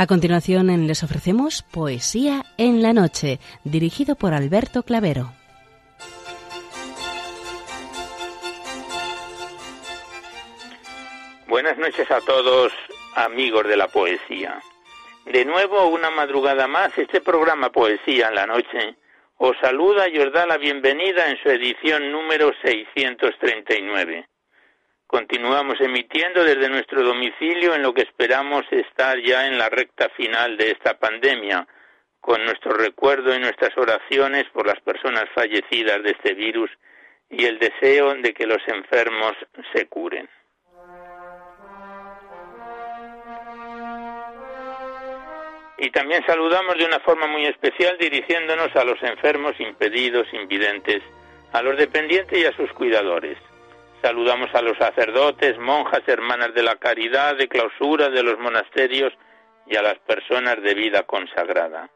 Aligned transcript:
A 0.00 0.06
continuación 0.06 0.68
les 0.86 1.02
ofrecemos 1.02 1.64
Poesía 1.64 2.44
en 2.56 2.82
la 2.82 2.92
Noche, 2.92 3.40
dirigido 3.64 4.14
por 4.14 4.32
Alberto 4.32 4.84
Clavero. 4.84 5.32
Buenas 11.48 11.76
noches 11.78 12.08
a 12.12 12.20
todos, 12.20 12.72
amigos 13.16 13.66
de 13.66 13.76
la 13.76 13.88
poesía. 13.88 14.62
De 15.26 15.44
nuevo, 15.44 15.88
una 15.88 16.10
madrugada 16.10 16.68
más, 16.68 16.96
este 16.96 17.20
programa 17.20 17.72
Poesía 17.72 18.28
en 18.28 18.36
la 18.36 18.46
Noche 18.46 18.94
os 19.38 19.56
saluda 19.60 20.08
y 20.08 20.16
os 20.20 20.32
da 20.32 20.46
la 20.46 20.58
bienvenida 20.58 21.28
en 21.28 21.42
su 21.42 21.48
edición 21.48 22.12
número 22.12 22.52
639. 22.62 24.28
Continuamos 25.08 25.80
emitiendo 25.80 26.44
desde 26.44 26.68
nuestro 26.68 27.02
domicilio 27.02 27.74
en 27.74 27.80
lo 27.80 27.94
que 27.94 28.02
esperamos 28.02 28.66
estar 28.70 29.18
ya 29.18 29.46
en 29.46 29.56
la 29.56 29.70
recta 29.70 30.10
final 30.10 30.58
de 30.58 30.72
esta 30.72 30.98
pandemia, 30.98 31.66
con 32.20 32.44
nuestro 32.44 32.72
recuerdo 32.72 33.34
y 33.34 33.38
nuestras 33.38 33.74
oraciones 33.78 34.44
por 34.52 34.66
las 34.66 34.78
personas 34.80 35.24
fallecidas 35.34 36.02
de 36.02 36.10
este 36.10 36.34
virus 36.34 36.70
y 37.30 37.46
el 37.46 37.58
deseo 37.58 38.16
de 38.16 38.34
que 38.34 38.46
los 38.46 38.60
enfermos 38.66 39.32
se 39.72 39.86
curen. 39.86 40.28
Y 45.78 45.90
también 45.90 46.22
saludamos 46.26 46.76
de 46.76 46.84
una 46.84 47.00
forma 47.00 47.26
muy 47.28 47.46
especial 47.46 47.96
dirigiéndonos 47.98 48.76
a 48.76 48.84
los 48.84 49.02
enfermos 49.02 49.58
impedidos, 49.58 50.26
invidentes, 50.34 51.02
a 51.54 51.62
los 51.62 51.78
dependientes 51.78 52.38
y 52.38 52.44
a 52.44 52.54
sus 52.54 52.70
cuidadores. 52.74 53.38
Saludamos 54.02 54.54
a 54.54 54.62
los 54.62 54.78
sacerdotes, 54.78 55.58
monjas, 55.58 56.02
hermanas 56.06 56.54
de 56.54 56.62
la 56.62 56.76
caridad, 56.76 57.36
de 57.36 57.48
clausura 57.48 58.08
de 58.08 58.22
los 58.22 58.38
monasterios 58.38 59.12
y 59.66 59.76
a 59.76 59.82
las 59.82 59.98
personas 59.98 60.62
de 60.62 60.74
vida 60.74 61.02
consagrada. 61.02 61.90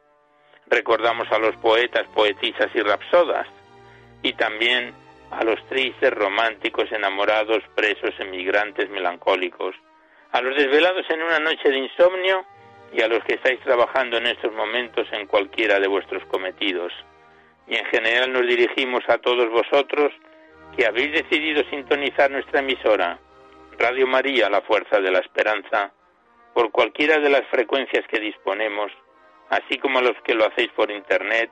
Recordamos 0.67 1.31
a 1.31 1.39
los 1.39 1.55
poetas, 1.57 2.07
poetisas 2.15 2.69
y 2.75 2.81
rapsodas 2.81 3.47
y 4.23 4.33
también 4.33 4.95
a 5.31 5.45
los 5.45 5.65
tristes, 5.69 6.13
románticos, 6.13 6.91
enamorados, 6.91 7.63
presos, 7.75 8.11
emigrantes, 8.19 8.91
melancólicos, 8.91 9.77
a 10.33 10.41
los 10.41 10.57
desvelados 10.57 11.09
en 11.09 11.23
una 11.23 11.39
noche 11.39 11.71
de 11.71 11.79
insomnio 11.79 12.45
y 12.93 13.01
a 13.01 13.09
los 13.09 13.23
que 13.25 13.35
estáis 13.35 13.61
trabajando 13.61 14.17
en 14.17 14.27
estos 14.27 14.53
momentos 14.53 15.07
en 15.13 15.27
cualquiera 15.27 15.79
de 15.79 15.89
vuestros 15.89 16.25
cometidos. 16.27 16.93
Y 17.69 17.77
en 17.77 17.85
general 17.87 18.33
nos 18.33 18.47
dirigimos 18.47 19.03
a 19.09 19.19
todos 19.19 19.49
vosotros 19.51 20.13
que 20.77 20.87
habéis 20.87 21.13
decidido 21.13 21.63
sintonizar 21.71 22.31
nuestra 22.31 22.61
emisora, 22.61 23.19
Radio 23.79 24.07
María, 24.07 24.49
la 24.49 24.61
Fuerza 24.63 25.01
de 25.01 25.11
la 25.11 25.19
Esperanza, 25.21 25.93
por 26.55 26.71
cualquiera 26.71 27.19
de 27.19 27.31
las 27.31 27.47
frecuencias 27.49 28.07
que 28.09 28.21
disponemos, 28.21 28.93
así 29.51 29.79
como 29.79 30.01
los 30.01 30.17
que 30.23 30.35
lo 30.35 30.47
hacéis 30.47 30.71
por 30.73 30.91
Internet, 30.91 31.51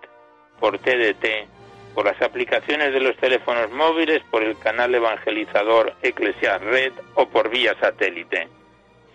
por 0.59 0.79
TDT, 0.79 1.49
por 1.95 2.05
las 2.05 2.21
aplicaciones 2.23 2.93
de 2.93 3.01
los 3.01 3.17
teléfonos 3.17 3.71
móviles, 3.71 4.23
por 4.31 4.43
el 4.43 4.59
canal 4.59 4.95
evangelizador 4.95 5.95
Eclesias 6.03 6.61
Red 6.63 6.93
o 7.15 7.29
por 7.29 7.51
vía 7.51 7.75
satélite. 7.81 8.49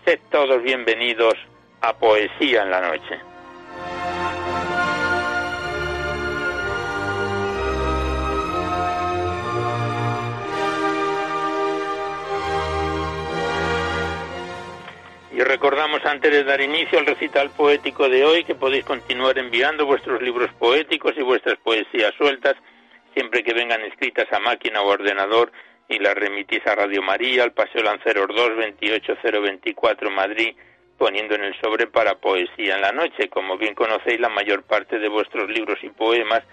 Sed 0.04 0.20
todos 0.30 0.62
bienvenidos 0.62 1.34
a 1.80 1.96
Poesía 1.96 2.62
en 2.62 2.70
la 2.70 2.80
Noche. 2.80 3.35
Y 15.36 15.42
recordamos 15.42 16.02
antes 16.06 16.32
de 16.32 16.44
dar 16.44 16.62
inicio 16.62 16.98
al 16.98 17.04
recital 17.04 17.50
poético 17.50 18.08
de 18.08 18.24
hoy 18.24 18.42
que 18.44 18.54
podéis 18.54 18.86
continuar 18.86 19.36
enviando 19.36 19.84
vuestros 19.84 20.22
libros 20.22 20.50
poéticos 20.54 21.12
y 21.14 21.20
vuestras 21.20 21.58
poesías 21.58 22.14
sueltas 22.16 22.54
siempre 23.12 23.44
que 23.44 23.52
vengan 23.52 23.82
escritas 23.82 24.32
a 24.32 24.38
máquina 24.38 24.80
o 24.80 24.88
ordenador 24.88 25.52
y 25.90 25.98
las 25.98 26.14
remitís 26.14 26.66
a 26.66 26.74
Radio 26.74 27.02
María, 27.02 27.42
al 27.42 27.52
Paseo 27.52 27.82
Lanceros 27.82 28.28
2, 28.34 28.52
28024 28.80 30.10
Madrid, 30.10 30.56
poniendo 30.96 31.34
en 31.34 31.44
el 31.44 31.60
sobre 31.60 31.86
para 31.86 32.14
poesía 32.14 32.76
en 32.76 32.80
la 32.80 32.92
noche. 32.92 33.28
Como 33.28 33.58
bien 33.58 33.74
conocéis, 33.74 34.18
la 34.18 34.30
mayor 34.30 34.62
parte 34.62 34.98
de 34.98 35.10
vuestros 35.10 35.50
libros 35.50 35.78
y 35.82 35.90
poemas 35.90 36.44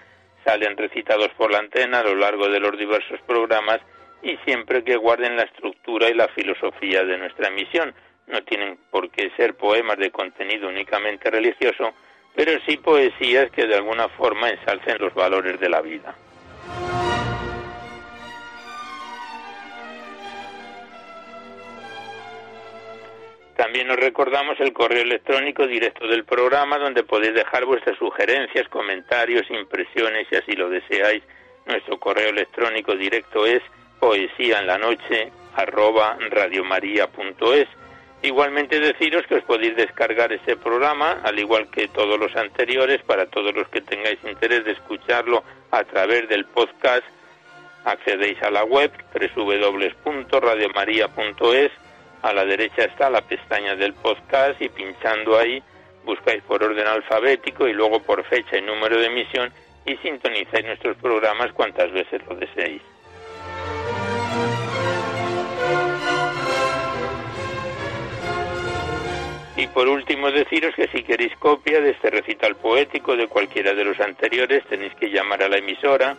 salen 0.44 0.76
recitados 0.76 1.30
por 1.38 1.50
la 1.50 1.60
antena 1.60 2.00
a 2.00 2.04
lo 2.04 2.16
largo 2.16 2.50
de 2.50 2.60
los 2.60 2.76
diversos 2.76 3.18
programas 3.26 3.80
y 4.22 4.36
siempre 4.44 4.84
que 4.84 4.96
guarden 4.96 5.38
la 5.38 5.44
estructura 5.44 6.10
y 6.10 6.14
la 6.14 6.28
filosofía 6.28 7.02
de 7.02 7.16
nuestra 7.16 7.48
emisión 7.48 7.94
no 8.26 8.42
tienen 8.42 8.78
por 8.90 9.10
qué 9.10 9.30
ser 9.36 9.54
poemas 9.54 9.98
de 9.98 10.10
contenido 10.10 10.68
únicamente 10.68 11.30
religioso, 11.30 11.92
pero 12.34 12.52
sí 12.66 12.76
poesías 12.76 13.50
que 13.50 13.66
de 13.66 13.76
alguna 13.76 14.08
forma 14.08 14.50
ensalcen 14.50 14.98
los 14.98 15.14
valores 15.14 15.60
de 15.60 15.68
la 15.68 15.80
vida. 15.80 16.14
También 23.56 23.88
os 23.90 23.96
recordamos 23.96 24.58
el 24.58 24.72
correo 24.72 25.02
electrónico 25.02 25.66
directo 25.66 26.08
del 26.08 26.24
programa 26.24 26.76
donde 26.76 27.04
podéis 27.04 27.34
dejar 27.34 27.64
vuestras 27.64 27.96
sugerencias, 27.98 28.68
comentarios, 28.68 29.48
impresiones 29.48 30.26
si 30.28 30.36
así 30.36 30.52
lo 30.52 30.68
deseáis. 30.68 31.22
Nuestro 31.66 31.98
correo 31.98 32.30
electrónico 32.30 32.96
directo 32.96 33.46
es 33.46 33.62
poesía 34.00 34.58
en 34.58 34.66
la 34.66 34.76
noche 34.76 35.30
Igualmente 38.24 38.80
deciros 38.80 39.26
que 39.26 39.34
os 39.34 39.44
podéis 39.44 39.76
descargar 39.76 40.32
este 40.32 40.56
programa, 40.56 41.20
al 41.24 41.38
igual 41.38 41.70
que 41.70 41.88
todos 41.88 42.18
los 42.18 42.34
anteriores, 42.34 43.02
para 43.02 43.26
todos 43.26 43.54
los 43.54 43.68
que 43.68 43.82
tengáis 43.82 44.18
interés 44.24 44.64
de 44.64 44.72
escucharlo 44.72 45.44
a 45.70 45.84
través 45.84 46.26
del 46.30 46.46
podcast. 46.46 47.04
Accedéis 47.84 48.42
a 48.42 48.50
la 48.50 48.64
web 48.64 48.90
www.radiomaria.es. 49.12 51.72
A 52.22 52.32
la 52.32 52.46
derecha 52.46 52.84
está 52.84 53.10
la 53.10 53.20
pestaña 53.20 53.76
del 53.76 53.92
podcast 53.92 54.58
y 54.62 54.70
pinchando 54.70 55.38
ahí 55.38 55.62
buscáis 56.06 56.42
por 56.44 56.64
orden 56.64 56.86
alfabético 56.86 57.68
y 57.68 57.74
luego 57.74 58.00
por 58.00 58.24
fecha 58.24 58.56
y 58.56 58.62
número 58.62 58.98
de 58.98 59.08
emisión 59.08 59.52
y 59.84 59.98
sintonizáis 59.98 60.64
nuestros 60.64 60.96
programas 60.96 61.52
cuantas 61.52 61.92
veces 61.92 62.22
lo 62.26 62.36
deseéis. 62.36 62.80
Y 69.56 69.68
por 69.68 69.88
último 69.88 70.30
deciros 70.32 70.74
que 70.74 70.88
si 70.88 71.02
queréis 71.04 71.36
copia 71.36 71.80
de 71.80 71.90
este 71.90 72.10
recital 72.10 72.56
poético 72.56 73.16
de 73.16 73.28
cualquiera 73.28 73.72
de 73.72 73.84
los 73.84 73.98
anteriores 74.00 74.64
tenéis 74.68 74.94
que 74.96 75.10
llamar 75.10 75.42
a 75.42 75.48
la 75.48 75.58
emisora 75.58 76.16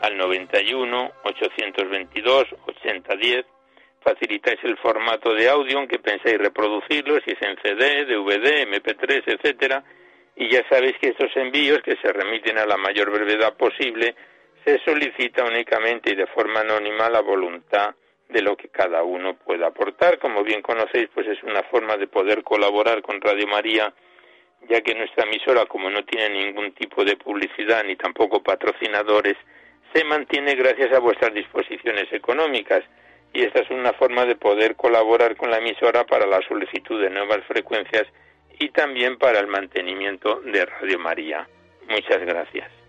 al 0.00 0.16
91 0.16 1.10
822 1.24 2.44
8010 2.66 3.46
facilitáis 4.06 4.60
el 4.62 4.76
formato 4.76 5.34
de 5.34 5.48
audio 5.48 5.80
en 5.80 5.88
que 5.88 5.98
pensáis 5.98 6.38
reproducirlo, 6.38 7.18
si 7.24 7.32
es 7.32 7.42
en 7.42 7.56
CD, 7.60 8.04
DVD, 8.04 8.62
MP3, 8.62 9.24
etcétera, 9.26 9.82
y 10.36 10.48
ya 10.48 10.62
sabéis 10.68 10.96
que 11.00 11.08
estos 11.08 11.34
envíos 11.34 11.80
que 11.82 11.96
se 11.96 12.12
remiten 12.12 12.56
a 12.56 12.66
la 12.66 12.76
mayor 12.76 13.10
brevedad 13.10 13.56
posible 13.56 14.14
se 14.64 14.78
solicita 14.84 15.44
únicamente 15.44 16.12
y 16.12 16.14
de 16.14 16.26
forma 16.28 16.60
anónima 16.60 17.10
la 17.10 17.20
voluntad 17.20 17.96
de 18.28 18.42
lo 18.42 18.56
que 18.56 18.68
cada 18.68 19.02
uno 19.02 19.34
pueda 19.36 19.68
aportar. 19.68 20.18
Como 20.18 20.42
bien 20.42 20.62
conocéis, 20.62 21.08
pues 21.14 21.26
es 21.26 21.42
una 21.42 21.62
forma 21.64 21.96
de 21.96 22.06
poder 22.06 22.42
colaborar 22.42 23.02
con 23.02 23.20
Radio 23.20 23.46
María, 23.46 23.92
ya 24.68 24.80
que 24.80 24.94
nuestra 24.94 25.24
emisora, 25.24 25.66
como 25.66 25.90
no 25.90 26.04
tiene 26.04 26.44
ningún 26.44 26.72
tipo 26.72 27.04
de 27.04 27.16
publicidad 27.16 27.84
ni 27.84 27.96
tampoco 27.96 28.42
patrocinadores, 28.42 29.36
se 29.92 30.04
mantiene 30.04 30.54
gracias 30.54 30.92
a 30.92 30.98
vuestras 30.98 31.32
disposiciones 31.32 32.12
económicas. 32.12 32.82
Y 33.32 33.42
esta 33.42 33.60
es 33.60 33.70
una 33.70 33.92
forma 33.92 34.24
de 34.24 34.36
poder 34.36 34.76
colaborar 34.76 35.36
con 35.36 35.50
la 35.50 35.58
emisora 35.58 36.04
para 36.04 36.26
la 36.26 36.40
solicitud 36.48 37.00
de 37.00 37.10
nuevas 37.10 37.44
frecuencias 37.46 38.06
y 38.58 38.70
también 38.70 39.18
para 39.18 39.40
el 39.40 39.46
mantenimiento 39.46 40.40
de 40.40 40.64
Radio 40.64 40.98
María. 40.98 41.46
Muchas 41.88 42.20
gracias. 42.24 42.85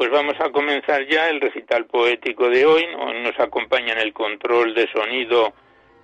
Pues 0.00 0.10
vamos 0.10 0.40
a 0.40 0.48
comenzar 0.48 1.06
ya 1.08 1.28
el 1.28 1.42
recital 1.42 1.84
poético 1.84 2.48
de 2.48 2.64
hoy. 2.64 2.86
Nos 3.22 3.38
acompaña 3.38 3.92
en 3.92 3.98
el 3.98 4.14
control 4.14 4.72
de 4.72 4.90
sonido 4.90 5.52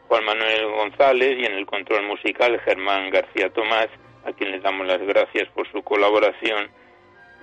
Juan 0.06 0.22
Manuel 0.22 0.66
González 0.66 1.38
y 1.38 1.46
en 1.46 1.54
el 1.54 1.64
control 1.64 2.02
musical 2.02 2.60
Germán 2.60 3.08
García 3.08 3.48
Tomás, 3.48 3.88
a 4.26 4.32
quien 4.32 4.50
le 4.50 4.60
damos 4.60 4.86
las 4.86 5.00
gracias 5.00 5.48
por 5.54 5.66
su 5.72 5.80
colaboración 5.80 6.68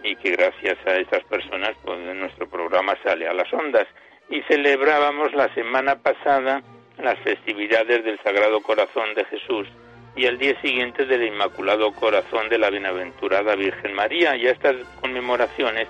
y 0.04 0.16
que 0.18 0.30
gracias 0.30 0.78
a 0.86 0.98
estas 0.98 1.24
personas 1.24 1.72
pues, 1.84 1.98
nuestro 2.18 2.48
programa 2.48 2.96
sale 3.04 3.28
a 3.28 3.34
las 3.34 3.52
ondas. 3.52 3.88
Y 4.30 4.44
celebrábamos 4.44 5.34
la 5.34 5.52
semana 5.56 6.04
pasada 6.04 6.62
las 7.00 7.18
festividades 7.22 8.06
del 8.06 8.20
Sagrado 8.22 8.62
Corazón 8.62 9.16
de 9.16 9.26
Jesús, 9.26 9.68
y 10.16 10.26
el 10.26 10.38
día 10.38 10.62
siguiente 10.62 11.08
del 11.08 11.24
Inmaculado 11.24 11.92
Corazón 11.94 12.48
de 12.50 12.60
la 12.60 12.70
Bienaventurada 12.70 13.56
Virgen 13.56 13.96
María. 13.96 14.36
Y 14.36 14.46
a 14.46 14.52
estas 14.52 14.76
conmemoraciones 15.02 15.88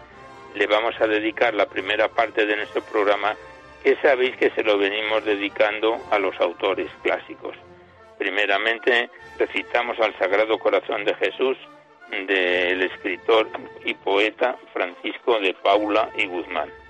le 0.55 0.67
vamos 0.67 0.95
a 0.99 1.07
dedicar 1.07 1.53
la 1.53 1.65
primera 1.65 2.07
parte 2.07 2.45
de 2.45 2.55
nuestro 2.55 2.81
programa, 2.83 3.35
que 3.83 3.95
sabéis 3.97 4.35
que 4.37 4.49
se 4.51 4.63
lo 4.63 4.77
venimos 4.77 5.25
dedicando 5.25 5.99
a 6.11 6.19
los 6.19 6.39
autores 6.39 6.89
clásicos. 7.01 7.55
Primeramente 8.17 9.09
recitamos 9.37 9.99
al 9.99 10.17
Sagrado 10.17 10.57
Corazón 10.59 11.03
de 11.05 11.15
Jesús 11.15 11.57
del 12.27 12.81
escritor 12.83 13.49
y 13.83 13.93
poeta 13.95 14.55
Francisco 14.71 15.39
de 15.39 15.53
Paula 15.55 16.09
y 16.17 16.27
Guzmán. 16.27 16.82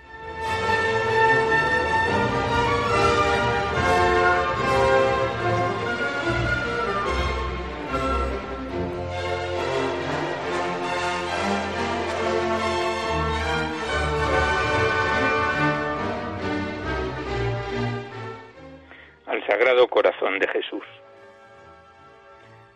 Sagrado 19.46 19.88
Corazón 19.88 20.40
de 20.40 20.48
Jesús. 20.48 20.84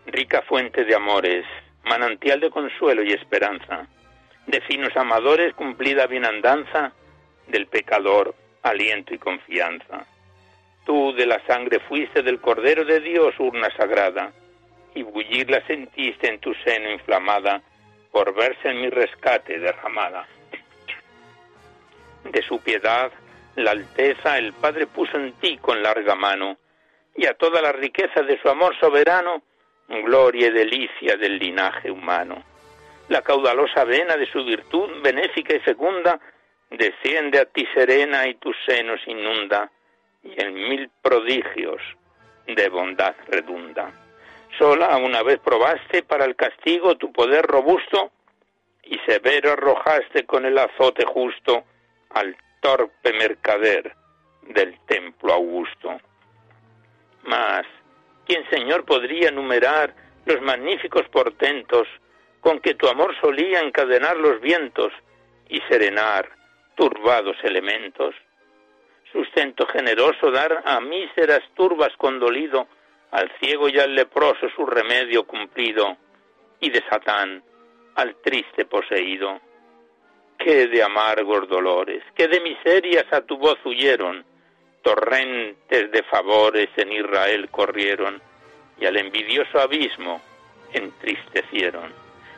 Rica 0.06 0.42
fuente 0.44 0.86
de 0.86 0.96
amores, 0.96 1.46
manantial 1.84 2.40
de 2.40 2.50
consuelo 2.50 3.04
y 3.04 3.12
esperanza, 3.14 3.88
de 4.46 4.62
finos 4.62 4.96
amadores 4.96 5.54
cumplida 5.54 6.08
bienandanza, 6.08 6.94
del 7.48 7.68
pecador 7.68 8.36
aliento 8.64 9.14
y 9.14 9.18
confianza. 9.18 10.06
Tú 10.86 11.14
de 11.14 11.26
la 11.26 11.46
sangre 11.46 11.80
fuiste 11.82 12.22
del 12.24 12.40
Cordero 12.40 12.86
de 12.86 13.00
Dios 13.00 13.36
urna 13.40 13.70
sagrada, 13.76 14.32
y 14.96 15.04
bullirla 15.04 15.66
sentiste 15.68 16.28
en 16.28 16.40
tu 16.40 16.54
seno 16.56 16.90
inflamada, 16.92 17.62
por 18.12 18.34
verse 18.34 18.70
en 18.70 18.82
mi 18.82 18.90
rescate 18.90 19.60
derramada. 19.60 20.26
De 22.24 22.42
su 22.42 22.60
piedad, 22.60 23.12
la 23.58 23.72
alteza 23.72 24.38
el 24.38 24.54
Padre 24.54 24.86
puso 24.86 25.18
en 25.18 25.34
ti 25.34 25.58
con 25.58 25.82
larga 25.82 26.14
mano, 26.16 26.58
y 27.16 27.26
a 27.26 27.34
toda 27.34 27.60
la 27.60 27.72
riqueza 27.72 28.22
de 28.22 28.40
su 28.40 28.48
amor 28.48 28.80
soberano, 28.80 29.42
gloria 29.88 30.48
y 30.48 30.52
delicia 30.52 31.18
del 31.18 31.40
linaje 31.40 31.90
humano. 31.90 32.44
La 33.10 33.24
caudalosa 33.24 33.84
vena 33.84 34.16
de 34.16 34.28
su 34.28 34.46
virtud 34.46 35.02
benéfica 35.02 35.56
y 35.56 35.60
fecunda 35.60 36.20
desciende 36.70 37.40
a 37.40 37.46
ti 37.46 37.68
serena 37.74 38.28
y 38.28 38.36
tus 38.36 38.56
senos 38.68 39.02
inunda, 39.08 39.72
y 40.24 40.40
en 40.40 40.54
mil 40.54 40.92
prodigios 41.02 41.82
de 42.46 42.70
bondad 42.70 43.16
redunda. 43.28 43.92
Sola 44.60 44.98
una 44.98 45.24
vez 45.24 45.40
probaste 45.40 46.04
para 46.04 46.26
el 46.26 46.36
castigo 46.36 46.96
tu 46.96 47.12
poder 47.12 47.44
robusto, 47.44 48.12
y 48.84 49.00
severo 49.00 49.54
arrojaste 49.54 50.28
con 50.28 50.46
el 50.46 50.60
azote 50.60 51.06
justo 51.06 51.64
al 52.12 52.38
torpe 52.60 53.14
mercader 53.14 53.96
del 54.44 54.80
templo 54.88 55.34
augusto. 55.34 56.00
Mas, 57.24 57.66
¿quién, 58.26 58.48
Señor, 58.50 58.86
podría 58.86 59.30
enumerar 59.30 59.94
los 60.26 60.42
magníficos 60.42 61.08
portentos 61.10 61.88
con 62.40 62.60
que 62.60 62.76
tu 62.76 62.88
amor 62.88 63.16
solía 63.20 63.62
encadenar 63.62 64.18
los 64.18 64.40
vientos 64.42 64.94
y 65.50 65.60
serenar 65.70 66.30
turbados 66.76 67.38
elementos? 67.44 68.16
Sustento 69.12 69.66
generoso 69.68 70.32
dar 70.32 70.64
a 70.66 70.80
míseras 70.80 71.42
turbas 71.56 71.96
condolido, 71.98 72.68
al 73.12 73.32
ciego 73.40 73.70
y 73.70 73.80
al 73.80 73.96
leproso 73.96 74.50
su 74.56 74.66
remedio 74.66 75.26
cumplido, 75.26 75.98
y 76.60 76.70
de 76.70 76.84
Satán 76.90 77.44
al 77.96 78.16
triste 78.22 78.66
poseído. 78.66 79.40
De 80.48 80.82
amargos 80.82 81.50
dolores, 81.50 82.02
qué 82.16 82.30
de 82.30 82.40
miserias 82.40 83.04
a 83.12 83.20
tu 83.20 83.38
voz 83.38 83.58
huyeron, 83.66 84.24
torrentes 84.82 85.92
de 85.92 86.04
favores 86.04 86.70
en 86.78 86.94
Israel 86.94 87.50
corrieron 87.50 88.22
y 88.80 88.86
al 88.86 88.96
envidioso 88.96 89.60
abismo 89.60 90.22
entristecieron. 90.72 91.92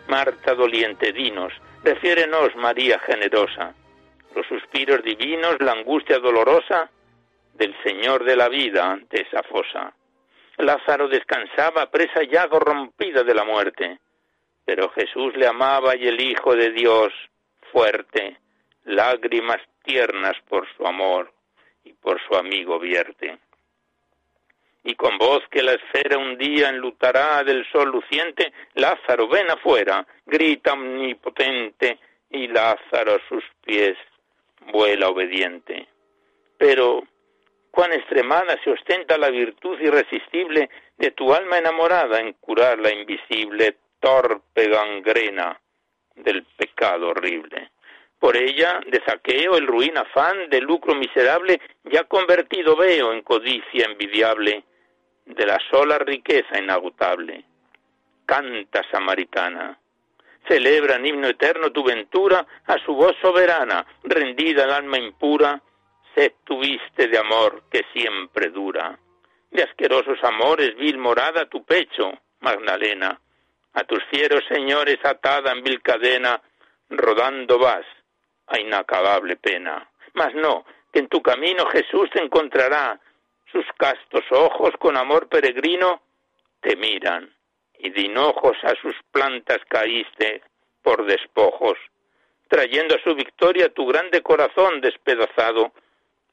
Marta 0.08 0.56
doliente, 0.56 1.12
dinos, 1.12 1.54
refiérenos, 1.84 2.56
María 2.56 2.98
generosa, 2.98 3.76
los 4.36 4.48
suspiros 4.48 5.04
divinos, 5.04 5.58
la 5.60 5.74
angustia 5.74 6.18
dolorosa 6.18 6.90
del 7.54 7.76
Señor 7.84 8.24
de 8.24 8.36
la 8.36 8.50
vida 8.50 8.90
ante 8.90 9.22
esa 9.22 9.44
fosa. 9.44 9.94
Lázaro 10.58 11.10
descansaba 11.10 11.92
presa 11.92 12.24
ya 12.24 12.50
corrompida 12.50 13.22
de 13.22 13.36
la 13.36 13.44
muerte, 13.44 14.00
pero 14.66 14.90
Jesús 14.90 15.36
le 15.36 15.46
amaba 15.46 15.96
y 15.96 16.08
el 16.08 16.20
Hijo 16.20 16.56
de 16.56 16.72
Dios, 16.72 17.14
fuerte, 17.72 18.38
lágrimas 18.86 19.60
tiernas 19.84 20.36
por 20.48 20.68
su 20.76 20.86
amor, 20.86 21.32
y 21.84 21.94
por 21.94 22.22
su 22.28 22.36
amigo 22.36 22.80
vierte. 22.80 23.38
Y 24.84 24.96
con 24.96 25.18
voz 25.18 25.44
que 25.50 25.62
la 25.62 25.74
esfera 25.74 26.18
un 26.18 26.38
día 26.38 26.70
enlutará 26.70 27.44
del 27.44 27.66
sol 27.72 27.90
luciente, 27.92 28.52
Lázaro, 28.76 29.28
ven 29.28 29.50
afuera, 29.52 30.06
grita 30.26 30.74
omnipotente, 30.74 32.00
y 32.30 32.48
Lázaro 32.48 33.16
a 33.16 33.28
sus 33.28 33.44
pies 33.64 33.98
vuela 34.72 35.10
obediente. 35.10 35.88
Pero, 36.58 37.04
cuán 37.72 37.92
extremada 37.94 38.58
se 38.64 38.72
ostenta 38.72 39.18
la 39.18 39.30
virtud 39.30 39.80
irresistible 39.80 40.70
de 40.98 41.12
tu 41.12 41.34
alma 41.34 41.58
enamorada 41.58 42.20
en 42.20 42.34
curar 42.34 42.80
la 42.80 42.94
invisible, 42.94 43.78
torpe 44.00 44.70
gangrena 44.70 45.60
del 46.24 46.44
pecado 46.58 47.10
horrible. 47.10 47.72
Por 48.20 48.36
ella, 48.36 48.82
de 48.86 49.02
saqueo, 49.06 49.56
el 49.56 49.68
ruin 49.68 49.98
afán, 49.98 50.50
de 50.50 50.60
lucro 50.60 50.94
miserable, 50.94 51.60
ya 51.86 52.04
convertido 52.04 52.76
veo 52.76 53.14
en 53.14 53.22
codicia 53.22 53.86
envidiable, 53.86 54.64
de 55.26 55.46
la 55.46 55.58
sola 55.72 55.98
riqueza 56.00 56.60
inagotable. 56.60 57.46
Canta, 58.26 58.84
samaritana, 58.92 59.80
celebra 60.48 60.96
en 60.98 61.06
himno 61.06 61.28
eterno 61.28 61.72
tu 61.72 61.84
ventura, 61.84 62.46
a 62.66 62.78
su 62.80 62.94
voz 62.94 63.16
soberana, 63.22 63.86
rendida 64.04 64.66
al 64.66 64.72
alma 64.72 64.98
impura, 64.98 65.62
sed 66.14 66.34
tuviste 66.44 67.08
de 67.08 67.18
amor 67.18 67.64
que 67.72 67.86
siempre 67.94 68.50
dura. 68.50 69.00
De 69.52 69.64
asquerosos 69.64 70.22
amores, 70.24 70.76
vil 70.76 70.98
morada 70.98 71.46
tu 71.46 71.64
pecho, 71.64 72.12
Magdalena, 72.42 73.20
a 73.80 73.84
tus 73.86 74.04
fieros 74.12 74.44
señores 74.50 74.98
atada 75.04 75.54
en 75.54 75.64
vil 75.64 75.82
cadena, 75.82 76.42
rodando 76.90 77.58
vas, 77.58 77.86
a 78.48 78.60
inacabable 78.60 79.38
pena. 79.38 79.90
Mas 80.14 80.34
no, 80.36 80.66
que 80.92 81.00
en 81.00 81.08
tu 81.08 81.22
camino 81.22 81.66
Jesús 81.68 82.10
te 82.12 82.22
encontrará, 82.22 83.00
sus 83.52 83.66
castos 83.78 84.26
ojos 84.32 84.72
con 84.80 84.98
amor 84.98 85.30
peregrino 85.30 86.02
te 86.60 86.76
miran, 86.76 87.34
y 87.78 87.90
de 87.90 88.02
hinojos 88.02 88.58
a 88.64 88.76
sus 88.82 88.96
plantas 89.12 89.60
caíste 89.70 90.42
por 90.84 91.06
despojos, 91.06 91.78
trayendo 92.50 92.96
a 92.96 93.04
su 93.04 93.16
victoria 93.16 93.74
tu 93.74 93.86
grande 93.88 94.22
corazón 94.22 94.82
despedazado 94.82 95.72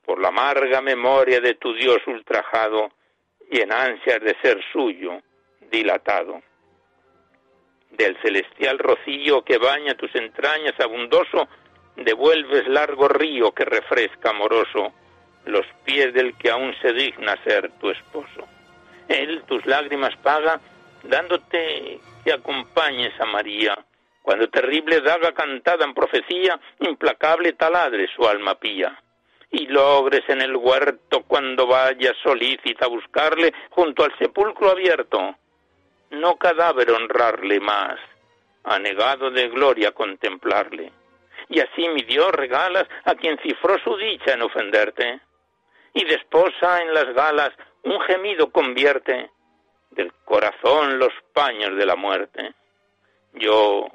por 0.05 0.21
la 0.21 0.29
amarga 0.29 0.81
memoria 0.81 1.41
de 1.41 1.55
tu 1.55 1.73
Dios 1.75 1.99
ultrajado 2.09 2.91
y 3.51 3.61
en 3.61 3.73
ansias 3.73 4.21
de 4.21 4.37
ser 4.43 4.61
suyo 4.73 5.23
dilatado. 5.71 6.43
Del 7.91 8.17
celestial 8.21 8.79
rocío 8.79 9.43
que 9.43 9.59
baña 9.59 9.95
tus 9.95 10.15
entrañas 10.15 10.79
abundoso, 10.81 11.49
devuelves 11.97 12.67
largo 12.69 13.09
río 13.09 13.53
que 13.53 13.65
refresca 13.65 14.31
amoroso 14.31 14.93
los 15.47 15.65
pies 15.85 16.13
del 16.13 16.37
que 16.37 16.51
aún 16.51 16.75
se 16.83 16.93
digna 16.93 17.37
ser 17.45 17.71
tu 17.81 17.91
esposo. 17.91 18.47
Él 19.09 19.43
tus 19.47 19.65
lágrimas 19.67 20.15
paga, 20.17 20.61
dándote 21.05 22.01
que 22.25 22.33
acompañes 22.33 23.19
a 23.21 23.27
María, 23.27 23.79
cuando 24.23 24.49
terrible 24.49 25.01
daga 25.01 25.33
cantada 25.33 25.85
en 25.85 25.95
profecía, 25.95 26.59
implacable 26.81 27.53
taladre 27.53 28.09
su 28.15 28.27
alma 28.27 28.57
pía. 28.57 29.01
Y 29.53 29.69
logres 29.69 30.29
en 30.29 30.43
el 30.43 30.57
huerto 30.57 31.23
cuando 31.23 31.69
vayas 31.69 32.17
solícita 32.25 32.87
a 32.87 32.89
buscarle 32.89 33.55
junto 33.71 34.03
al 34.03 34.19
sepulcro 34.19 34.71
abierto, 34.71 35.37
no 36.11 36.37
cadáver 36.37 36.91
honrarle 36.91 37.61
más, 37.61 37.99
anegado 38.65 39.31
de 39.31 39.49
gloria 39.49 39.93
contemplarle. 39.93 40.93
Y 41.49 41.61
así 41.61 41.89
mi 41.89 42.03
Dios 42.03 42.33
regalas 42.33 42.87
a 43.05 43.15
quien 43.15 43.39
cifró 43.39 43.79
su 43.79 43.97
dicha 43.97 44.35
en 44.35 44.43
ofenderte, 44.43 45.21
y 45.95 46.05
de 46.05 46.15
esposa 46.15 46.83
en 46.83 46.93
las 46.93 47.13
galas 47.15 47.51
un 47.85 48.01
gemido 48.01 48.51
convierte, 48.51 49.31
del 49.91 50.13
corazón 50.25 50.99
los 50.99 51.13
paños 51.33 51.77
de 51.77 51.87
la 51.87 51.97
muerte. 51.97 52.55
Yo, 53.35 53.87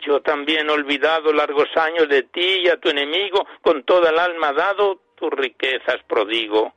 yo 0.00 0.20
también 0.20 0.68
olvidado 0.68 1.32
largos 1.32 1.68
años 1.76 2.08
de 2.08 2.24
ti 2.24 2.62
y 2.64 2.68
a 2.68 2.76
tu 2.76 2.90
enemigo, 2.90 3.46
con 3.62 3.84
toda 3.84 4.10
el 4.10 4.18
alma 4.18 4.52
dado, 4.52 5.00
tus 5.14 5.30
riquezas 5.30 6.02
prodigo, 6.06 6.74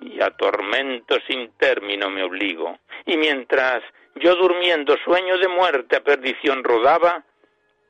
y 0.00 0.20
a 0.20 0.30
tormento 0.30 1.16
sin 1.26 1.52
término 1.52 2.10
me 2.10 2.22
obligo. 2.22 2.78
Y 3.04 3.16
mientras 3.16 3.82
yo 4.16 4.34
durmiendo 4.34 4.96
sueño 5.04 5.38
de 5.38 5.48
muerte 5.48 5.96
a 5.96 6.04
perdición 6.04 6.64
rodaba, 6.64 7.24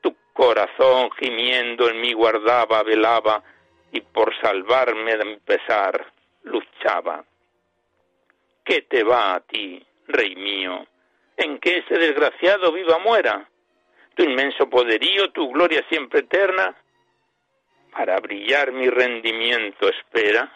tu 0.01 0.17
corazón 0.33 1.11
gimiendo 1.19 1.89
en 1.89 2.01
mí 2.01 2.13
guardaba, 2.13 2.83
velaba, 2.83 3.43
y 3.93 4.01
por 4.01 4.39
salvarme 4.41 5.17
de 5.17 5.25
mi 5.25 5.37
pesar 5.37 6.13
luchaba. 6.43 7.25
¿Qué 8.65 8.83
te 8.83 9.05
va 9.05 9.35
a 9.35 9.41
ti, 9.41 9.85
rey 10.09 10.35
mío? 10.35 10.87
¿En 11.37 11.59
que 11.59 11.79
ese 11.79 11.95
desgraciado 11.95 12.73
viva 12.73 12.99
muera? 12.99 13.49
Tu 14.15 14.25
inmenso 14.25 14.69
poderío, 14.69 15.31
tu 15.31 15.51
gloria 15.53 15.85
siempre 15.89 16.21
eterna, 16.21 16.75
para 17.93 18.19
brillar 18.19 18.73
mi 18.73 18.89
rendimiento 18.91 19.89
espera. 19.89 20.53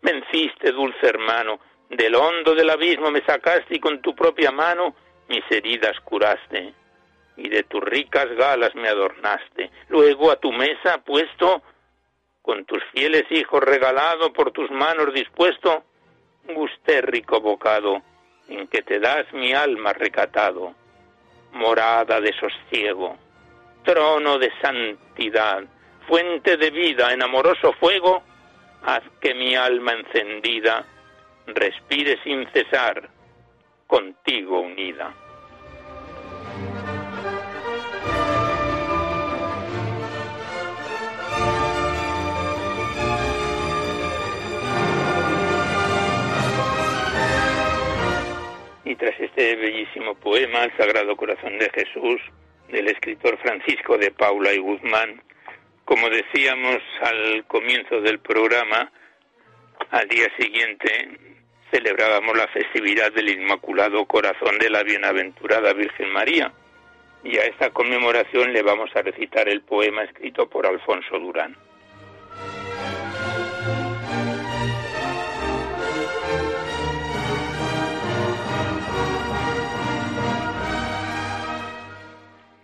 Venciste, 0.00 0.72
dulce 0.72 1.06
hermano, 1.06 1.60
del 1.90 2.14
hondo 2.14 2.54
del 2.54 2.70
abismo 2.70 3.10
me 3.10 3.22
sacaste 3.22 3.76
y 3.76 3.80
con 3.80 4.00
tu 4.00 4.14
propia 4.14 4.50
mano 4.50 4.94
mis 5.28 5.44
heridas 5.50 5.98
curaste. 6.00 6.74
Y 7.36 7.48
de 7.48 7.62
tus 7.64 7.82
ricas 7.82 8.28
galas 8.36 8.74
me 8.74 8.88
adornaste. 8.88 9.70
Luego 9.88 10.30
a 10.30 10.36
tu 10.36 10.52
mesa 10.52 10.98
puesto, 10.98 11.62
con 12.42 12.64
tus 12.64 12.82
fieles 12.92 13.24
hijos 13.30 13.62
regalado, 13.62 14.32
por 14.32 14.52
tus 14.52 14.70
manos 14.70 15.12
dispuesto, 15.12 15.84
gusté 16.48 17.02
rico 17.02 17.40
bocado, 17.40 18.02
en 18.48 18.66
que 18.68 18.82
te 18.82 18.98
das 18.98 19.30
mi 19.32 19.52
alma 19.52 19.92
recatado, 19.92 20.74
morada 21.52 22.20
de 22.20 22.32
sosiego, 22.32 23.16
trono 23.84 24.38
de 24.38 24.50
santidad, 24.60 25.64
fuente 26.06 26.56
de 26.56 26.70
vida 26.70 27.12
en 27.12 27.22
amoroso 27.22 27.72
fuego, 27.74 28.22
haz 28.82 29.02
que 29.20 29.34
mi 29.34 29.54
alma 29.54 29.92
encendida 29.92 30.86
respire 31.46 32.18
sin 32.22 32.46
cesar, 32.52 33.08
contigo 33.86 34.60
unida. 34.60 35.14
Y 48.84 48.94
tras 48.94 49.18
este 49.20 49.56
bellísimo 49.56 50.14
poema, 50.14 50.64
El 50.64 50.76
Sagrado 50.76 51.16
Corazón 51.16 51.58
de 51.58 51.70
Jesús, 51.70 52.20
del 52.70 52.88
escritor 52.88 53.38
Francisco 53.38 53.96
de 53.98 54.10
Paula 54.10 54.52
y 54.52 54.58
Guzmán, 54.58 55.22
como 55.88 56.10
decíamos 56.10 56.82
al 57.00 57.46
comienzo 57.46 58.02
del 58.02 58.18
programa, 58.18 58.92
al 59.90 60.06
día 60.06 60.28
siguiente 60.38 61.08
celebrábamos 61.70 62.36
la 62.36 62.46
festividad 62.48 63.10
del 63.10 63.30
Inmaculado 63.30 64.04
Corazón 64.04 64.58
de 64.58 64.68
la 64.68 64.82
Bienaventurada 64.82 65.72
Virgen 65.72 66.10
María. 66.10 66.52
Y 67.24 67.38
a 67.38 67.44
esta 67.44 67.70
conmemoración 67.70 68.52
le 68.52 68.60
vamos 68.60 68.90
a 68.94 69.00
recitar 69.00 69.48
el 69.48 69.62
poema 69.62 70.02
escrito 70.02 70.46
por 70.46 70.66
Alfonso 70.66 71.18
Durán. 71.18 71.56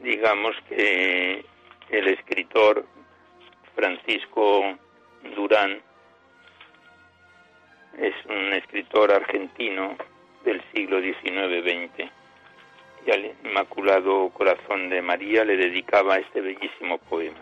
digamos 0.02 0.54
que 0.69 1.45
el 1.90 2.09
escritor 2.09 2.85
Francisco 3.75 4.76
Durán 5.35 5.81
es 7.99 8.14
un 8.26 8.52
escritor 8.52 9.12
argentino 9.12 9.97
del 10.45 10.62
siglo 10.73 11.00
XIX-XX 11.00 12.11
y 13.07 13.11
al 13.11 13.35
Inmaculado 13.45 14.31
Corazón 14.31 14.88
de 14.88 15.02
María 15.02 15.45
le 15.45 15.57
dedicaba 15.57 16.16
este 16.16 16.40
bellísimo 16.40 16.99
poema. 16.99 17.40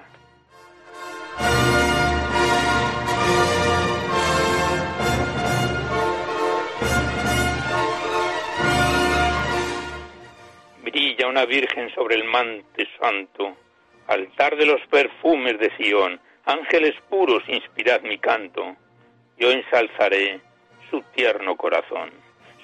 Brilla 10.82 11.28
una 11.28 11.46
virgen 11.46 11.90
sobre 11.94 12.16
el 12.16 12.24
mante 12.24 12.88
santo, 13.00 13.56
altar 14.12 14.56
de 14.56 14.66
los 14.66 14.80
perfumes 14.88 15.58
de 15.58 15.74
Sión, 15.76 16.20
ángeles 16.44 16.94
puros, 17.08 17.42
inspirad 17.48 18.02
mi 18.02 18.18
canto. 18.18 18.76
Yo 19.38 19.50
ensalzaré 19.50 20.40
su 20.90 21.02
tierno 21.14 21.56
corazón, 21.56 22.10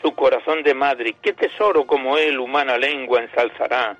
su 0.02 0.14
corazón 0.14 0.62
de 0.62 0.74
madre, 0.74 1.16
qué 1.22 1.32
tesoro 1.32 1.86
como 1.86 2.16
él 2.16 2.38
humana 2.38 2.76
lengua 2.76 3.20
ensalzará, 3.20 3.96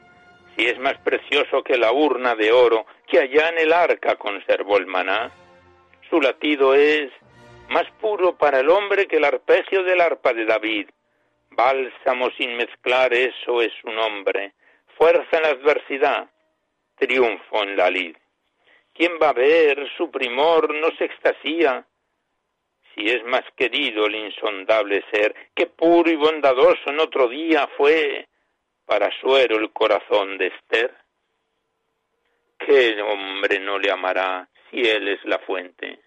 si 0.56 0.66
es 0.66 0.78
más 0.78 0.98
precioso 0.98 1.62
que 1.62 1.76
la 1.76 1.92
urna 1.92 2.34
de 2.34 2.52
oro 2.52 2.86
que 3.06 3.20
allá 3.20 3.48
en 3.48 3.58
el 3.58 3.72
arca 3.72 4.16
conservó 4.16 4.76
el 4.76 4.86
maná. 4.86 5.30
Su 6.10 6.20
latido 6.20 6.74
es 6.74 7.10
más 7.68 7.84
puro 8.00 8.36
para 8.36 8.60
el 8.60 8.68
hombre 8.68 9.06
que 9.06 9.16
el 9.16 9.24
arpegio 9.24 9.82
del 9.82 10.00
arpa 10.00 10.32
de 10.32 10.44
David, 10.44 10.88
Bálsamo 11.50 12.30
sin 12.38 12.56
mezclar, 12.56 13.12
eso 13.12 13.60
es 13.62 13.72
su 13.80 13.90
nombre. 13.90 14.52
Fuerza 14.96 15.38
en 15.38 15.42
la 15.42 15.48
adversidad, 15.48 16.30
triunfo 16.98 17.62
en 17.62 17.76
la 17.76 17.90
lid. 17.90 18.16
¿Quién 18.92 19.12
va 19.22 19.30
a 19.30 19.32
ver 19.32 19.88
su 19.96 20.10
primor 20.10 20.74
no 20.74 20.90
se 20.96 21.04
extasía? 21.04 21.86
Si 22.94 23.08
es 23.08 23.24
más 23.24 23.44
querido 23.56 24.06
el 24.06 24.16
insondable 24.16 25.04
ser, 25.12 25.34
que 25.54 25.66
puro 25.66 26.10
y 26.10 26.16
bondadoso 26.16 26.90
en 26.90 27.00
otro 27.00 27.28
día 27.28 27.68
fue 27.76 28.26
para 28.84 29.10
suero 29.20 29.56
el 29.58 29.70
corazón 29.72 30.36
de 30.38 30.48
Esther. 30.48 30.94
¿Qué 32.58 33.00
hombre 33.02 33.60
no 33.60 33.78
le 33.78 33.90
amará 33.90 34.48
si 34.70 34.80
él 34.80 35.08
es 35.08 35.24
la 35.24 35.38
fuente? 35.38 36.00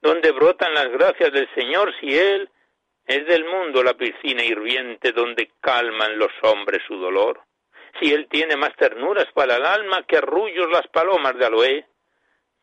¿Dónde 0.00 0.30
brotan 0.30 0.72
las 0.72 0.88
gracias 0.88 1.32
del 1.32 1.52
Señor 1.54 1.92
si 1.98 2.16
él 2.16 2.48
es 3.10 3.26
del 3.26 3.44
mundo 3.44 3.82
la 3.82 3.94
piscina 3.94 4.44
hirviente 4.44 5.10
donde 5.10 5.50
calman 5.60 6.16
los 6.16 6.30
hombres 6.42 6.80
su 6.86 6.96
dolor. 6.96 7.42
Si 7.98 8.12
él 8.12 8.28
tiene 8.28 8.56
más 8.56 8.74
ternuras 8.76 9.26
para 9.34 9.56
el 9.56 9.66
alma 9.66 10.04
que 10.06 10.18
arrullos 10.18 10.70
las 10.70 10.86
palomas 10.88 11.36
de 11.36 11.46
aloe, 11.46 11.86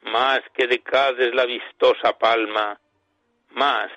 más 0.04 0.40
que 0.54 0.68
de 0.68 0.80
Cádiz 0.80 1.34
la 1.34 1.46
vistosa 1.46 2.18
palma, 2.18 2.80
más 3.52 3.92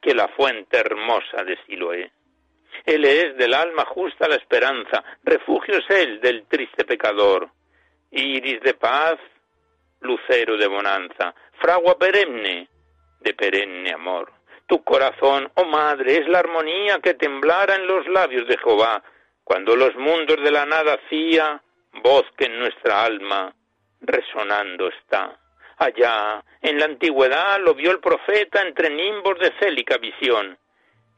que 0.00 0.14
la 0.14 0.28
fuente 0.28 0.78
hermosa 0.78 1.44
de 1.44 1.58
Siloé. 1.66 2.10
Él 2.84 3.04
es 3.04 3.36
del 3.36 3.54
alma 3.54 3.84
justa 3.84 4.28
la 4.28 4.36
esperanza, 4.36 5.04
refugio 5.24 5.78
es 5.78 5.90
él 5.90 6.20
del 6.20 6.46
triste 6.46 6.84
pecador, 6.84 7.50
iris 8.10 8.60
de 8.62 8.74
paz, 8.74 9.16
lucero 10.00 10.56
de 10.56 10.66
bonanza, 10.66 11.34
fragua 11.60 11.98
perenne 11.98 12.68
de 13.20 13.34
perenne 13.34 13.92
amor. 13.92 14.32
Tu 14.66 14.82
corazón, 14.84 15.50
oh 15.54 15.64
madre, 15.64 16.18
es 16.18 16.28
la 16.28 16.38
armonía 16.38 17.00
que 17.00 17.14
temblara 17.14 17.74
en 17.74 17.86
los 17.86 18.06
labios 18.06 18.46
de 18.48 18.56
Jehová, 18.56 19.02
cuando 19.50 19.74
los 19.74 19.96
mundos 19.96 20.40
de 20.44 20.52
la 20.52 20.64
nada 20.64 20.94
hacía, 20.94 21.60
voz 22.04 22.24
que 22.38 22.44
en 22.44 22.60
nuestra 22.60 23.02
alma 23.02 23.52
resonando 24.00 24.86
está. 24.86 25.40
Allá, 25.76 26.44
en 26.62 26.78
la 26.78 26.84
antigüedad, 26.84 27.58
lo 27.58 27.74
vio 27.74 27.90
el 27.90 27.98
profeta 27.98 28.62
entre 28.62 28.90
nimbos 28.90 29.40
de 29.40 29.52
célica 29.58 29.98
visión, 29.98 30.56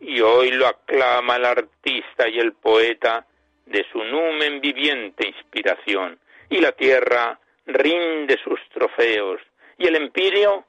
y 0.01 0.23
hoy 0.23 0.51
lo 0.53 0.67
aclama 0.67 1.37
el 1.37 1.45
artista 1.45 2.27
y 2.27 2.39
el 2.39 2.55
poeta 2.55 3.27
de 3.67 3.85
su 3.93 4.03
numen 4.03 4.63
viviente 4.63 5.29
inspiración, 5.29 6.19
y 6.49 6.59
la 6.63 6.73
tierra 6.73 7.39
rinde 7.67 8.39
sus 8.43 8.61
trofeos, 8.71 9.43
y 9.77 9.89
el 9.89 9.97
empirio 9.97 10.65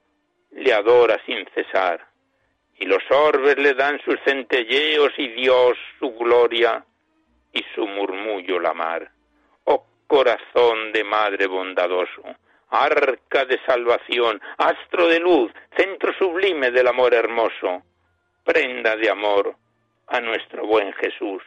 le 0.51 0.73
adora 0.73 1.17
sin 1.25 1.47
cesar 1.55 2.05
y 2.77 2.85
los 2.85 3.03
orbes 3.09 3.55
le 3.57 3.75
dan 3.75 4.01
sus 4.03 4.19
centelleos 4.25 5.13
y 5.17 5.27
Dios 5.29 5.77
su 5.99 6.11
gloria 6.15 6.83
y 7.53 7.63
su 7.73 7.87
murmullo 7.87 8.59
la 8.59 8.73
mar. 8.73 9.09
Oh 9.65 9.85
corazón 10.07 10.91
de 10.91 11.03
madre 11.03 11.47
bondadoso, 11.47 12.23
arca 12.69 13.45
de 13.45 13.59
salvación, 13.65 14.41
astro 14.57 15.07
de 15.07 15.19
luz, 15.19 15.51
centro 15.77 16.13
sublime 16.13 16.71
del 16.71 16.87
amor 16.87 17.13
hermoso, 17.13 17.83
prenda 18.43 18.95
de 18.95 19.09
amor 19.09 19.55
a 20.07 20.19
nuestro 20.19 20.65
buen 20.65 20.91
Jesús. 20.93 21.41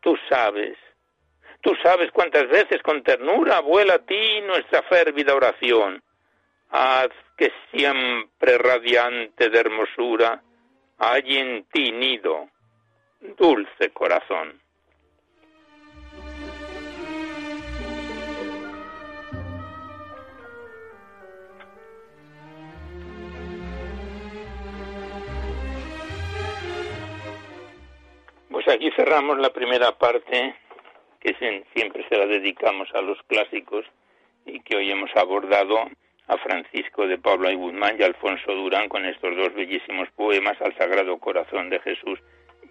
Tú 0.00 0.16
sabes, 0.28 0.78
tú 1.60 1.74
sabes 1.82 2.10
cuántas 2.12 2.48
veces 2.48 2.82
con 2.82 3.02
ternura 3.02 3.60
vuela 3.60 3.94
a 3.94 3.98
ti 3.98 4.40
nuestra 4.42 4.82
férvida 4.82 5.34
oración. 5.34 6.02
Haz 6.70 7.10
que 7.36 7.52
siempre 7.70 8.58
radiante 8.58 9.50
de 9.50 9.58
hermosura 9.58 10.42
hay 10.98 11.38
en 11.38 11.64
ti 11.64 11.92
nido, 11.92 12.48
dulce 13.36 13.90
corazón. 13.92 14.60
Pues 28.66 28.78
aquí 28.78 28.90
cerramos 28.96 29.38
la 29.38 29.50
primera 29.50 29.92
parte 29.92 30.56
que 31.20 31.62
siempre 31.72 32.04
se 32.08 32.18
la 32.18 32.26
dedicamos 32.26 32.88
a 32.94 33.00
los 33.00 33.16
clásicos 33.28 33.84
y 34.44 34.58
que 34.58 34.74
hoy 34.74 34.90
hemos 34.90 35.14
abordado 35.14 35.88
a 36.26 36.36
Francisco 36.38 37.06
de 37.06 37.16
Pablo 37.16 37.48
y 37.48 37.54
Guzmán 37.54 37.94
y 37.96 38.02
Alfonso 38.02 38.52
Durán 38.52 38.88
con 38.88 39.04
estos 39.04 39.36
dos 39.36 39.54
bellísimos 39.54 40.08
poemas 40.16 40.60
al 40.60 40.76
Sagrado 40.76 41.16
Corazón 41.18 41.70
de 41.70 41.78
Jesús 41.78 42.18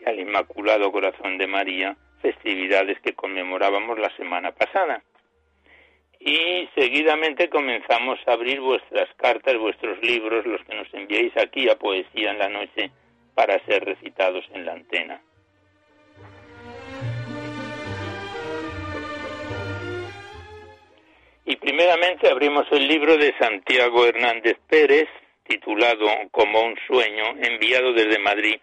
y 0.01 0.09
al 0.09 0.19
Inmaculado 0.19 0.91
Corazón 0.91 1.37
de 1.37 1.47
María, 1.47 1.95
festividades 2.21 2.99
que 2.99 3.13
conmemorábamos 3.13 3.97
la 3.97 4.13
semana 4.17 4.51
pasada. 4.51 5.01
Y 6.19 6.67
seguidamente 6.75 7.49
comenzamos 7.49 8.19
a 8.27 8.33
abrir 8.33 8.59
vuestras 8.59 9.07
cartas, 9.15 9.57
vuestros 9.57 9.97
libros, 10.01 10.45
los 10.45 10.61
que 10.65 10.75
nos 10.75 10.93
enviáis 10.93 11.31
aquí 11.37 11.69
a 11.69 11.79
Poesía 11.79 12.31
en 12.31 12.39
la 12.39 12.49
Noche 12.49 12.91
para 13.33 13.63
ser 13.63 13.85
recitados 13.85 14.43
en 14.53 14.65
la 14.65 14.73
antena. 14.73 15.21
Y 21.45 21.57
primeramente 21.57 22.27
abrimos 22.27 22.65
el 22.71 22.87
libro 22.87 23.17
de 23.17 23.35
Santiago 23.37 24.07
Hernández 24.07 24.57
Pérez, 24.67 25.07
titulado 25.47 26.07
Como 26.31 26.59
un 26.61 26.75
sueño, 26.87 27.35
enviado 27.39 27.93
desde 27.93 28.17
Madrid. 28.17 28.59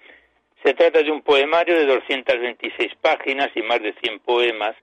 Se 0.64 0.74
trata 0.74 1.00
de 1.00 1.12
un 1.12 1.22
poemario 1.22 1.76
de 1.76 1.86
226 1.86 2.92
páginas 3.00 3.50
y 3.54 3.62
más 3.62 3.80
de 3.80 3.94
100 4.02 4.18
poemas 4.20 4.74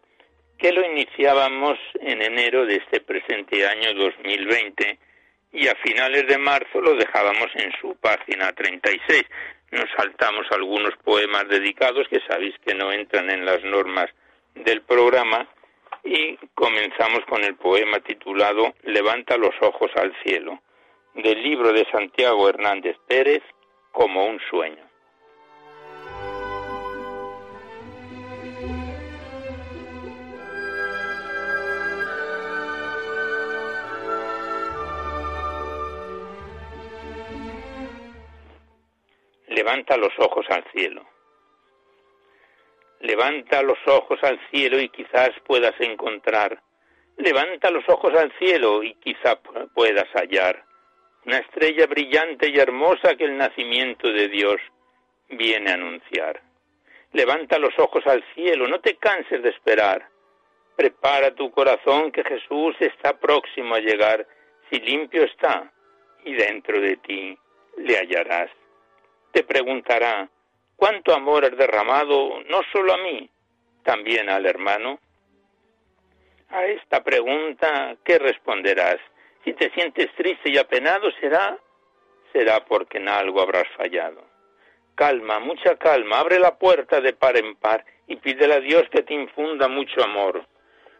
que 0.57 0.71
lo 0.71 0.85
iniciábamos 0.85 1.77
en 1.99 2.21
enero 2.21 2.65
de 2.65 2.77
este 2.77 3.01
presente 3.01 3.67
año 3.67 3.93
2020 3.93 4.97
y 5.51 5.67
a 5.67 5.75
finales 5.75 6.25
de 6.27 6.37
marzo 6.37 6.79
lo 6.79 6.95
dejábamos 6.95 7.47
en 7.55 7.71
su 7.81 7.95
página 7.97 8.53
36. 8.53 9.23
Nos 9.71 9.89
saltamos 9.97 10.45
algunos 10.51 10.95
poemas 11.03 11.49
dedicados 11.49 12.07
que 12.07 12.21
sabéis 12.27 12.55
que 12.65 12.75
no 12.75 12.93
entran 12.93 13.29
en 13.29 13.45
las 13.45 13.61
normas 13.63 14.09
del 14.55 14.81
programa 14.83 15.49
y 16.03 16.37
comenzamos 16.55 17.25
con 17.27 17.43
el 17.43 17.55
poema 17.55 17.99
titulado 17.99 18.73
Levanta 18.83 19.37
los 19.37 19.53
ojos 19.61 19.91
al 19.95 20.15
cielo, 20.23 20.59
del 21.13 21.41
libro 21.41 21.73
de 21.73 21.85
Santiago 21.91 22.49
Hernández 22.49 22.97
Pérez, 23.07 23.43
como 23.91 24.25
un 24.25 24.39
sueño. 24.49 24.87
Levanta 39.47 39.97
los 39.97 40.13
ojos 40.19 40.45
al 40.49 40.63
cielo 40.71 41.05
Levanta 42.99 43.61
los 43.61 43.79
ojos 43.87 44.19
al 44.23 44.39
cielo 44.51 44.79
y 44.79 44.89
quizás 44.89 45.31
puedas 45.45 45.73
encontrar. 45.79 46.61
Levanta 47.17 47.71
los 47.71 47.87
ojos 47.87 48.13
al 48.15 48.31
cielo 48.39 48.83
y 48.83 48.93
quizás 48.95 49.37
puedas 49.73 50.07
hallar 50.13 50.69
una 51.25 51.37
estrella 51.37 51.85
brillante 51.85 52.49
y 52.49 52.57
hermosa 52.57 53.15
que 53.15 53.25
el 53.25 53.37
nacimiento 53.37 54.11
de 54.11 54.29
Dios 54.29 54.59
viene 55.29 55.71
a 55.71 55.75
anunciar. 55.75 56.41
Levanta 57.11 57.59
los 57.59 57.77
ojos 57.77 58.05
al 58.07 58.23
cielo, 58.33 58.67
no 58.67 58.79
te 58.79 58.95
canses 58.95 59.43
de 59.43 59.49
esperar. 59.49 60.07
Prepara 60.75 61.35
tu 61.35 61.51
corazón 61.51 62.11
que 62.11 62.23
Jesús 62.23 62.75
está 62.79 63.19
próximo 63.19 63.75
a 63.75 63.79
llegar, 63.79 64.25
si 64.69 64.79
limpio 64.79 65.23
está, 65.23 65.71
y 66.23 66.33
dentro 66.33 66.79
de 66.79 66.97
ti 66.97 67.37
le 67.77 67.97
hallarás. 67.97 68.49
Te 69.31 69.43
preguntará, 69.43 70.29
¿Cuánto 70.79 71.13
amor 71.13 71.43
has 71.43 71.57
derramado 71.57 72.41
no 72.47 72.61
solo 72.71 72.93
a 72.93 72.97
mí, 72.99 73.29
también 73.83 74.29
al 74.29 74.45
hermano? 74.45 74.97
A 76.47 76.65
esta 76.67 77.03
pregunta, 77.03 77.97
¿qué 78.05 78.17
responderás? 78.17 78.95
Si 79.43 79.51
te 79.55 79.69
sientes 79.71 80.07
triste 80.15 80.49
y 80.49 80.57
apenado, 80.57 81.11
será, 81.19 81.57
será 82.31 82.63
porque 82.63 82.97
en 82.97 83.09
algo 83.09 83.41
habrás 83.41 83.67
fallado. 83.75 84.23
Calma, 84.95 85.39
mucha 85.41 85.75
calma, 85.75 86.19
abre 86.19 86.39
la 86.39 86.57
puerta 86.57 87.01
de 87.01 87.11
par 87.11 87.35
en 87.35 87.57
par 87.57 87.83
y 88.07 88.15
pídele 88.15 88.53
a 88.53 88.61
Dios 88.61 88.83
que 88.89 89.03
te 89.03 89.13
infunda 89.13 89.67
mucho 89.67 90.01
amor. 90.01 90.45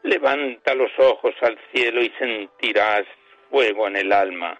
Levanta 0.03 0.75
los 0.75 0.91
ojos 0.99 1.35
al 1.39 1.57
cielo 1.71 2.01
y 2.01 2.09
sentirás 2.19 3.05
fuego 3.49 3.87
en 3.87 3.95
el 3.95 4.11
alma, 4.11 4.59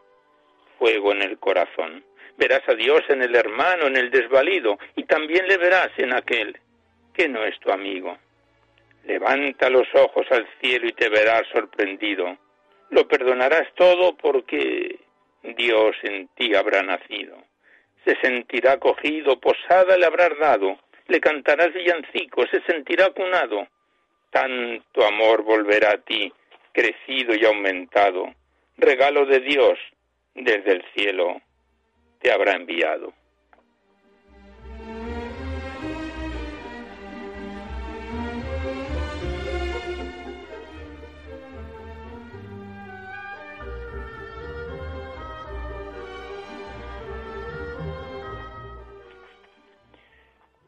fuego 0.77 1.11
en 1.11 1.23
el 1.23 1.37
corazón. 1.39 2.05
Verás 2.39 2.61
a 2.69 2.73
Dios 2.73 3.01
en 3.09 3.21
el 3.21 3.35
hermano, 3.35 3.87
en 3.87 3.97
el 3.97 4.09
desvalido, 4.11 4.79
y 4.95 5.03
también 5.03 5.45
le 5.45 5.57
verás 5.57 5.89
en 5.97 6.13
aquel 6.13 6.57
que 7.13 7.27
no 7.27 7.43
es 7.43 7.59
tu 7.59 7.69
amigo. 7.69 8.17
Levanta 9.03 9.69
los 9.69 9.93
ojos 9.93 10.25
al 10.31 10.47
cielo 10.61 10.87
y 10.87 10.93
te 10.93 11.09
verás 11.09 11.43
sorprendido. 11.51 12.37
Lo 12.91 13.05
perdonarás 13.09 13.67
todo 13.75 14.15
porque 14.15 14.99
Dios 15.43 15.97
en 16.03 16.29
ti 16.29 16.55
habrá 16.55 16.81
nacido. 16.81 17.43
Se 18.05 18.15
sentirá 18.21 18.73
acogido, 18.73 19.37
posada 19.37 19.97
le 19.97 20.05
habrás 20.05 20.31
dado, 20.39 20.79
le 21.07 21.19
cantarás 21.19 21.73
villancico, 21.73 22.47
se 22.47 22.61
sentirá 22.61 23.09
cunado. 23.09 23.67
Tanto 24.31 25.05
amor 25.05 25.43
volverá 25.43 25.91
a 25.91 25.97
ti, 25.97 26.31
crecido 26.71 27.35
y 27.35 27.43
aumentado, 27.43 28.33
regalo 28.77 29.25
de 29.25 29.41
Dios 29.41 29.77
desde 30.35 30.71
el 30.71 30.85
cielo 30.95 31.41
te 32.19 32.31
habrá 32.31 32.53
enviado. 32.55 33.13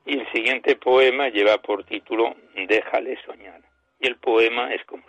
Y 0.05 0.19
el 0.19 0.31
siguiente 0.33 0.75
poema 0.75 1.29
lleva 1.29 1.61
por 1.61 1.85
título 1.85 2.35
Déjale 2.55 3.17
soñar. 3.25 3.61
Y 3.99 4.07
el 4.07 4.17
poema 4.17 4.73
es 4.73 4.83
como 4.85 5.00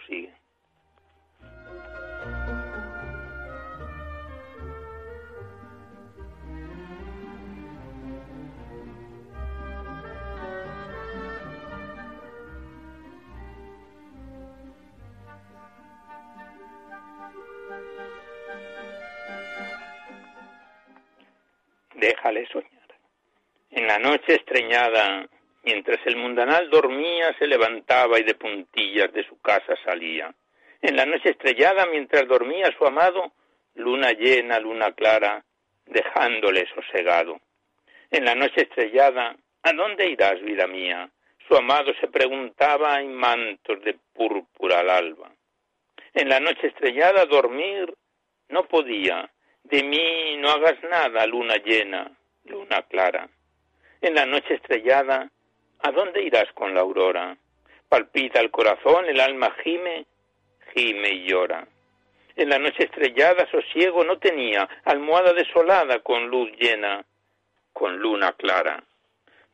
noche 24.22 24.34
estreñada, 24.36 25.26
mientras 25.64 25.98
el 26.06 26.16
mundanal 26.16 26.70
dormía, 26.70 27.34
se 27.40 27.46
levantaba 27.48 28.20
y 28.20 28.22
de 28.22 28.36
puntillas 28.36 29.12
de 29.12 29.26
su 29.26 29.40
casa 29.40 29.74
salía. 29.84 30.32
En 30.80 30.94
la 30.94 31.04
noche 31.04 31.30
estrellada, 31.30 31.86
mientras 31.86 32.28
dormía 32.28 32.70
su 32.78 32.86
amado, 32.86 33.32
luna 33.74 34.12
llena, 34.12 34.60
luna 34.60 34.92
clara, 34.92 35.44
dejándole 35.86 36.68
sosegado. 36.72 37.40
En 38.12 38.24
la 38.24 38.36
noche 38.36 38.62
estrellada, 38.62 39.34
¿a 39.64 39.72
dónde 39.72 40.08
irás, 40.08 40.40
vida 40.40 40.68
mía? 40.68 41.10
Su 41.48 41.56
amado 41.56 41.92
se 42.00 42.06
preguntaba 42.06 43.00
en 43.00 43.14
mantos 43.14 43.82
de 43.82 43.98
púrpura 44.12 44.80
al 44.80 44.90
alba. 44.90 45.32
En 46.14 46.28
la 46.28 46.38
noche 46.38 46.68
estrellada 46.68 47.26
dormir 47.26 47.92
no 48.50 48.68
podía, 48.68 49.28
de 49.64 49.82
mí 49.82 50.36
no 50.36 50.48
hagas 50.50 50.80
nada, 50.84 51.26
luna 51.26 51.56
llena, 51.56 52.08
luna 52.44 52.82
clara. 52.82 53.28
En 54.02 54.16
la 54.16 54.26
noche 54.26 54.54
estrellada, 54.54 55.30
¿a 55.78 55.92
dónde 55.92 56.24
irás 56.24 56.52
con 56.54 56.74
la 56.74 56.80
aurora? 56.80 57.36
Palpita 57.88 58.40
el 58.40 58.50
corazón, 58.50 59.04
el 59.04 59.20
alma 59.20 59.54
gime, 59.62 60.06
gime 60.74 61.08
y 61.08 61.24
llora. 61.28 61.68
En 62.34 62.48
la 62.48 62.58
noche 62.58 62.82
estrellada 62.82 63.48
sosiego 63.48 64.02
no 64.02 64.18
tenía, 64.18 64.68
almohada 64.86 65.32
desolada 65.32 66.00
con 66.00 66.26
luz 66.26 66.50
llena, 66.58 67.04
con 67.72 67.96
luna 67.98 68.32
clara. 68.32 68.82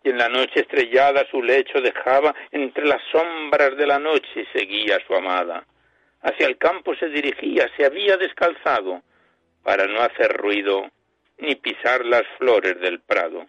Y 0.02 0.08
en 0.08 0.16
la 0.16 0.30
noche 0.30 0.60
estrellada 0.60 1.26
su 1.30 1.42
lecho 1.42 1.82
dejaba, 1.82 2.34
entre 2.50 2.86
las 2.86 3.02
sombras 3.12 3.76
de 3.76 3.86
la 3.86 3.98
noche 3.98 4.46
seguía 4.54 4.96
a 4.96 5.06
su 5.06 5.14
amada. 5.14 5.66
Hacia 6.22 6.46
el 6.46 6.56
campo 6.56 6.94
se 6.94 7.10
dirigía, 7.10 7.68
se 7.76 7.84
había 7.84 8.16
descalzado, 8.16 9.02
para 9.62 9.86
no 9.86 10.00
hacer 10.00 10.34
ruido 10.38 10.90
ni 11.36 11.54
pisar 11.56 12.06
las 12.06 12.24
flores 12.38 12.80
del 12.80 13.00
prado. 13.00 13.46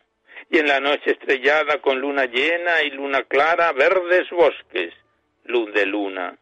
Y 0.49 0.57
en 0.57 0.67
la 0.67 0.79
noche 0.79 1.11
estrellada 1.11 1.79
con 1.79 1.99
luna 1.99 2.25
llena 2.25 2.81
y 2.81 2.89
luna 2.91 3.23
clara, 3.23 3.71
verdes 3.71 4.29
bosques, 4.31 4.93
luz 5.45 5.71
de 5.73 5.85
luna. 5.85 6.37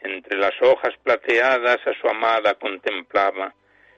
Entre 0.00 0.36
las 0.36 0.60
hojas 0.60 0.94
plateadas 1.02 1.78
a 1.86 1.94
su 2.00 2.08
amada 2.08 2.54
contemplaba, 2.54 3.54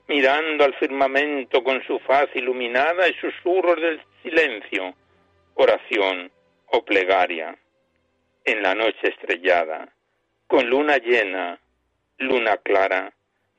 mirando 0.07 0.63
al 0.63 0.73
firmamento 0.75 1.63
con 1.63 1.83
su 1.85 1.99
faz 1.99 2.27
iluminada 2.35 3.07
y 3.07 3.13
susurros 3.15 3.81
del 3.81 4.01
silencio, 4.21 4.95
oración 5.55 6.31
o 6.67 6.85
plegaria, 6.85 7.57
en 8.45 8.61
la 8.61 8.75
noche 8.75 9.09
estrellada, 9.09 9.89
con 10.47 10.69
luna 10.69 10.97
llena, 10.97 11.59
luna 12.19 12.57
clara, 12.57 13.11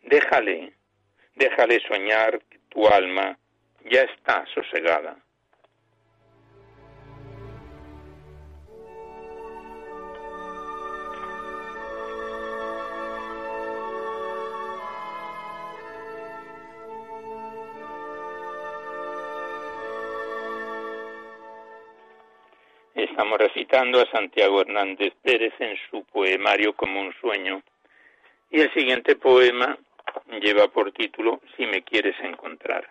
déjale, 0.02 0.72
déjale 1.34 1.80
soñar 1.86 2.40
que 2.48 2.58
tu 2.70 2.86
alma 2.88 3.36
ya 3.84 4.02
está 4.02 4.44
sosegada. 4.54 5.16
Estamos 23.18 23.40
recitando 23.40 24.00
a 24.00 24.08
Santiago 24.12 24.60
Hernández 24.60 25.12
Pérez 25.24 25.52
en 25.58 25.76
su 25.90 26.04
poemario 26.04 26.74
Como 26.74 27.00
un 27.00 27.12
sueño. 27.20 27.60
Y 28.48 28.60
el 28.60 28.72
siguiente 28.72 29.16
poema 29.16 29.76
lleva 30.40 30.68
por 30.68 30.92
título 30.92 31.40
Si 31.56 31.66
me 31.66 31.82
quieres 31.82 32.14
encontrar. 32.20 32.88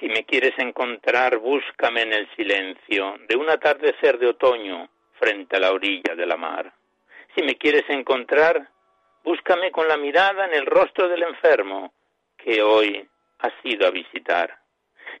Si 0.00 0.08
me 0.08 0.24
quieres 0.24 0.58
encontrar, 0.58 1.36
búscame 1.36 2.00
en 2.00 2.14
el 2.14 2.34
silencio 2.34 3.14
de 3.28 3.36
un 3.36 3.50
atardecer 3.50 4.18
de 4.18 4.28
otoño 4.28 4.88
frente 5.18 5.58
a 5.58 5.60
la 5.60 5.72
orilla 5.72 6.14
de 6.16 6.24
la 6.24 6.38
mar. 6.38 6.72
Si 7.36 7.42
me 7.42 7.56
quieres 7.56 7.84
encontrar, 7.90 8.70
búscame 9.22 9.70
con 9.70 9.86
la 9.86 9.98
mirada 9.98 10.46
en 10.46 10.54
el 10.54 10.64
rostro 10.64 11.10
del 11.10 11.24
enfermo 11.24 11.92
que 12.38 12.62
hoy 12.62 13.06
has 13.38 13.52
ido 13.64 13.86
a 13.86 13.90
visitar. 13.90 14.58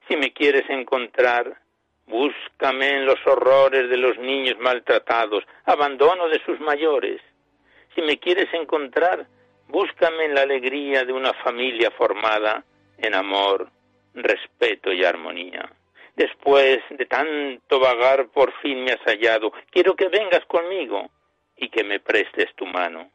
Si 0.06 0.16
me 0.16 0.32
quieres 0.32 0.68
encontrar, 0.68 1.60
búscame 2.06 2.90
en 2.96 3.06
los 3.06 3.18
horrores 3.26 3.88
de 3.88 3.96
los 3.96 4.18
niños 4.18 4.58
maltratados, 4.58 5.44
abandono 5.64 6.28
de 6.28 6.42
sus 6.44 6.58
mayores. 6.60 7.20
Si 7.94 8.02
me 8.02 8.18
quieres 8.18 8.52
encontrar, 8.52 9.26
búscame 9.68 10.24
en 10.26 10.34
la 10.34 10.42
alegría 10.42 11.04
de 11.04 11.12
una 11.12 11.32
familia 11.34 11.90
formada 11.90 12.64
en 12.98 13.14
amor, 13.14 13.70
respeto 14.14 14.92
y 14.92 15.04
armonía. 15.04 15.70
Después 16.16 16.80
de 16.90 17.06
tanto 17.06 17.78
vagar, 17.78 18.28
por 18.28 18.52
fin 18.60 18.82
me 18.82 18.92
has 18.92 19.00
hallado. 19.02 19.52
Quiero 19.70 19.94
que 19.94 20.08
vengas 20.08 20.44
conmigo 20.46 21.10
y 21.56 21.68
que 21.68 21.84
me 21.84 22.00
prestes 22.00 22.52
tu 22.56 22.66
mano 22.66 23.10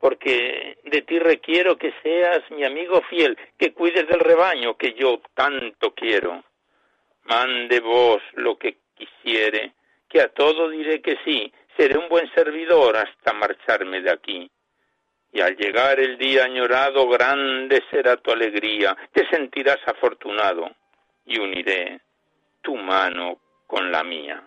porque 0.00 0.78
de 0.84 1.02
ti 1.02 1.18
requiero 1.18 1.76
que 1.76 1.92
seas 2.02 2.42
mi 2.50 2.64
amigo 2.64 3.02
fiel, 3.02 3.38
que 3.58 3.72
cuides 3.72 4.06
del 4.08 4.20
rebaño 4.20 4.76
que 4.76 4.92
yo 4.94 5.20
tanto 5.34 5.94
quiero. 5.94 6.44
Mande 7.24 7.80
vos 7.80 8.22
lo 8.34 8.58
que 8.58 8.78
quisiere, 8.94 9.72
que 10.08 10.20
a 10.20 10.28
todo 10.28 10.68
diré 10.68 11.00
que 11.00 11.18
sí, 11.24 11.52
seré 11.76 11.98
un 11.98 12.08
buen 12.08 12.32
servidor 12.34 12.96
hasta 12.96 13.32
marcharme 13.32 14.00
de 14.00 14.10
aquí. 14.10 14.50
Y 15.32 15.40
al 15.40 15.56
llegar 15.56 15.98
el 15.98 16.16
día 16.18 16.44
añorado, 16.44 17.08
grande 17.08 17.82
será 17.90 18.16
tu 18.16 18.30
alegría, 18.30 18.96
te 19.12 19.26
sentirás 19.28 19.80
afortunado, 19.86 20.70
y 21.26 21.38
uniré 21.38 22.00
tu 22.62 22.76
mano 22.76 23.40
con 23.66 23.90
la 23.90 24.04
mía. 24.04 24.42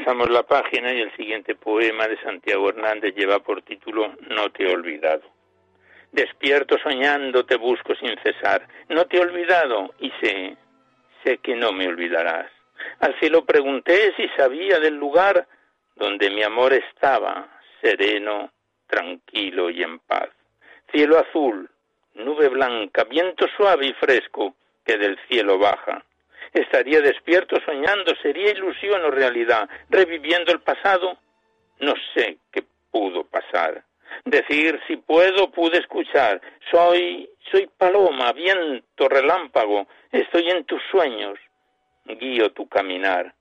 Pasamos 0.00 0.30
la 0.30 0.44
página 0.44 0.94
y 0.94 1.00
el 1.02 1.14
siguiente 1.14 1.54
poema 1.54 2.08
de 2.08 2.16
Santiago 2.22 2.70
Hernández 2.70 3.14
lleva 3.14 3.40
por 3.40 3.60
título 3.60 4.14
No 4.30 4.50
te 4.50 4.64
he 4.64 4.72
olvidado. 4.72 5.20
Despierto 6.10 6.78
soñando 6.78 7.44
te 7.44 7.56
busco 7.56 7.94
sin 7.96 8.16
cesar. 8.22 8.66
No 8.88 9.04
te 9.04 9.18
he 9.18 9.20
olvidado 9.20 9.92
y 9.98 10.10
sé, 10.22 10.56
sé 11.22 11.36
que 11.38 11.54
no 11.54 11.72
me 11.72 11.86
olvidarás. 11.86 12.50
Al 13.00 13.14
cielo 13.20 13.44
pregunté 13.44 14.14
si 14.16 14.26
sabía 14.38 14.80
del 14.80 14.94
lugar 14.94 15.46
donde 15.96 16.30
mi 16.30 16.42
amor 16.42 16.72
estaba, 16.72 17.60
sereno, 17.82 18.50
tranquilo 18.86 19.68
y 19.68 19.82
en 19.82 19.98
paz. 19.98 20.30
Cielo 20.92 21.18
azul, 21.18 21.68
nube 22.14 22.48
blanca, 22.48 23.04
viento 23.04 23.46
suave 23.54 23.88
y 23.88 23.92
fresco 23.92 24.54
que 24.82 24.96
del 24.96 25.18
cielo 25.28 25.58
baja 25.58 26.02
estaría 26.52 27.00
despierto 27.00 27.56
soñando, 27.64 28.14
sería 28.22 28.50
ilusión 28.50 29.04
o 29.04 29.10
realidad, 29.10 29.68
reviviendo 29.88 30.52
el 30.52 30.60
pasado. 30.60 31.18
No 31.78 31.94
sé 32.14 32.38
qué 32.52 32.64
pudo 32.90 33.24
pasar. 33.24 33.82
Decir 34.24 34.80
si 34.86 34.96
puedo, 34.96 35.50
pude 35.50 35.78
escuchar. 35.78 36.40
Soy, 36.70 37.30
soy 37.50 37.68
paloma, 37.78 38.32
viento, 38.32 39.08
relámpago, 39.08 39.86
estoy 40.12 40.50
en 40.50 40.64
tus 40.64 40.82
sueños, 40.90 41.38
guío 42.04 42.52
tu 42.52 42.68
caminar. 42.68 43.34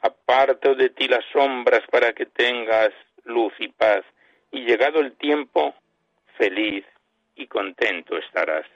Aparto 0.00 0.74
de 0.74 0.90
ti 0.90 1.08
las 1.08 1.24
sombras 1.32 1.82
para 1.90 2.12
que 2.12 2.26
tengas 2.26 2.90
luz 3.24 3.52
y 3.58 3.68
paz, 3.68 4.02
y 4.50 4.64
llegado 4.64 5.00
el 5.00 5.12
tiempo, 5.16 5.74
feliz 6.36 6.84
y 7.36 7.46
contento 7.46 8.16
estarás. 8.16 8.66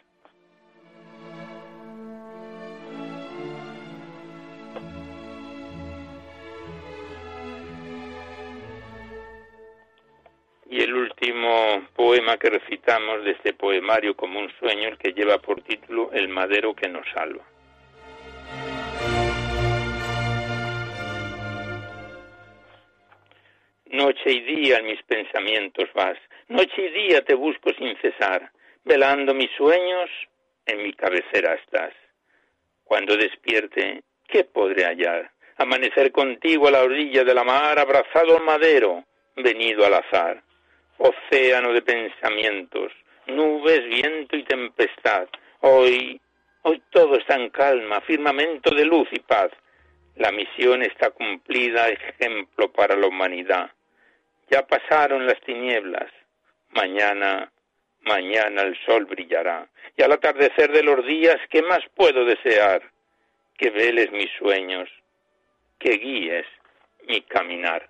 Que 12.35 12.51
recitamos 12.51 13.25
de 13.25 13.31
este 13.31 13.53
poemario 13.53 14.17
como 14.17 14.41
un 14.41 14.51
sueño, 14.59 14.89
el 14.89 14.99
que 14.99 15.13
lleva 15.13 15.39
por 15.39 15.63
título 15.63 16.11
El 16.13 16.29
madero 16.29 16.75
que 16.75 16.89
nos 16.89 17.07
salva. 17.15 17.45
Noche 23.87 24.33
y 24.33 24.41
día 24.41 24.79
en 24.79 24.87
mis 24.87 25.03
pensamientos 25.05 25.89
vas, 25.95 26.19
noche 26.49 26.87
y 26.87 26.89
día 26.89 27.25
te 27.25 27.35
busco 27.35 27.71
sin 27.79 27.97
cesar, 27.99 28.51
velando 28.85 29.33
mis 29.33 29.51
sueños, 29.57 30.11
en 30.67 30.83
mi 30.83 30.93
cabecera 30.93 31.55
estás. 31.55 31.95
Cuando 32.83 33.17
despierte, 33.17 34.03
¿qué 34.27 34.43
podré 34.43 34.85
hallar? 34.85 35.31
Amanecer 35.59 36.11
contigo 36.11 36.67
a 36.67 36.73
la 36.73 36.83
orilla 36.83 37.23
de 37.23 37.35
la 37.35 37.45
mar, 37.45 37.79
abrazado 37.79 38.37
al 38.37 38.45
madero, 38.45 39.05
venido 39.37 39.87
al 39.87 39.95
azar 39.95 40.43
océano 40.99 41.73
de 41.73 41.83
pensamientos, 41.83 42.93
nubes, 43.27 43.85
viento 43.87 44.37
y 44.37 44.45
tempestad. 44.45 45.29
Hoy, 45.61 46.21
hoy 46.63 46.83
todo 46.91 47.17
está 47.17 47.37
en 47.37 47.51
calma, 47.51 48.01
firmamento 48.03 48.75
de 48.75 48.85
luz 48.85 49.09
y 49.13 49.21
paz. 49.21 49.51
La 50.17 50.33
misión 50.33 50.83
está 50.83 51.11
cumplida, 51.11 51.89
ejemplo 51.89 52.73
para 52.73 52.97
la 52.97 53.07
humanidad. 53.07 53.71
Ya 54.51 54.67
pasaron 54.67 55.27
las 55.27 55.41
tinieblas, 55.41 56.11
mañana, 56.71 57.53
mañana 58.03 58.63
el 58.63 58.79
sol 58.87 59.05
brillará. 59.07 59.69
Y 59.97 60.03
al 60.03 60.13
atardecer 60.13 60.73
de 60.73 60.83
los 60.83 61.05
días, 61.05 61.37
¿qué 61.51 61.63
más 61.63 61.81
puedo 61.95 62.25
desear? 62.25 62.83
Que 63.59 63.71
veles 63.71 64.11
mis 64.13 64.31
sueños, 64.39 64.89
que 65.79 65.97
guíes 65.99 66.47
mi 67.09 67.21
caminar. 67.23 67.89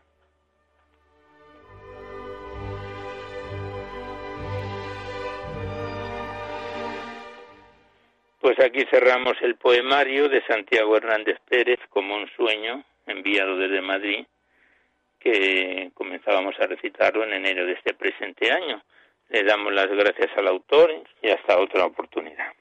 Pues 8.46 8.60
aquí 8.60 8.84
cerramos 8.92 9.34
el 9.42 9.56
poemario 9.56 10.28
de 10.28 10.40
Santiago 10.46 10.96
Hernández 10.96 11.36
Pérez 11.48 11.80
como 11.88 12.14
un 12.14 12.28
sueño 12.36 12.84
enviado 13.04 13.58
desde 13.58 13.80
Madrid, 13.80 14.24
que 15.18 15.90
comenzábamos 15.94 16.54
a 16.60 16.68
recitarlo 16.68 17.24
en 17.24 17.32
enero 17.32 17.66
de 17.66 17.72
este 17.72 17.92
presente 17.94 18.52
año. 18.52 18.80
Le 19.30 19.42
damos 19.42 19.72
las 19.72 19.88
gracias 19.88 20.30
al 20.36 20.46
autor 20.46 20.94
y 21.22 21.28
hasta 21.28 21.58
otra 21.58 21.86
oportunidad. 21.86 22.52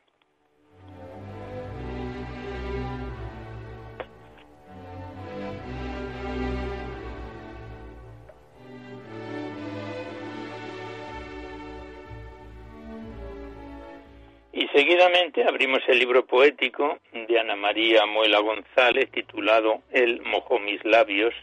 Seguidamente 14.76 15.46
abrimos 15.48 15.80
el 15.88 16.00
libro 16.00 16.26
poético 16.26 17.00
de 17.14 17.40
Ana 17.40 17.56
María 17.56 18.06
Muela 18.06 18.40
González 18.40 19.10
titulado 19.10 19.84
El 19.90 20.22
mojó 20.24 20.60
mis 20.60 20.84
labios, 20.84 21.34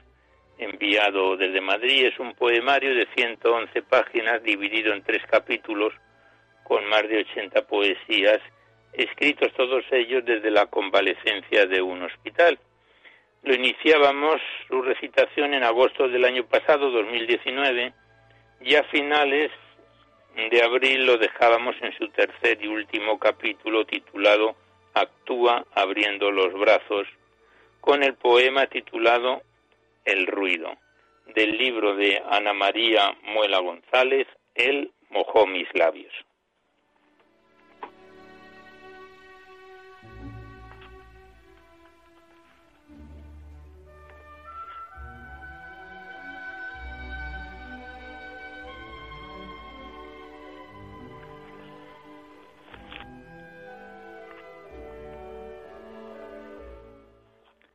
enviado 0.59 1.39
desde 1.39 1.63
Madrid. 1.63 2.09
Es 2.09 2.19
un 2.19 2.35
poemario 2.35 2.95
de 2.95 3.09
111 3.17 3.83
páginas 3.85 4.43
dividido 4.43 4.93
en 4.93 5.03
tres 5.03 5.23
capítulos 5.31 5.95
con 6.63 6.85
más 6.91 7.09
de 7.09 7.21
80 7.21 7.67
poesías 7.67 8.39
escritos 8.93 9.51
todos 9.55 9.83
ellos 9.93 10.23
desde 10.27 10.51
la 10.51 10.67
convalecencia 10.67 11.65
de 11.65 11.81
un 11.81 12.03
hospital. 12.03 12.59
Lo 13.45 13.55
iniciábamos 13.55 14.43
su 14.69 14.83
recitación 14.83 15.55
en 15.55 15.65
agosto 15.65 16.07
del 16.07 16.27
año 16.27 16.45
pasado, 16.45 16.91
2019, 16.91 17.95
y 18.61 18.75
a 18.75 18.85
finales 18.85 19.51
de 20.35 20.63
abril 20.63 21.07
lo 21.07 21.19
dejábamos 21.19 21.77
en 21.83 21.93
su 21.99 22.09
tercer 22.09 22.59
y 22.63 22.69
último 22.69 23.19
capítulo 23.19 23.85
titulado 23.85 24.57
Actúa 24.95 25.67
abriendo 25.75 26.31
los 26.31 26.53
brazos, 26.55 27.07
con 27.81 28.03
el 28.03 28.15
poema 28.15 28.67
titulado 28.67 29.43
El 30.05 30.27
ruido, 30.27 30.73
del 31.35 31.57
libro 31.57 31.97
de 31.97 32.23
Ana 32.31 32.53
María 32.53 33.17
Muela 33.23 33.59
González, 33.61 34.27
Él 34.55 34.91
mojó 35.11 35.47
mis 35.47 35.69
labios. 35.75 36.13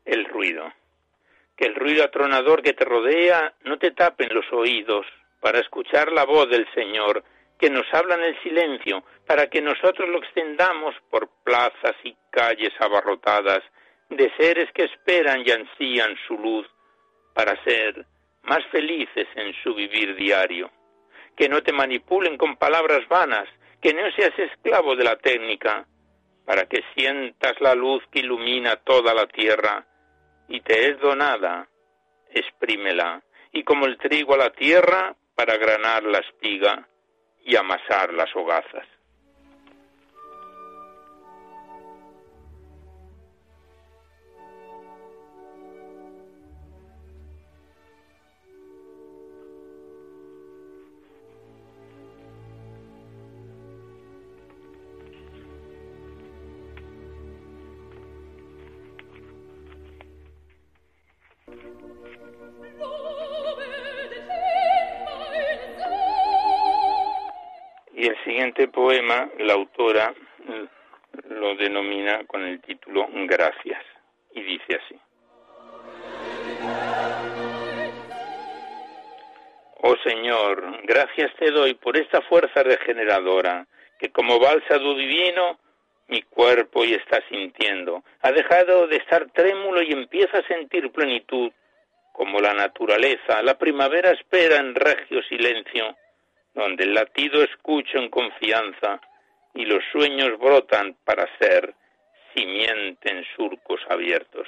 El 0.08 0.26
ruido. 0.26 0.72
Que 1.56 1.66
el 1.66 1.76
ruido 1.76 2.04
atronador 2.04 2.62
que 2.62 2.74
te 2.74 2.86
rodea 2.86 3.54
no 3.64 3.78
te 3.78 3.92
tapen 3.92 4.34
los 4.34 4.46
oídos 4.52 5.06
para 5.40 5.60
escuchar 5.60 6.12
la 6.12 6.26
voz 6.26 6.50
del 6.50 6.68
Señor 6.74 7.24
que 7.60 7.70
nos 7.70 7.86
habla 7.94 8.16
en 8.16 8.24
el 8.24 8.42
silencio, 8.44 9.04
para 9.26 9.48
que 9.48 9.62
nosotros 9.62 10.08
lo 10.10 10.20
extendamos 10.20 10.96
por 11.10 11.30
plazas 11.44 11.96
y 12.04 12.16
calles 12.30 12.72
abarrotadas 12.80 13.64
de 14.10 14.32
seres 14.38 14.72
que 14.74 14.84
esperan 14.84 15.44
y 15.46 15.52
ansían 15.52 16.16
su 16.28 16.38
luz 16.38 16.68
para 17.34 17.62
ser 17.64 18.06
más 18.44 18.64
felices 18.68 19.28
en 19.36 19.54
su 19.64 19.74
vivir 19.74 20.16
diario. 20.16 20.72
Que 21.36 21.50
no 21.50 21.62
te 21.62 21.74
manipulen 21.74 22.38
con 22.38 22.58
palabras 22.58 23.08
vanas, 23.08 23.48
que 23.82 23.94
no 23.94 24.10
seas 24.12 24.38
esclavo 24.38 24.96
de 24.96 25.04
la 25.04 25.18
técnica, 25.18 25.86
para 26.46 26.66
que 26.66 26.84
sientas 26.96 27.60
la 27.60 27.76
luz 27.76 28.04
que 28.12 28.20
ilumina 28.20 28.78
toda 28.78 29.14
la 29.14 29.28
tierra 29.28 29.86
y 30.48 30.62
te 30.62 30.90
es 30.90 31.00
donada, 31.00 31.68
exprímela, 32.32 33.22
y 33.52 33.64
como 33.64 33.86
el 33.86 33.98
trigo 33.98 34.34
a 34.34 34.38
la 34.38 34.50
tierra 34.52 35.16
para 35.36 35.58
granar 35.58 36.04
la 36.04 36.20
espiga 36.20 36.88
y 37.44 37.56
amasar 37.56 38.14
las 38.14 38.36
hogazas. 38.36 38.97
La 69.38 69.54
autora 69.54 70.14
mm, 70.40 71.34
lo 71.34 71.56
denomina 71.56 72.26
con 72.26 72.44
el 72.44 72.62
título 72.62 73.08
Gracias 73.12 73.84
y 74.34 74.42
dice 74.42 74.80
así. 74.84 75.00
Oh 79.80 79.96
Señor, 80.04 80.82
gracias 80.84 81.32
te 81.38 81.52
doy 81.52 81.76
por 81.76 81.98
esta 81.98 82.22
fuerza 82.22 82.64
regeneradora 82.64 83.68
que 84.00 84.10
como 84.10 84.40
bálsamo 84.40 84.94
divino 84.96 85.60
mi 86.08 86.22
cuerpo 86.24 86.86
y 86.86 86.94
está 86.94 87.22
sintiendo. 87.30 88.04
Ha 88.22 88.32
dejado 88.32 88.88
de 88.88 88.98
estar 88.98 89.30
trémulo 89.32 89.82
y 89.82 89.92
empieza 89.92 90.40
a 90.40 90.48
sentir 90.48 90.92
plenitud, 90.92 91.52
como 92.14 92.40
la 92.40 92.54
naturaleza. 92.54 93.44
La 93.44 93.58
primavera 93.58 94.12
espera 94.12 94.58
en 94.58 94.74
regio 94.74 95.22
silencio 95.24 95.96
donde 96.54 96.86
el 96.86 96.94
latido 96.96 97.44
escucho 97.44 98.00
en 98.00 98.10
confianza 98.10 99.00
y 99.58 99.66
los 99.66 99.84
sueños 99.92 100.38
brotan 100.38 100.96
para 101.04 101.28
ser 101.40 101.74
simiente 102.36 103.10
en 103.10 103.26
surcos 103.36 103.82
abiertos. 103.90 104.48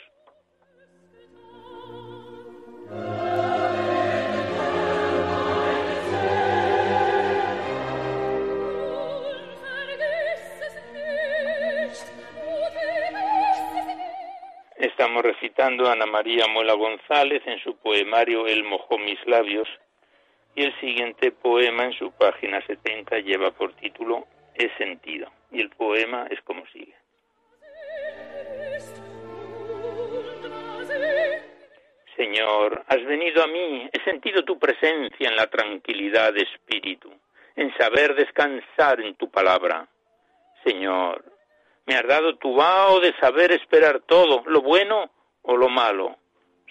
Estamos 14.78 15.24
recitando 15.24 15.88
a 15.88 15.94
Ana 15.94 16.06
María 16.06 16.46
Mola 16.48 16.74
González 16.74 17.42
en 17.48 17.58
su 17.64 17.76
poemario 17.78 18.46
El 18.46 18.64
mojó 18.64 19.00
mis 19.00 19.18
labios, 19.26 19.68
y 20.56 20.66
el 20.66 20.80
siguiente 20.80 21.32
poema 21.32 21.86
en 21.86 21.94
su 21.94 22.12
página 22.12 22.64
70 22.68 23.18
lleva 23.22 23.50
por 23.50 23.74
título 23.74 24.28
He 24.60 24.70
sentido. 24.78 25.32
Y 25.52 25.62
el 25.62 25.70
poema 25.70 26.28
es 26.30 26.40
como 26.42 26.66
sigue. 26.68 26.94
Señor, 32.18 32.84
has 32.88 33.04
venido 33.06 33.42
a 33.42 33.48
mí, 33.48 33.90
he 33.94 34.04
sentido 34.04 34.44
tu 34.44 34.60
presencia 34.60 35.30
en 35.30 35.38
la 35.38 35.48
tranquilidad 35.48 36.34
de 36.34 36.42
espíritu, 36.42 37.10
en 37.56 37.74
saber 37.78 38.14
descansar 38.14 39.00
en 39.00 39.16
tu 39.16 39.32
palabra. 39.32 39.88
Señor, 40.66 41.24
me 41.86 41.96
has 41.96 42.06
dado 42.06 42.36
tu 42.36 42.54
vaho 42.54 43.00
de 43.00 43.14
saber 43.22 43.54
esperar 43.54 44.02
todo, 44.02 44.44
lo 44.46 44.62
bueno 44.62 45.10
o 45.44 45.56
lo 45.56 45.70
malo. 45.70 46.18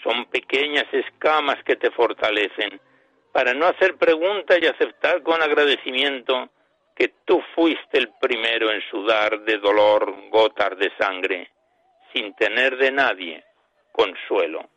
Son 0.03 0.27
pequeñas 0.27 0.85
escamas 0.93 1.65
que 1.65 1.77
te 1.77 1.91
fortalecen 1.91 2.79
para 3.33 3.55
no 3.55 3.67
hacer 3.67 3.97
preguntas 3.97 4.59
y 4.61 4.67
aceptar 4.67 5.23
con 5.23 5.41
agradecimiento 5.41 6.51
que 6.99 7.13
tú 7.25 7.41
fuiste 7.55 7.97
el 7.97 8.09
primero 8.21 8.73
en 8.73 8.83
sudar 8.91 9.41
de 9.43 9.59
dolor 9.59 10.15
gotas 10.31 10.77
de 10.79 10.91
sangre, 10.99 11.49
sin 12.13 12.35
tener 12.35 12.77
de 12.77 12.91
nadie 12.91 13.45
consuelo. 13.93 14.69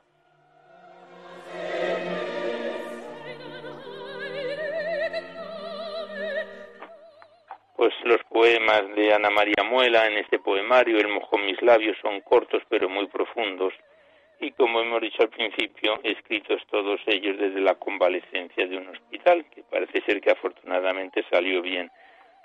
Pues 7.76 7.94
los 8.04 8.24
poemas 8.30 8.84
de 8.96 9.12
Ana 9.12 9.32
María 9.32 9.64
Muela 9.64 10.06
en 10.06 10.18
este 10.20 10.38
poemario, 10.38 11.00
El 11.00 11.08
mojó 11.08 11.40
mis 11.40 11.60
labios, 11.64 11.98
son 12.04 12.22
cortos 12.22 12.62
pero 12.70 12.88
muy 12.88 13.08
profundos 13.08 13.74
y 14.42 14.52
como 14.52 14.82
hemos 14.82 15.02
dicho 15.02 15.22
al 15.22 15.30
principio, 15.30 16.00
escritos 16.04 16.62
todos 16.70 17.00
ellos 17.06 17.38
desde 17.38 17.62
la 17.62 17.76
convalecencia 17.76 18.66
de 18.68 18.78
un 18.78 18.88
hospital, 18.90 19.46
que 19.54 19.62
parece 19.62 20.02
ser 20.02 20.20
que 20.20 20.32
afortunadamente 20.32 21.24
salió 21.30 21.62
bien. 21.62 21.92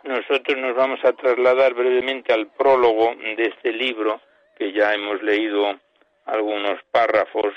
Nosotros 0.07 0.57
nos 0.57 0.77
vamos 0.77 1.05
a 1.05 1.13
trasladar 1.15 1.75
brevemente 1.75 2.33
al 2.33 2.47
prólogo 2.47 3.13
de 3.17 3.47
este 3.47 3.73
libro, 3.73 4.21
que 4.57 4.73
ya 4.73 4.95
hemos 4.95 5.21
leído 5.21 5.81
algunos 6.27 6.81
párrafos, 6.93 7.53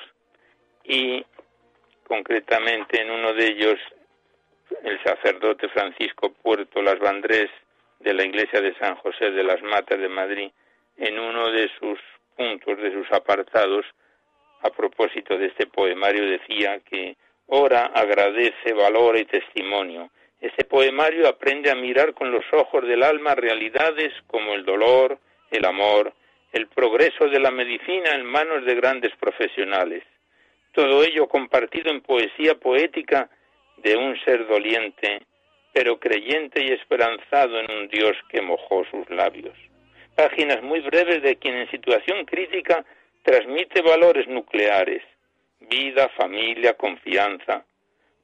y 0.84 1.24
concretamente 2.08 3.02
en 3.02 3.12
uno 3.12 3.34
de 3.34 3.46
ellos 3.46 3.80
el 4.84 5.02
sacerdote 5.04 5.70
Francisco 5.70 6.34
Puerto 6.42 6.82
Las 6.82 6.98
Vandrés 6.98 7.52
de 8.00 8.16
la 8.16 8.24
iglesia 8.24 8.62
de 8.62 8.74
San 8.80 8.96
José 8.96 9.30
de 9.30 9.44
las 9.44 9.62
Matas 9.62 10.00
de 10.00 10.10
Madrid, 10.10 10.50
en 10.98 11.20
uno 11.20 11.52
de 11.52 11.70
sus 11.80 12.00
puntos, 12.36 12.78
de 12.80 12.92
sus 12.94 13.12
apartados, 13.12 13.86
a 14.62 14.72
propósito 14.72 15.38
de 15.38 15.48
este 15.48 15.68
poemario 15.68 16.26
decía 16.26 16.80
que 16.80 17.16
ora, 17.46 17.92
agradece, 17.94 18.74
valora 18.74 19.20
y 19.20 19.26
testimonio. 19.26 20.10
Este 20.42 20.64
poemario 20.64 21.28
aprende 21.28 21.70
a 21.70 21.76
mirar 21.76 22.14
con 22.14 22.32
los 22.32 22.46
ojos 22.54 22.88
del 22.88 23.04
alma 23.04 23.36
realidades 23.36 24.14
como 24.28 24.54
el 24.54 24.64
dolor, 24.64 25.20
el 25.52 25.66
amor, 25.66 26.14
el 26.54 26.68
progreso 26.68 27.28
de 27.28 27.40
la 27.40 27.52
medicina 27.52 28.12
en 28.12 28.26
manos 28.26 28.66
de 28.66 28.76
grandes 28.76 29.14
profesionales. 29.20 30.04
Todo 30.72 31.04
ello 31.04 31.28
compartido 31.28 31.92
en 31.92 32.02
poesía 32.02 32.56
poética 32.56 33.30
de 33.78 33.98
un 33.98 34.18
ser 34.24 34.48
doliente, 34.48 35.24
pero 35.74 36.00
creyente 36.00 36.64
y 36.64 36.72
esperanzado 36.72 37.60
en 37.60 37.72
un 37.72 37.88
Dios 37.90 38.16
que 38.30 38.42
mojó 38.42 38.86
sus 38.86 39.10
labios. 39.10 39.58
Páginas 40.16 40.62
muy 40.64 40.80
breves 40.80 41.22
de 41.22 41.36
quien 41.38 41.56
en 41.56 41.72
situación 41.72 42.26
crítica 42.26 42.86
transmite 43.24 43.82
valores 43.82 44.28
nucleares, 44.28 45.04
vida, 45.60 46.10
familia, 46.18 46.74
confianza, 46.76 47.66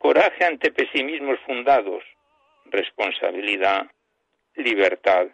coraje 0.05 0.45
ante 0.45 0.71
pesimismos 0.71 1.39
fundados, 1.47 2.03
responsabilidad, 2.65 3.87
libertad, 4.55 5.25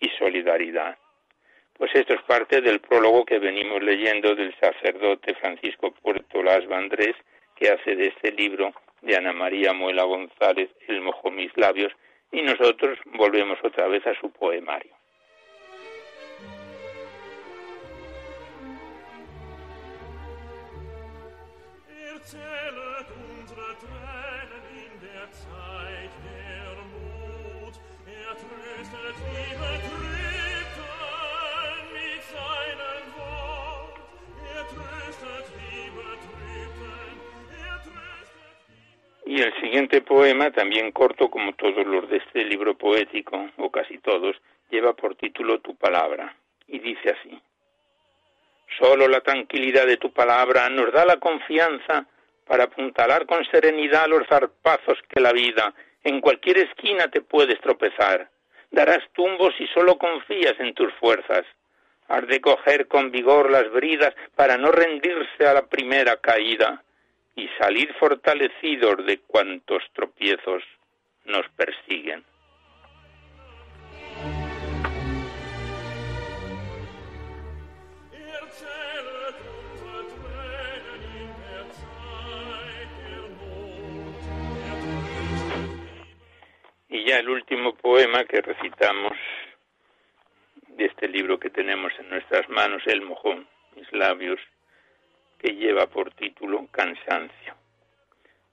y 0.00 0.08
solidaridad. 0.18 0.96
Pues 1.74 1.90
esto 1.94 2.14
es 2.14 2.22
parte 2.22 2.62
del 2.62 2.80
prólogo 2.80 3.26
que 3.26 3.38
venimos 3.38 3.82
leyendo 3.82 4.34
del 4.34 4.54
sacerdote 4.58 5.34
Francisco 5.34 5.92
Puerto 5.92 6.42
Las 6.42 6.66
Vandrés, 6.66 7.14
que 7.56 7.68
hace 7.68 7.94
de 7.94 8.06
este 8.06 8.32
libro 8.32 8.72
de 9.02 9.16
Ana 9.16 9.34
María 9.34 9.74
Muela 9.74 10.04
González, 10.04 10.70
El 10.88 11.02
mojo 11.02 11.30
mis 11.30 11.54
labios, 11.54 11.92
y 12.32 12.40
nosotros 12.40 12.98
volvemos 13.18 13.58
otra 13.62 13.86
vez 13.86 14.06
a 14.06 14.18
su 14.18 14.30
poemario. 14.30 14.94
Y 39.36 39.42
el 39.42 39.52
siguiente 39.60 40.00
poema, 40.00 40.50
también 40.50 40.92
corto 40.92 41.28
como 41.28 41.52
todos 41.56 41.86
los 41.86 42.08
de 42.08 42.16
este 42.16 42.42
libro 42.42 42.74
poético, 42.74 43.50
o 43.58 43.70
casi 43.70 43.98
todos, 43.98 44.34
lleva 44.70 44.94
por 44.94 45.14
título 45.14 45.60
Tu 45.60 45.76
palabra, 45.76 46.34
y 46.66 46.78
dice 46.78 47.10
así. 47.10 47.38
Solo 48.78 49.06
la 49.08 49.20
tranquilidad 49.20 49.86
de 49.86 49.98
tu 49.98 50.10
palabra 50.10 50.70
nos 50.70 50.90
da 50.90 51.04
la 51.04 51.18
confianza 51.18 52.06
para 52.46 52.64
apuntalar 52.64 53.26
con 53.26 53.44
serenidad 53.50 54.08
los 54.08 54.26
zarpazos 54.26 54.96
que 55.06 55.20
la 55.20 55.32
vida 55.32 55.74
en 56.02 56.22
cualquier 56.22 56.56
esquina 56.56 57.10
te 57.10 57.20
puedes 57.20 57.60
tropezar. 57.60 58.30
Darás 58.70 59.06
tumbos 59.12 59.54
si 59.58 59.66
solo 59.66 59.98
confías 59.98 60.54
en 60.60 60.72
tus 60.72 60.90
fuerzas. 60.94 61.44
Has 62.08 62.26
de 62.26 62.40
coger 62.40 62.88
con 62.88 63.10
vigor 63.10 63.50
las 63.50 63.70
bridas 63.70 64.14
para 64.34 64.56
no 64.56 64.72
rendirse 64.72 65.46
a 65.46 65.52
la 65.52 65.66
primera 65.66 66.16
caída 66.22 66.82
y 67.36 67.48
salir 67.58 67.92
fortalecidos 67.94 69.04
de 69.04 69.18
cuantos 69.20 69.82
tropiezos 69.92 70.62
nos 71.26 71.46
persiguen. 71.50 72.24
Y 86.88 87.04
ya 87.04 87.18
el 87.18 87.28
último 87.28 87.74
poema 87.74 88.24
que 88.24 88.40
recitamos 88.40 89.12
de 90.68 90.86
este 90.86 91.08
libro 91.08 91.38
que 91.38 91.50
tenemos 91.50 91.92
en 91.98 92.08
nuestras 92.08 92.48
manos, 92.48 92.82
El 92.86 93.02
mojón, 93.02 93.46
mis 93.74 93.92
labios, 93.92 94.40
que 95.38 95.54
lleva 95.54 95.86
por 95.86 96.12
título 96.14 96.66
Cansancio. 96.70 97.54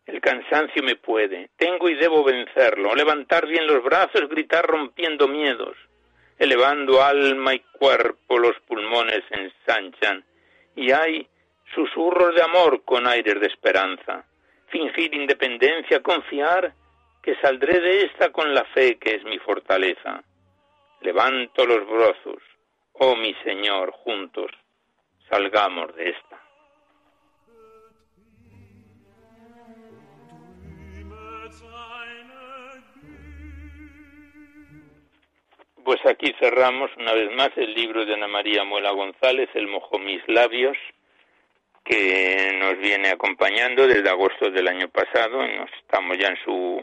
El 0.06 0.20
cansancio 0.20 0.84
me 0.84 0.96
puede, 0.96 1.50
tengo 1.56 1.88
y 1.88 1.96
debo 1.96 2.24
vencerlo, 2.24 2.94
levantar 2.94 3.48
bien 3.48 3.66
los 3.66 3.82
brazos, 3.84 4.28
gritar 4.28 4.66
rompiendo 4.66 5.28
miedos, 5.30 5.78
elevando 6.38 7.02
alma 7.02 7.54
y 7.54 7.60
cuerpo, 7.60 8.38
los 8.38 8.60
pulmones 8.68 9.24
ensanchan, 9.30 10.26
y 10.76 10.92
hay 10.92 11.28
susurros 11.74 12.36
de 12.36 12.42
amor 12.42 12.84
con 12.84 13.08
aires 13.08 13.40
de 13.40 13.48
esperanza, 13.48 14.26
fingir 14.68 15.14
independencia, 15.16 16.02
confiar 16.02 16.74
que 17.22 17.36
saldré 17.36 17.80
de 17.80 18.04
esta 18.04 18.32
con 18.32 18.54
la 18.54 18.66
fe 18.66 18.98
que 18.98 19.16
es 19.16 19.24
mi 19.24 19.40
fortaleza. 19.40 20.22
Levanto 21.00 21.66
los 21.66 21.88
brazos, 21.88 22.44
oh 22.94 23.16
mi 23.16 23.34
Señor, 23.46 23.92
juntos, 23.92 24.52
salgamos 25.30 25.96
de 25.96 26.10
esta. 26.10 26.43
Pues 35.84 36.00
aquí 36.06 36.34
cerramos 36.40 36.90
una 36.98 37.12
vez 37.12 37.30
más 37.36 37.50
el 37.58 37.74
libro 37.74 38.06
de 38.06 38.14
Ana 38.14 38.30
María 38.30 38.64
Muela 38.64 38.92
González, 38.92 39.50
El 39.54 39.68
mojo 39.68 40.00
mis 40.00 40.22
labios, 40.30 40.78
que 41.84 42.58
nos 42.58 42.78
viene 42.78 43.10
acompañando 43.10 43.86
desde 43.86 44.10
agosto 44.10 44.50
del 44.50 44.70
año 44.70 44.88
pasado. 44.88 45.46
Nos 45.46 45.70
estamos 45.82 46.18
ya 46.18 46.30
en 46.30 46.38
su 46.46 46.82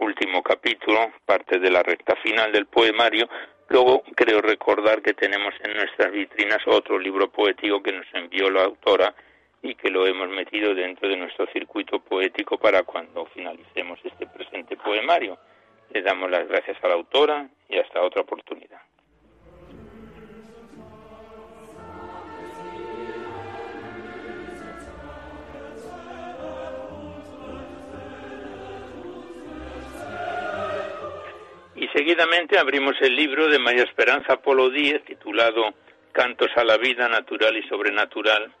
último 0.00 0.42
capítulo, 0.42 1.12
parte 1.24 1.60
de 1.60 1.70
la 1.70 1.84
recta 1.84 2.16
final 2.16 2.50
del 2.50 2.66
poemario. 2.66 3.28
Luego 3.68 4.02
creo 4.16 4.40
recordar 4.40 5.00
que 5.00 5.14
tenemos 5.14 5.54
en 5.62 5.74
nuestras 5.74 6.10
vitrinas 6.10 6.58
otro 6.66 6.98
libro 6.98 7.30
poético 7.30 7.80
que 7.80 7.92
nos 7.92 8.06
envió 8.14 8.50
la 8.50 8.64
autora 8.64 9.14
y 9.62 9.76
que 9.76 9.90
lo 9.90 10.08
hemos 10.08 10.28
metido 10.28 10.74
dentro 10.74 11.08
de 11.08 11.16
nuestro 11.16 11.46
circuito 11.52 12.00
poético 12.00 12.58
para 12.58 12.82
cuando 12.82 13.26
finalicemos 13.26 14.00
este 14.02 14.26
presente 14.26 14.76
poemario. 14.76 15.38
Le 15.92 16.02
damos 16.02 16.30
las 16.30 16.46
gracias 16.46 16.76
a 16.82 16.88
la 16.88 16.94
autora 16.94 17.48
y 17.68 17.78
hasta 17.78 18.00
otra 18.02 18.22
oportunidad. 18.22 18.80
Y 31.74 31.88
seguidamente 31.88 32.58
abrimos 32.58 32.94
el 33.00 33.16
libro 33.16 33.48
de 33.48 33.58
María 33.58 33.84
Esperanza 33.84 34.36
Polo 34.36 34.68
Díez 34.68 35.02
titulado 35.04 35.74
Cantos 36.12 36.50
a 36.56 36.64
la 36.64 36.76
vida 36.76 37.08
natural 37.08 37.56
y 37.56 37.66
sobrenatural, 37.68 38.52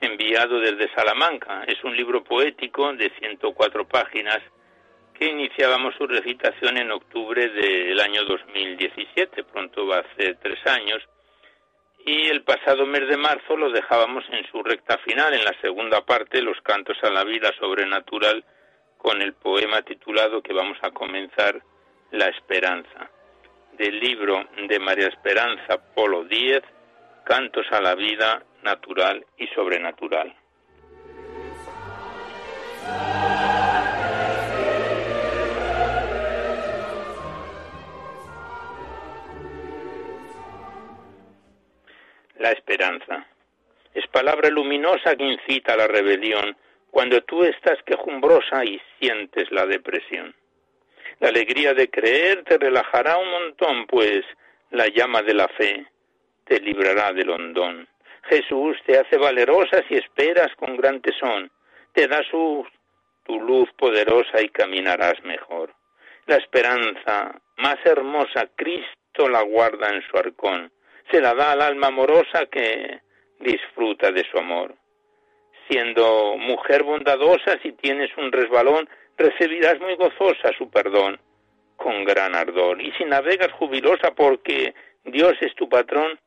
enviado 0.00 0.58
desde 0.58 0.92
Salamanca. 0.92 1.62
Es 1.68 1.82
un 1.84 1.96
libro 1.96 2.24
poético 2.24 2.92
de 2.94 3.10
104 3.20 3.86
páginas 3.86 4.40
iniciábamos 5.28 5.94
su 5.96 6.06
recitación 6.06 6.76
en 6.78 6.90
octubre 6.90 7.48
del 7.48 8.00
año 8.00 8.24
2017, 8.24 9.44
pronto 9.44 9.86
va 9.86 9.98
a 9.98 10.14
ser 10.16 10.38
tres 10.42 10.58
años, 10.66 11.02
y 12.04 12.28
el 12.28 12.42
pasado 12.42 12.84
mes 12.86 13.08
de 13.08 13.16
marzo 13.16 13.56
lo 13.56 13.70
dejábamos 13.70 14.24
en 14.30 14.44
su 14.50 14.62
recta 14.62 14.98
final, 14.98 15.34
en 15.34 15.44
la 15.44 15.54
segunda 15.60 16.04
parte, 16.04 16.42
Los 16.42 16.60
cantos 16.62 16.96
a 17.02 17.10
la 17.10 17.24
vida 17.24 17.52
sobrenatural, 17.58 18.44
con 18.98 19.20
el 19.22 19.34
poema 19.34 19.82
titulado 19.82 20.42
que 20.42 20.52
vamos 20.52 20.78
a 20.82 20.90
comenzar, 20.90 21.62
La 22.10 22.28
esperanza, 22.28 23.10
del 23.72 23.98
libro 24.00 24.44
de 24.68 24.78
María 24.78 25.08
Esperanza 25.08 25.78
Polo 25.94 26.24
Díez, 26.24 26.62
Cantos 27.24 27.66
a 27.70 27.80
la 27.80 27.94
vida 27.94 28.42
natural 28.62 29.24
y 29.38 29.46
sobrenatural. 29.48 30.34
La 42.42 42.50
esperanza. 42.50 43.24
Es 43.94 44.06
palabra 44.08 44.50
luminosa 44.50 45.14
que 45.14 45.24
incita 45.24 45.74
a 45.74 45.76
la 45.76 45.86
rebelión 45.86 46.56
cuando 46.90 47.22
tú 47.22 47.44
estás 47.44 47.80
quejumbrosa 47.84 48.64
y 48.64 48.80
sientes 48.98 49.50
la 49.52 49.64
depresión. 49.64 50.34
La 51.20 51.28
alegría 51.28 51.72
de 51.72 51.88
creer 51.88 52.42
te 52.42 52.58
relajará 52.58 53.16
un 53.16 53.30
montón, 53.30 53.86
pues 53.86 54.24
la 54.70 54.88
llama 54.88 55.22
de 55.22 55.34
la 55.34 55.48
fe 55.48 55.86
te 56.44 56.58
librará 56.58 57.12
del 57.12 57.30
hondón. 57.30 57.88
Jesús 58.24 58.76
te 58.86 58.98
hace 58.98 59.16
valerosa 59.16 59.84
si 59.88 59.94
esperas 59.94 60.52
con 60.56 60.76
gran 60.76 61.00
tesón, 61.00 61.50
te 61.92 62.08
da 62.08 62.22
su, 62.28 62.66
tu 63.24 63.40
luz 63.40 63.70
poderosa 63.78 64.42
y 64.42 64.48
caminarás 64.48 65.22
mejor. 65.22 65.72
La 66.26 66.36
esperanza 66.36 67.40
más 67.58 67.76
hermosa 67.84 68.48
Cristo 68.56 69.28
la 69.28 69.42
guarda 69.42 69.90
en 69.90 70.02
su 70.08 70.16
arcón 70.16 70.72
se 71.10 71.20
la 71.20 71.34
da 71.34 71.52
al 71.52 71.62
alma 71.62 71.88
amorosa 71.88 72.46
que 72.46 73.00
disfruta 73.40 74.10
de 74.10 74.24
su 74.30 74.38
amor. 74.38 74.74
Siendo 75.68 76.36
mujer 76.36 76.82
bondadosa, 76.82 77.58
si 77.62 77.72
tienes 77.72 78.10
un 78.16 78.32
resbalón, 78.32 78.88
recibirás 79.16 79.78
muy 79.80 79.94
gozosa 79.96 80.52
su 80.56 80.70
perdón 80.70 81.18
con 81.76 82.04
gran 82.04 82.34
ardor. 82.34 82.80
Y 82.80 82.92
si 82.92 83.04
navegas 83.04 83.52
jubilosa 83.52 84.12
porque 84.14 84.74
Dios 85.04 85.34
es 85.40 85.54
tu 85.54 85.68
patrón, 85.68 86.18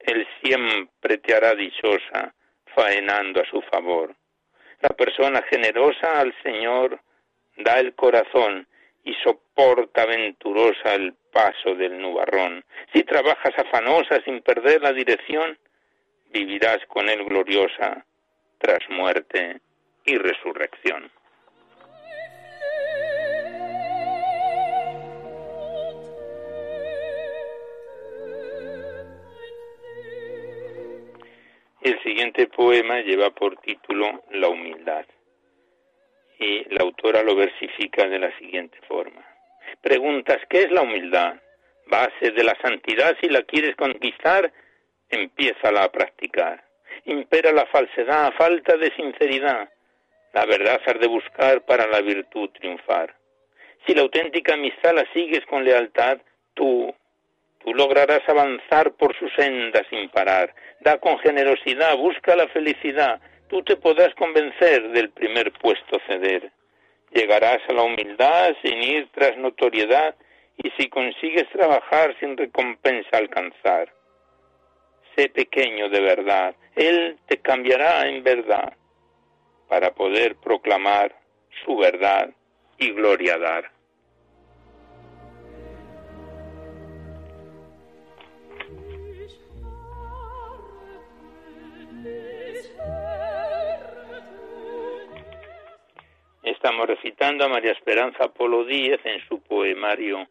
Él 0.00 0.26
siempre 0.42 1.18
te 1.18 1.34
hará 1.34 1.54
dichosa, 1.54 2.34
faenando 2.74 3.40
a 3.40 3.46
su 3.46 3.62
favor. 3.62 4.14
La 4.80 4.90
persona 4.90 5.42
generosa 5.42 6.20
al 6.20 6.34
Señor 6.42 7.00
da 7.56 7.80
el 7.80 7.94
corazón 7.94 8.66
y 9.04 9.14
soporta 9.24 10.06
venturosa 10.06 10.94
el 10.94 11.14
paso 11.38 11.76
del 11.76 11.96
nubarrón. 12.02 12.64
Si 12.92 13.04
trabajas 13.04 13.56
afanosa 13.56 14.20
sin 14.24 14.42
perder 14.42 14.82
la 14.82 14.92
dirección, 14.92 15.56
vivirás 16.32 16.84
con 16.88 17.08
él 17.08 17.24
gloriosa 17.24 18.04
tras 18.58 18.80
muerte 18.90 19.60
y 20.04 20.16
resurrección. 20.16 21.12
El 31.82 32.02
siguiente 32.02 32.48
poema 32.48 33.00
lleva 33.02 33.30
por 33.30 33.56
título 33.60 34.24
La 34.32 34.48
humildad 34.48 35.06
y 36.40 36.64
la 36.74 36.82
autora 36.82 37.22
lo 37.22 37.36
versifica 37.36 38.08
de 38.08 38.18
la 38.18 38.36
siguiente 38.38 38.78
forma. 38.88 39.27
Preguntas, 39.80 40.38
¿qué 40.48 40.62
es 40.62 40.70
la 40.70 40.82
humildad? 40.82 41.36
Base 41.86 42.30
de 42.30 42.44
la 42.44 42.56
santidad, 42.60 43.16
si 43.20 43.28
la 43.28 43.42
quieres 43.42 43.74
conquistar, 43.76 44.52
empiézala 45.08 45.84
a 45.84 45.92
practicar. 45.92 46.62
Impera 47.04 47.52
la 47.52 47.66
falsedad, 47.66 48.32
falta 48.34 48.76
de 48.76 48.90
sinceridad. 48.94 49.70
La 50.34 50.44
verdad 50.44 50.80
has 50.84 51.00
de 51.00 51.06
buscar 51.06 51.62
para 51.62 51.86
la 51.86 52.00
virtud 52.00 52.50
triunfar. 52.50 53.14
Si 53.86 53.94
la 53.94 54.02
auténtica 54.02 54.54
amistad 54.54 54.94
la 54.94 55.10
sigues 55.12 55.44
con 55.46 55.64
lealtad, 55.64 56.18
tú, 56.54 56.94
tú 57.60 57.74
lograrás 57.74 58.28
avanzar 58.28 58.92
por 58.92 59.16
su 59.16 59.28
senda 59.30 59.82
sin 59.88 60.10
parar. 60.10 60.54
Da 60.80 60.98
con 60.98 61.18
generosidad, 61.20 61.96
busca 61.96 62.36
la 62.36 62.48
felicidad. 62.48 63.20
Tú 63.48 63.62
te 63.62 63.76
podrás 63.76 64.14
convencer 64.14 64.90
del 64.90 65.10
primer 65.10 65.52
puesto 65.52 65.98
ceder. 66.06 66.52
Llegarás 67.12 67.58
a 67.68 67.72
la 67.72 67.82
humildad 67.82 68.54
sin 68.62 68.82
ir 68.82 69.08
tras 69.12 69.36
notoriedad 69.36 70.14
y 70.56 70.70
si 70.76 70.88
consigues 70.88 71.48
trabajar 71.50 72.14
sin 72.20 72.36
recompensa 72.36 73.16
alcanzar. 73.16 73.92
Sé 75.16 75.28
pequeño 75.28 75.88
de 75.88 76.00
verdad, 76.00 76.54
Él 76.76 77.18
te 77.26 77.38
cambiará 77.38 78.08
en 78.08 78.22
verdad 78.22 78.74
para 79.68 79.92
poder 79.94 80.36
proclamar 80.36 81.14
su 81.64 81.76
verdad 81.76 82.30
y 82.78 82.90
gloria 82.92 83.38
dar. 83.38 83.77
Estamos 96.60 96.88
recitando 96.88 97.44
a 97.44 97.48
María 97.48 97.70
Esperanza 97.70 98.26
Polo 98.30 98.64
Díez 98.64 98.98
en 99.04 99.20
su 99.28 99.40
poemario 99.42 100.26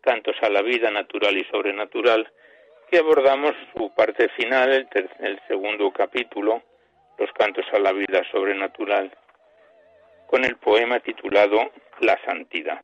Cantos 0.00 0.34
a 0.40 0.48
la 0.48 0.62
vida 0.62 0.90
natural 0.90 1.36
y 1.36 1.44
sobrenatural, 1.44 2.26
que 2.90 2.96
abordamos 2.96 3.52
su 3.76 3.92
parte 3.94 4.30
final, 4.30 4.88
el, 4.90 5.10
el 5.20 5.38
segundo 5.46 5.92
capítulo, 5.92 6.62
Los 7.18 7.30
cantos 7.32 7.66
a 7.74 7.80
la 7.80 7.92
vida 7.92 8.22
sobrenatural, 8.32 9.14
con 10.26 10.46
el 10.46 10.56
poema 10.56 11.00
titulado 11.00 11.70
La 12.00 12.18
santidad. 12.24 12.82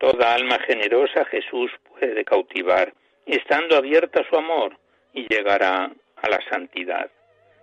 Toda 0.00 0.34
alma 0.34 0.58
generosa 0.60 1.26
Jesús 1.26 1.70
puede 1.90 2.24
cautivar, 2.24 2.92
estando 3.26 3.76
abierta 3.76 4.26
su 4.28 4.36
amor, 4.36 4.76
y 5.12 5.28
llegará 5.28 5.90
a 6.16 6.28
la 6.28 6.40
santidad. 6.50 7.10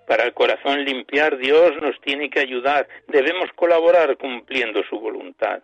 Para 0.08 0.24
el 0.24 0.34
corazón 0.34 0.86
limpiar 0.86 1.38
Dios 1.38 1.74
nos 1.82 2.00
tiene 2.02 2.30
que 2.30 2.40
ayudar, 2.40 2.88
debemos 3.08 3.52
colaborar 3.56 4.16
cumpliendo 4.18 4.84
su 4.84 5.00
voluntad. 5.00 5.64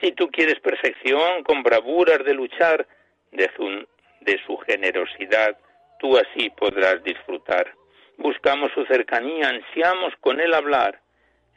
Si 0.00 0.12
tú 0.12 0.28
quieres 0.28 0.58
perfección, 0.60 1.44
con 1.44 1.62
bravuras 1.62 2.24
de 2.24 2.34
luchar, 2.34 2.86
de 3.32 3.50
su, 3.54 3.86
de 4.22 4.40
su 4.46 4.56
generosidad, 4.58 5.58
tú 6.00 6.16
así 6.16 6.48
podrás 6.50 7.02
disfrutar. 7.04 7.72
Buscamos 8.16 8.72
su 8.72 8.86
cercanía, 8.86 9.50
ansiamos 9.50 10.14
con 10.20 10.40
él 10.40 10.54
hablar, 10.54 10.98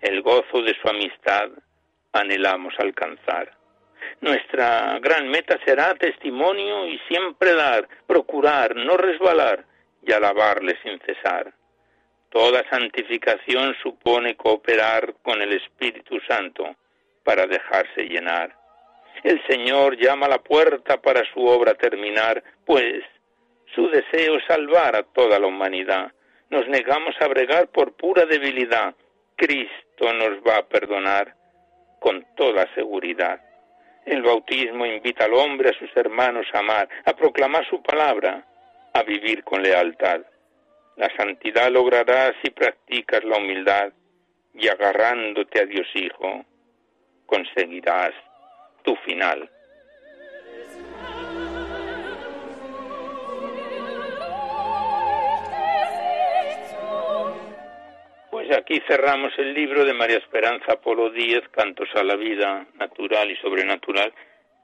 el 0.01 0.22
gozo 0.22 0.62
de 0.62 0.76
su 0.82 0.89
amistad 0.89 1.49
anhelamos 2.12 2.74
alcanzar. 2.78 3.59
Nuestra 4.22 5.00
gran 5.00 5.30
meta 5.30 5.58
será 5.66 5.95
testimonio 5.95 6.86
y 6.88 7.00
siempre 7.08 7.54
dar, 7.54 7.88
procurar, 8.06 8.76
no 8.76 8.97
resbalar 8.97 9.66
y 10.06 10.12
alabarle 10.12 10.78
sin 10.84 11.00
cesar. 11.00 11.54
Toda 12.30 12.68
santificación 12.70 13.76
supone 13.82 14.36
cooperar 14.36 15.16
con 15.22 15.41
el 15.41 15.54
Espíritu 15.54 16.20
Santo 16.28 16.76
para 17.24 17.47
dejarse 17.47 18.04
llenar. 18.04 18.56
El 19.24 19.41
Señor 19.47 19.97
llama 19.97 20.28
a 20.28 20.30
la 20.30 20.39
puerta 20.39 21.02
para 21.02 21.24
su 21.34 21.45
obra 21.45 21.74
terminar, 21.74 22.43
pues 22.66 23.04
su 23.74 23.89
deseo 23.89 24.38
es 24.38 24.45
salvar 24.45 24.95
a 24.95 25.04
toda 25.04 25.39
la 25.39 25.47
humanidad. 25.47 26.12
Nos 26.50 26.68
negamos 26.68 27.16
a 27.20 27.28
bregar 27.28 27.68
por 27.68 27.93
pura 27.93 28.26
debilidad. 28.26 28.95
Cristo 29.36 30.14
nos 30.14 30.39
va 30.47 30.58
a 30.58 30.68
perdonar 30.68 31.36
con 32.00 32.26
toda 32.36 32.74
seguridad. 32.76 33.41
El 34.06 34.22
bautismo 34.24 34.86
invita 34.86 35.26
al 35.26 35.34
hombre 35.34 35.70
a 35.70 35.80
sus 35.80 35.95
hermanos 35.95 36.47
a 36.54 36.60
amar, 36.60 36.89
a 37.06 37.14
proclamar 37.14 37.68
su 37.70 37.82
palabra, 37.82 38.45
a 38.93 39.04
vivir 39.04 39.43
con 39.43 39.62
lealtad. 39.62 40.22
La 40.95 41.10
santidad 41.16 41.70
lograrás 41.72 42.34
si 42.43 42.50
practicas 42.50 43.24
la 43.24 43.38
humildad 43.38 43.93
y 44.54 44.68
agarrándote 44.68 45.62
a 45.62 45.66
Dios 45.66 45.88
Hijo, 45.93 46.45
conseguirás 47.26 48.12
tu 48.84 48.95
final. 48.97 49.50
Aquí 58.52 58.82
cerramos 58.88 59.32
el 59.38 59.54
libro 59.54 59.86
de 59.86 59.93
María 59.93 60.18
Esperanza 60.18 60.80
Polo 60.82 61.10
Díez, 61.10 61.47
Cantos 61.50 61.89
a 61.95 62.04
la 62.04 62.16
Vida 62.16 62.66
Natural 62.76 63.30
y 63.30 63.36
Sobrenatural, 63.38 64.14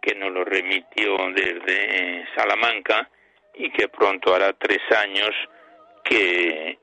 que 0.02 0.16
nos 0.16 0.32
lo 0.32 0.44
remitió 0.44 1.18
desde 1.34 2.26
Salamanca 2.36 3.10
y 3.54 3.70
que 3.72 3.88
pronto 3.88 4.34
hará 4.34 4.54
tres 4.54 4.82
años 4.98 5.32
que 6.04 6.78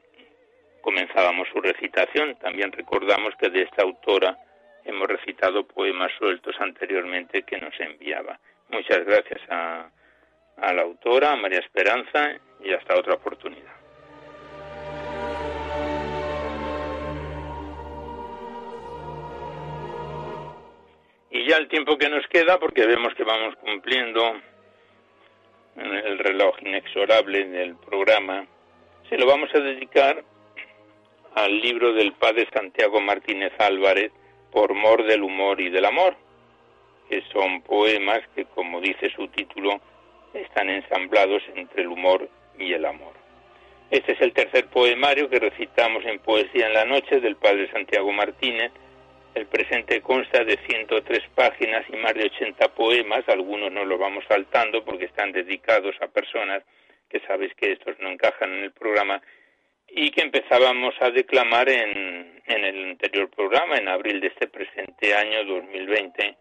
comenzábamos 0.80 1.48
su 1.52 1.60
recitación. 1.60 2.36
También 2.36 2.72
recordamos 2.72 3.34
que 3.36 3.50
de 3.50 3.62
esta 3.62 3.82
autora 3.82 4.36
hemos 4.84 5.06
recitado 5.06 5.66
poemas 5.66 6.10
sueltos 6.18 6.54
anteriormente 6.60 7.42
que 7.42 7.58
nos 7.58 7.78
enviaba. 7.80 8.38
Muchas 8.68 9.04
gracias 9.04 9.40
a, 9.48 9.90
a 10.56 10.72
la 10.72 10.82
autora, 10.82 11.32
a 11.32 11.36
María 11.36 11.60
Esperanza, 11.60 12.32
y 12.64 12.72
hasta 12.72 12.96
otra 12.96 13.14
oportunidad. 13.14 13.81
Y 21.34 21.48
ya 21.48 21.56
el 21.56 21.66
tiempo 21.68 21.96
que 21.96 22.10
nos 22.10 22.26
queda, 22.26 22.58
porque 22.58 22.86
vemos 22.86 23.14
que 23.14 23.24
vamos 23.24 23.56
cumpliendo 23.56 24.34
el 25.76 26.18
reloj 26.18 26.54
inexorable 26.60 27.46
del 27.46 27.74
programa, 27.76 28.46
se 29.08 29.16
lo 29.16 29.24
vamos 29.26 29.48
a 29.54 29.60
dedicar 29.60 30.22
al 31.34 31.58
libro 31.58 31.94
del 31.94 32.12
padre 32.12 32.46
Santiago 32.52 33.00
Martínez 33.00 33.52
Álvarez, 33.58 34.12
Por 34.50 34.74
mor 34.74 35.04
del 35.06 35.22
humor 35.22 35.58
y 35.62 35.70
del 35.70 35.86
amor, 35.86 36.14
que 37.08 37.22
son 37.32 37.62
poemas 37.62 38.20
que, 38.34 38.44
como 38.44 38.82
dice 38.82 39.08
su 39.16 39.26
título, 39.28 39.80
están 40.34 40.68
ensamblados 40.68 41.42
entre 41.54 41.84
el 41.84 41.88
humor 41.88 42.28
y 42.58 42.74
el 42.74 42.84
amor. 42.84 43.14
Este 43.90 44.12
es 44.12 44.20
el 44.20 44.34
tercer 44.34 44.66
poemario 44.66 45.30
que 45.30 45.38
recitamos 45.38 46.04
en 46.04 46.18
Poesía 46.18 46.66
en 46.66 46.74
la 46.74 46.84
Noche 46.84 47.20
del 47.20 47.36
padre 47.36 47.70
Santiago 47.72 48.12
Martínez, 48.12 48.72
el 49.34 49.46
presente 49.46 50.00
consta 50.00 50.44
de 50.44 50.58
103 50.66 51.20
páginas 51.34 51.84
y 51.88 51.96
más 51.96 52.14
de 52.14 52.24
80 52.24 52.74
poemas, 52.74 53.28
algunos 53.28 53.72
no 53.72 53.84
los 53.84 53.98
vamos 53.98 54.24
saltando 54.28 54.84
porque 54.84 55.06
están 55.06 55.32
dedicados 55.32 55.94
a 56.00 56.08
personas 56.08 56.62
que 57.08 57.20
sabéis 57.20 57.54
que 57.54 57.72
estos 57.72 57.98
no 58.00 58.08
encajan 58.10 58.52
en 58.52 58.64
el 58.64 58.72
programa 58.72 59.22
y 59.88 60.10
que 60.10 60.22
empezábamos 60.22 60.94
a 61.00 61.10
declamar 61.10 61.68
en, 61.68 62.42
en 62.46 62.64
el 62.64 62.90
anterior 62.90 63.28
programa, 63.30 63.76
en 63.76 63.88
abril 63.88 64.20
de 64.20 64.28
este 64.28 64.48
presente 64.48 65.14
año 65.14 65.44
2020, 65.44 66.36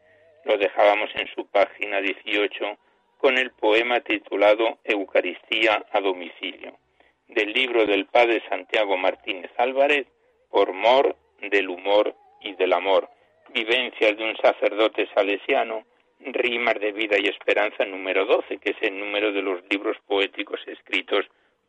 lo 0.45 0.57
dejábamos 0.57 1.09
en 1.15 1.27
su 1.35 1.47
página 1.47 2.01
18 2.01 2.77
con 3.17 3.37
el 3.37 3.51
poema 3.51 3.99
titulado 3.99 4.79
Eucaristía 4.83 5.85
a 5.91 5.99
domicilio, 5.99 6.79
del 7.27 7.53
libro 7.53 7.85
del 7.85 8.05
padre 8.05 8.41
Santiago 8.49 8.97
Martínez 8.97 9.51
Álvarez, 9.57 10.07
por 10.49 10.73
mor 10.73 11.15
del 11.41 11.69
humor 11.69 12.15
y 12.41 12.53
del 12.55 12.73
amor, 12.73 13.09
vivencias 13.53 14.17
de 14.17 14.23
un 14.23 14.35
sacerdote 14.37 15.07
salesiano, 15.13 15.83
rimas 16.19 16.79
de 16.79 16.91
vida 16.91 17.17
y 17.19 17.27
esperanza 17.27 17.85
número 17.85 18.25
12, 18.25 18.57
que 18.57 18.71
es 18.71 18.77
el 18.81 18.99
número 18.99 19.31
de 19.31 19.41
los 19.41 19.61
libros 19.69 19.97
poéticos 20.05 20.59
escritos 20.67 21.25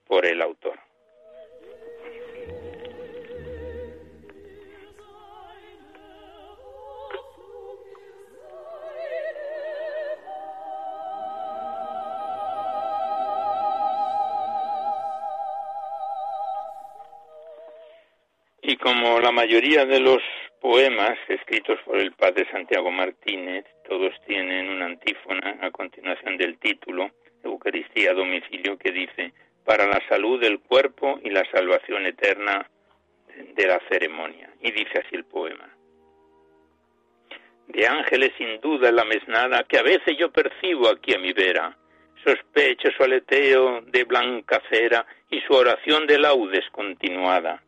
por 0.06 0.26
el 0.26 0.42
autor. 0.42 0.78
Y 18.64 18.76
como 18.76 19.18
la 19.18 19.32
mayoría 19.32 19.84
de 19.84 19.98
los 19.98 20.22
poemas 20.72 21.18
escritos 21.28 21.78
por 21.84 21.98
el 21.98 22.12
padre 22.12 22.50
Santiago 22.50 22.90
Martínez, 22.90 23.66
todos 23.86 24.14
tienen 24.26 24.70
una 24.70 24.86
antífona 24.86 25.58
a 25.60 25.70
continuación 25.70 26.38
del 26.38 26.56
título, 26.56 27.10
Eucaristía 27.44 28.12
a 28.12 28.14
domicilio, 28.14 28.78
que 28.78 28.90
dice, 28.90 29.34
para 29.66 29.86
la 29.86 30.00
salud 30.08 30.40
del 30.40 30.60
cuerpo 30.60 31.20
y 31.22 31.28
la 31.28 31.44
salvación 31.52 32.06
eterna 32.06 32.66
de 33.54 33.66
la 33.66 33.82
ceremonia. 33.90 34.48
Y 34.62 34.70
dice 34.70 35.00
así 35.04 35.14
el 35.14 35.26
poema. 35.26 35.68
De 37.66 37.86
ángeles 37.86 38.32
sin 38.38 38.58
duda 38.62 38.90
la 38.92 39.04
mesnada 39.04 39.64
que 39.64 39.76
a 39.76 39.82
veces 39.82 40.16
yo 40.16 40.32
percibo 40.32 40.88
aquí 40.88 41.12
a 41.12 41.18
mi 41.18 41.34
vera, 41.34 41.76
sospecho 42.24 42.88
su 42.96 43.02
aleteo 43.02 43.82
de 43.82 44.04
blanca 44.04 44.62
cera 44.70 45.04
y 45.28 45.38
su 45.42 45.52
oración 45.52 46.06
de 46.06 46.18
laudes 46.18 46.64
continuada 46.70 47.62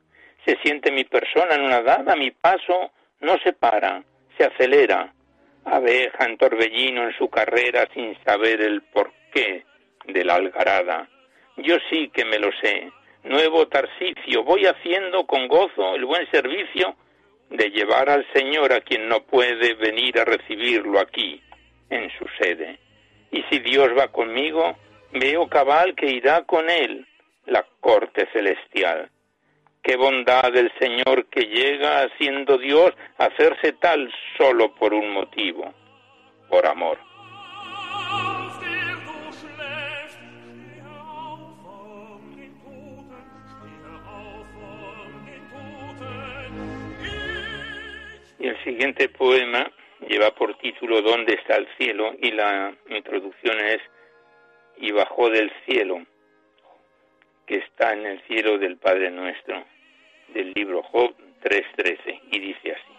se 0.45 0.57
siente 0.62 0.92
mi 0.92 1.05
persona 1.05 1.55
en 1.55 1.62
una 1.62 1.82
dada, 1.82 2.16
mi 2.16 2.30
paso 2.30 2.90
no 3.20 3.38
se 3.38 3.53
para, 3.53 4.03
se 4.36 4.45
acelera. 4.45 5.12
Abeja 5.64 6.26
en 6.26 6.36
torbellino 6.36 7.05
en 7.05 7.16
su 7.16 7.30
carrera 7.30 7.88
sin 7.95 8.16
saber 8.22 8.61
el 8.61 8.82
porqué 8.82 9.64
de 10.07 10.24
la 10.24 10.34
algarada. 10.34 11.09
Yo 11.57 11.76
sí 11.88 12.11
que 12.12 12.24
me 12.24 12.38
lo 12.38 12.51
sé. 12.61 12.90
Nuevo 13.22 13.66
Tarsicio, 13.68 14.45
voy 14.45 14.66
haciendo 14.66 15.26
con 15.26 15.49
gozo 15.49 15.95
el 15.95 16.05
buen 16.05 16.30
servicio 16.30 16.95
de 17.49 17.70
llevar 17.70 18.11
al 18.11 18.26
Señor 18.34 18.72
a 18.72 18.80
quien 18.80 19.09
no 19.09 19.22
puede 19.22 19.74
venir 19.74 20.18
a 20.20 20.24
recibirlo 20.24 21.01
aquí, 21.01 21.40
en 21.88 22.11
su 22.18 22.26
sede. 22.38 22.78
Y 23.30 23.42
si 23.45 23.61
Dios 23.61 23.88
va 23.97 24.09
conmigo, 24.09 24.76
veo 25.12 25.49
cabal 25.49 25.95
que 25.95 26.11
irá 26.11 26.42
con 26.42 26.68
él 26.68 27.07
la 27.47 27.64
corte 27.80 28.28
celestial. 28.32 29.11
Qué 29.85 29.97
bondad 29.97 30.51
del 30.51 30.72
Señor 30.78 31.26
que 31.26 31.43
llega, 31.43 32.09
siendo 32.16 32.57
Dios, 32.57 32.95
a 33.18 33.26
hacerse 33.26 33.74
tal 33.74 34.11
solo 34.39 34.74
por 34.74 34.95
un 34.95 35.12
motivo, 35.12 35.74
por 36.49 36.66
amor. 36.66 36.99
Y 48.39 48.47
el 48.47 48.64
siguiente 48.64 49.11
poema 49.11 49.70
lleva 50.09 50.30
por 50.30 50.57
título 50.57 51.03
¿Dónde 51.03 51.35
está 51.35 51.57
el 51.57 51.68
cielo? 51.76 52.14
y 52.22 52.30
la 52.30 52.74
introducción 52.89 53.61
es 53.61 53.82
Y 54.78 54.93
bajó 54.93 55.28
del 55.28 55.53
cielo, 55.66 56.07
que 57.45 57.57
está 57.57 57.93
en 57.93 58.07
el 58.07 58.22
cielo 58.22 58.57
del 58.57 58.78
Padre 58.78 59.11
nuestro 59.11 59.74
del 60.35 60.53
libro 60.55 60.82
Job 60.82 61.14
3.13 61.43 62.20
y 62.32 62.39
dice 62.41 62.72
así. 62.72 62.95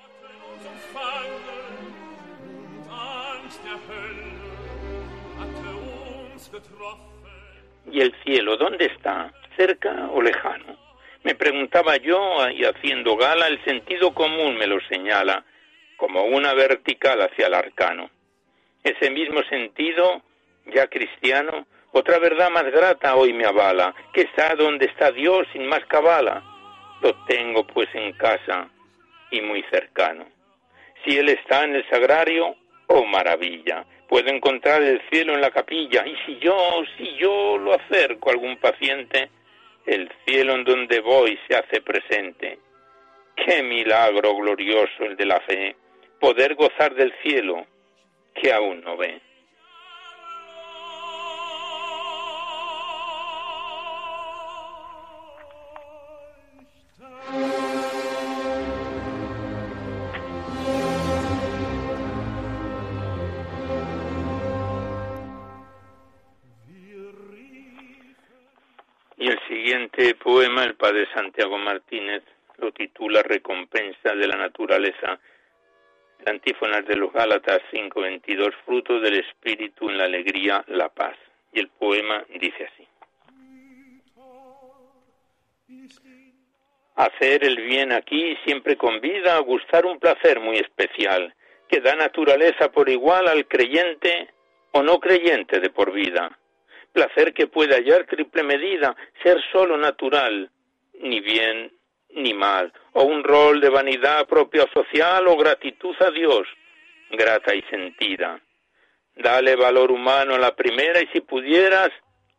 ¿Y 7.91 8.01
el 8.01 8.15
cielo 8.23 8.57
dónde 8.57 8.85
está? 8.85 9.31
¿Cerca 9.57 10.09
o 10.11 10.21
lejano? 10.21 10.77
Me 11.23 11.35
preguntaba 11.35 11.97
yo 11.97 12.49
y 12.49 12.63
haciendo 12.63 13.17
gala 13.17 13.47
el 13.47 13.63
sentido 13.65 14.13
común 14.13 14.57
me 14.57 14.67
lo 14.67 14.79
señala 14.87 15.43
como 15.97 16.23
una 16.23 16.53
vertical 16.53 17.21
hacia 17.21 17.47
el 17.47 17.53
arcano. 17.53 18.09
Ese 18.83 19.09
mismo 19.09 19.41
sentido, 19.49 20.21
ya 20.67 20.87
cristiano, 20.87 21.67
otra 21.91 22.19
verdad 22.19 22.49
más 22.49 22.65
grata 22.65 23.15
hoy 23.15 23.33
me 23.33 23.45
avala, 23.45 23.93
que 24.13 24.21
está 24.21 24.55
donde 24.55 24.85
está 24.85 25.11
Dios 25.11 25.47
sin 25.53 25.65
más 25.67 25.85
cabala 25.87 26.54
tengo 27.27 27.65
pues 27.67 27.87
en 27.93 28.13
casa 28.13 28.69
y 29.31 29.41
muy 29.41 29.63
cercano. 29.69 30.25
Si 31.03 31.17
Él 31.17 31.29
está 31.29 31.63
en 31.63 31.75
el 31.75 31.89
sagrario, 31.89 32.55
oh 32.87 33.05
maravilla, 33.05 33.85
puedo 34.07 34.29
encontrar 34.29 34.81
el 34.81 35.01
cielo 35.09 35.33
en 35.33 35.41
la 35.41 35.51
capilla, 35.51 36.05
y 36.05 36.15
si 36.25 36.39
yo, 36.39 36.83
si 36.97 37.15
yo 37.17 37.57
lo 37.57 37.73
acerco 37.73 38.29
a 38.29 38.33
algún 38.33 38.57
paciente, 38.57 39.29
el 39.85 40.09
cielo 40.25 40.55
en 40.55 40.63
donde 40.63 40.99
voy 40.99 41.37
se 41.47 41.55
hace 41.55 41.81
presente. 41.81 42.59
Qué 43.35 43.61
milagro 43.61 44.35
glorioso 44.35 45.03
el 45.03 45.15
de 45.15 45.25
la 45.25 45.39
fe, 45.41 45.75
poder 46.19 46.55
gozar 46.55 46.95
del 46.95 47.13
cielo 47.21 47.65
que 48.33 48.51
aún 48.51 48.81
no 48.81 48.97
ve. 48.97 49.21
Siguiente 69.95 70.15
poema, 70.15 70.63
el 70.63 70.75
padre 70.75 71.07
Santiago 71.13 71.57
Martínez 71.57 72.23
lo 72.57 72.71
titula 72.71 73.21
Recompensa 73.23 74.13
de 74.15 74.27
la 74.27 74.35
naturaleza. 74.35 75.19
La 76.23 76.31
antífona 76.31 76.81
de 76.81 76.95
los 76.95 77.13
Gálatas 77.13 77.61
5:22, 77.71 78.53
fruto 78.65 78.99
del 78.99 79.19
espíritu 79.19 79.89
en 79.89 79.97
la 79.97 80.05
alegría, 80.05 80.63
la 80.67 80.89
paz. 80.89 81.15
Y 81.53 81.59
el 81.59 81.69
poema 81.69 82.25
dice 82.39 82.69
así. 82.71 82.87
Hacer 86.95 87.43
el 87.43 87.57
bien 87.57 87.91
aquí 87.91 88.37
siempre 88.45 88.77
convida 88.77 89.35
a 89.35 89.39
gustar 89.39 89.85
un 89.85 89.99
placer 89.99 90.39
muy 90.39 90.57
especial, 90.57 91.33
que 91.67 91.81
da 91.81 91.95
naturaleza 91.95 92.71
por 92.71 92.89
igual 92.89 93.27
al 93.27 93.47
creyente 93.47 94.29
o 94.71 94.81
no 94.81 94.99
creyente 94.99 95.59
de 95.59 95.69
por 95.69 95.91
vida 95.91 96.37
placer 96.95 97.33
que 97.33 97.47
puede 97.47 97.75
hallar 97.75 98.05
triple 98.05 98.41
medida, 98.41 98.95
ser 99.21 99.37
solo 99.51 99.75
natural, 99.77 100.49
ni 101.01 101.19
bien 101.19 101.71
ni 102.11 102.33
mal, 102.33 102.71
o 102.93 103.03
un 103.03 103.21
rol 103.21 103.59
de 103.59 103.69
vanidad 103.69 104.25
propia 104.25 104.65
social 104.73 105.27
o 105.27 105.35
gratitud 105.35 105.93
a 105.99 106.09
Dios, 106.11 106.47
grata 107.11 107.53
y 107.53 107.61
sentida. 107.63 108.39
Dale 109.13 109.57
valor 109.57 109.91
humano 109.91 110.35
a 110.35 110.39
la 110.39 110.55
primera 110.55 111.01
y 111.01 111.07
si 111.07 111.19
pudieras, 111.19 111.89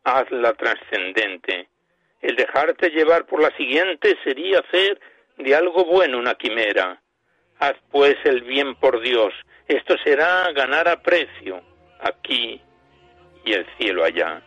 hazla 0.03 0.53
trascendente. 0.53 1.69
El 2.19 2.35
dejarte 2.35 2.89
llevar 2.89 3.27
por 3.27 3.39
la 3.39 3.55
siguiente 3.57 4.17
sería 4.23 4.59
hacer 4.59 4.99
de 5.37 5.55
algo 5.55 5.85
bueno 5.85 6.17
una 6.17 6.33
quimera. 6.33 6.99
Haz 7.59 7.75
pues 7.91 8.15
el 8.23 8.41
bien 8.41 8.73
por 8.75 9.01
Dios, 9.01 9.33
esto 9.67 9.95
será 10.03 10.51
ganar 10.53 10.87
a 10.87 11.01
precio, 11.03 11.61
aquí 11.99 12.59
y 13.45 13.53
el 13.53 13.65
cielo 13.77 14.03
allá 14.03 14.41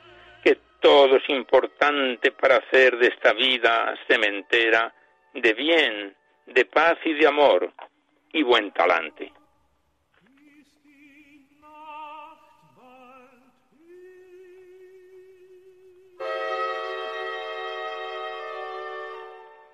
todo 0.80 1.16
es 1.16 1.28
importante 1.28 2.32
para 2.32 2.56
hacer 2.56 2.96
de 2.98 3.08
esta 3.08 3.32
vida 3.32 3.94
cementera 4.08 4.92
de 5.34 5.52
bien, 5.54 6.16
de 6.46 6.64
paz 6.64 6.98
y 7.04 7.12
de 7.14 7.26
amor 7.26 7.72
y 8.32 8.42
buen 8.42 8.72
talante. 8.72 9.32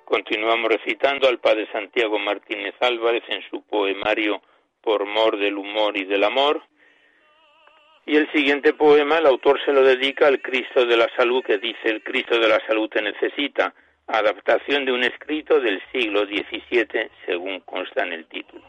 Continuamos 0.04 0.70
recitando 0.70 1.28
al 1.28 1.38
Padre 1.38 1.68
Santiago 1.72 2.18
Martínez 2.18 2.74
Álvarez 2.80 3.24
en 3.28 3.42
su 3.50 3.62
poemario 3.62 4.40
Por 4.80 5.04
mor 5.04 5.36
del 5.36 5.58
humor 5.58 5.96
y 5.96 6.04
del 6.04 6.22
amor, 6.22 6.62
y 8.06 8.14
el 8.14 8.30
siguiente 8.30 8.72
poema 8.72 9.18
el 9.18 9.26
autor 9.26 9.60
se 9.64 9.72
lo 9.72 9.82
dedica 9.82 10.28
al 10.28 10.40
Cristo 10.40 10.86
de 10.86 10.96
la 10.96 11.08
Salud, 11.16 11.42
que 11.44 11.58
dice 11.58 11.88
el 11.90 12.02
Cristo 12.04 12.38
de 12.38 12.48
la 12.48 12.64
Salud 12.66 12.88
te 12.88 13.02
necesita, 13.02 13.74
adaptación 14.06 14.84
de 14.84 14.92
un 14.92 15.02
escrito 15.02 15.60
del 15.60 15.82
siglo 15.90 16.24
XVII, 16.24 17.10
según 17.26 17.60
consta 17.60 18.04
en 18.04 18.12
el 18.12 18.26
título. 18.26 18.62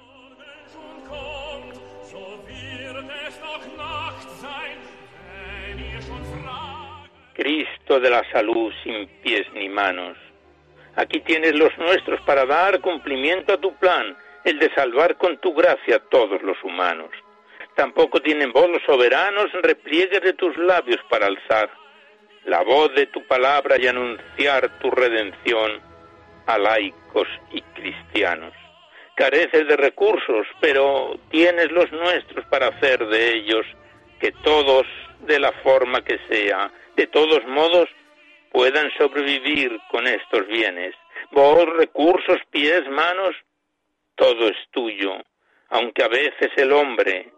Cristo 7.33 7.99
de 7.99 8.09
la 8.09 8.23
salud 8.31 8.73
sin 8.83 9.07
pies 9.21 9.45
ni 9.53 9.69
manos. 9.69 10.17
Aquí 10.95 11.19
tienes 11.19 11.53
los 11.53 11.77
nuestros 11.77 12.19
para 12.21 12.47
dar 12.47 12.81
cumplimiento 12.81 13.53
a 13.53 13.61
tu 13.61 13.75
plan, 13.75 14.17
el 14.43 14.57
de 14.57 14.73
salvar 14.73 15.15
con 15.17 15.37
tu 15.37 15.53
gracia 15.53 15.97
a 15.97 16.09
todos 16.09 16.41
los 16.41 16.57
humanos 16.63 17.11
tampoco 17.77 18.19
tienen 18.19 18.51
voz 18.51 18.67
los 18.69 18.81
soberanos 18.83 19.51
repliegues 19.61 20.21
de 20.21 20.33
tus 20.33 20.57
labios 20.57 20.99
para 21.09 21.27
alzar 21.27 21.69
la 22.45 22.63
voz 22.63 22.93
de 22.95 23.05
tu 23.05 23.23
palabra 23.27 23.77
y 23.79 23.85
anunciar 23.85 24.79
tu 24.79 24.89
redención 24.89 25.79
a 26.47 26.57
laicos 26.57 27.27
y 27.51 27.61
cristianos. 27.61 28.53
Careces 29.15 29.67
de 29.67 29.77
recursos, 29.77 30.47
pero 30.59 31.19
tienes 31.29 31.71
los 31.71 31.91
nuestros 31.91 32.45
para 32.45 32.67
hacer 32.67 33.05
de 33.07 33.35
ellos 33.35 33.65
que 34.19 34.31
todos, 34.43 34.87
de 35.19 35.39
la 35.39 35.51
forma 35.63 36.03
que 36.03 36.19
sea, 36.29 36.71
de 36.95 37.05
todos 37.07 37.45
modos, 37.45 37.89
puedan 38.51 38.89
sobrevivir 38.97 39.77
con 39.91 40.07
estos 40.07 40.47
bienes. 40.47 40.95
Vos, 41.31 41.65
recursos, 41.77 42.37
pies, 42.49 42.89
manos, 42.89 43.35
todo 44.15 44.47
es 44.47 44.57
tuyo, 44.71 45.13
aunque 45.69 46.03
a 46.03 46.07
veces 46.07 46.49
el 46.55 46.71
hombre 46.71 47.36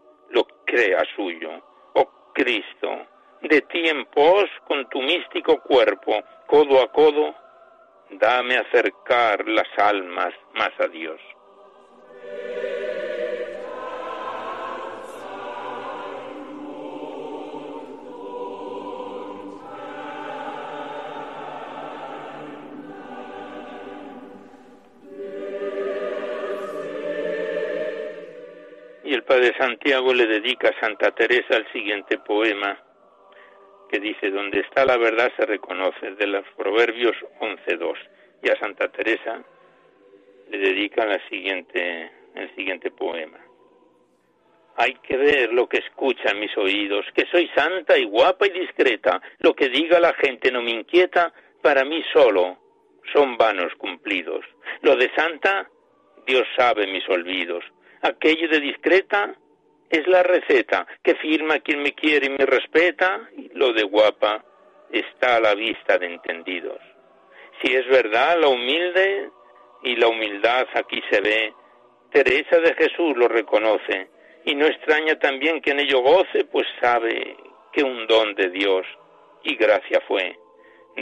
crea 0.69 1.03
suyo. 1.15 1.49
Oh 1.93 2.07
Cristo, 2.33 3.07
de 3.41 3.61
tiempos 3.61 4.45
con 4.67 4.87
tu 4.89 5.01
místico 5.01 5.59
cuerpo, 5.61 6.23
codo 6.47 6.81
a 6.81 6.91
codo, 6.91 7.33
dame 8.11 8.57
acercar 8.57 9.47
las 9.47 9.67
almas 9.77 10.33
más 10.53 10.71
a 10.79 10.87
Dios. 10.87 11.19
El 29.19 29.25
Padre 29.25 29.53
Santiago 29.57 30.13
le 30.13 30.25
dedica 30.27 30.69
a 30.69 30.79
Santa 30.79 31.11
Teresa 31.11 31.57
el 31.57 31.69
siguiente 31.73 32.19
poema 32.19 32.81
que 33.89 33.99
dice, 33.99 34.31
donde 34.31 34.61
está 34.61 34.85
la 34.85 34.95
verdad 34.95 35.29
se 35.35 35.45
reconoce, 35.45 36.11
de 36.11 36.25
los 36.25 36.45
Proverbios 36.55 37.17
11.2. 37.41 37.95
Y 38.43 38.49
a 38.49 38.57
Santa 38.57 38.87
Teresa 38.87 39.43
le 40.49 40.57
dedica 40.57 41.05
la 41.05 41.19
siguiente, 41.27 42.09
el 42.33 42.55
siguiente 42.55 42.91
poema. 42.91 43.39
Hay 44.77 44.93
que 45.05 45.17
ver 45.17 45.51
lo 45.51 45.67
que 45.67 45.79
escuchan 45.79 46.39
mis 46.39 46.55
oídos, 46.57 47.05
que 47.13 47.25
soy 47.29 47.49
santa 47.53 47.97
y 47.97 48.05
guapa 48.05 48.47
y 48.47 48.51
discreta. 48.51 49.21
Lo 49.39 49.53
que 49.53 49.67
diga 49.67 49.99
la 49.99 50.13
gente 50.13 50.49
no 50.49 50.61
me 50.61 50.71
inquieta, 50.71 51.33
para 51.61 51.83
mí 51.83 52.01
solo 52.13 52.57
son 53.11 53.35
vanos 53.35 53.73
cumplidos. 53.75 54.45
Lo 54.81 54.95
de 54.95 55.11
santa, 55.13 55.69
Dios 56.25 56.47
sabe 56.55 56.87
mis 56.87 57.07
olvidos 57.09 57.65
aquello 58.01 58.47
de 58.49 58.59
discreta 58.59 59.35
es 59.89 60.07
la 60.07 60.23
receta 60.23 60.85
que 61.03 61.15
firma 61.15 61.59
quien 61.59 61.81
me 61.81 61.93
quiere 61.93 62.27
y 62.27 62.29
me 62.29 62.45
respeta, 62.45 63.29
y 63.35 63.49
lo 63.53 63.73
de 63.73 63.83
guapa 63.83 64.43
está 64.91 65.37
a 65.37 65.39
la 65.39 65.55
vista 65.55 65.97
de 65.97 66.07
entendidos. 66.07 66.79
Si 67.61 67.73
es 67.73 67.87
verdad 67.87 68.37
la 68.39 68.47
humilde 68.47 69.29
y 69.83 69.95
la 69.95 70.07
humildad 70.07 70.67
aquí 70.73 71.01
se 71.09 71.21
ve, 71.21 71.53
Teresa 72.11 72.59
de 72.59 72.73
Jesús 72.75 73.15
lo 73.15 73.27
reconoce, 73.27 74.09
y 74.45 74.55
no 74.55 74.65
extraña 74.65 75.17
también 75.19 75.61
que 75.61 75.71
en 75.71 75.79
ello 75.79 76.01
goce, 76.01 76.45
pues 76.45 76.67
sabe 76.79 77.35
que 77.71 77.83
un 77.83 78.07
don 78.07 78.33
de 78.35 78.49
Dios 78.49 78.85
y 79.43 79.55
gracia 79.55 80.01
fue. 80.07 80.37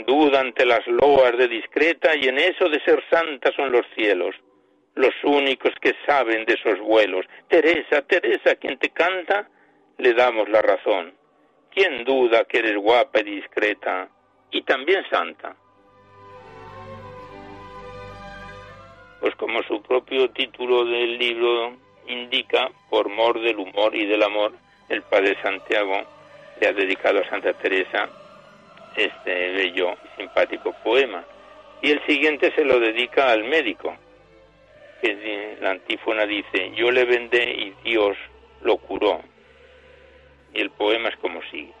Duda 0.06 0.40
ante 0.40 0.64
las 0.64 0.86
loas 0.86 1.36
de 1.36 1.48
discreta 1.48 2.14
y 2.16 2.28
en 2.28 2.38
eso 2.38 2.68
de 2.68 2.80
ser 2.80 3.02
santa 3.10 3.50
son 3.56 3.72
los 3.72 3.86
cielos 3.96 4.34
los 4.98 5.14
únicos 5.22 5.72
que 5.80 5.94
saben 6.04 6.44
de 6.44 6.54
esos 6.54 6.80
vuelos. 6.80 7.24
Teresa, 7.46 8.02
Teresa, 8.02 8.56
quien 8.56 8.78
te 8.78 8.90
canta, 8.90 9.48
le 9.96 10.12
damos 10.12 10.48
la 10.48 10.60
razón. 10.60 11.14
¿Quién 11.70 12.02
duda 12.02 12.44
que 12.46 12.58
eres 12.58 12.76
guapa 12.76 13.20
y 13.20 13.36
discreta 13.36 14.08
y 14.50 14.62
también 14.62 15.08
santa? 15.08 15.54
Pues 19.20 19.36
como 19.36 19.62
su 19.62 19.80
propio 19.82 20.30
título 20.30 20.84
del 20.84 21.16
libro 21.16 21.76
indica, 22.08 22.68
por 22.90 23.08
mor 23.08 23.40
del 23.40 23.56
humor 23.56 23.94
y 23.94 24.04
del 24.04 24.24
amor, 24.24 24.52
el 24.88 25.02
Padre 25.02 25.36
Santiago 25.40 26.02
le 26.60 26.66
ha 26.66 26.72
dedicado 26.72 27.20
a 27.20 27.28
Santa 27.28 27.52
Teresa 27.52 28.08
este 28.96 29.52
bello 29.52 29.92
y 29.92 30.20
simpático 30.20 30.74
poema. 30.82 31.22
Y 31.82 31.92
el 31.92 32.04
siguiente 32.04 32.52
se 32.56 32.64
lo 32.64 32.80
dedica 32.80 33.30
al 33.30 33.44
médico, 33.44 33.96
que 35.00 35.56
la 35.60 35.70
antífona 35.70 36.26
dice, 36.26 36.72
yo 36.74 36.90
le 36.90 37.04
vendé 37.04 37.44
y 37.50 37.74
Dios 37.84 38.16
lo 38.62 38.76
curó. 38.78 39.20
Y 40.54 40.60
el 40.60 40.70
poema 40.70 41.08
es 41.08 41.16
como 41.16 41.40
sigue. 41.50 41.72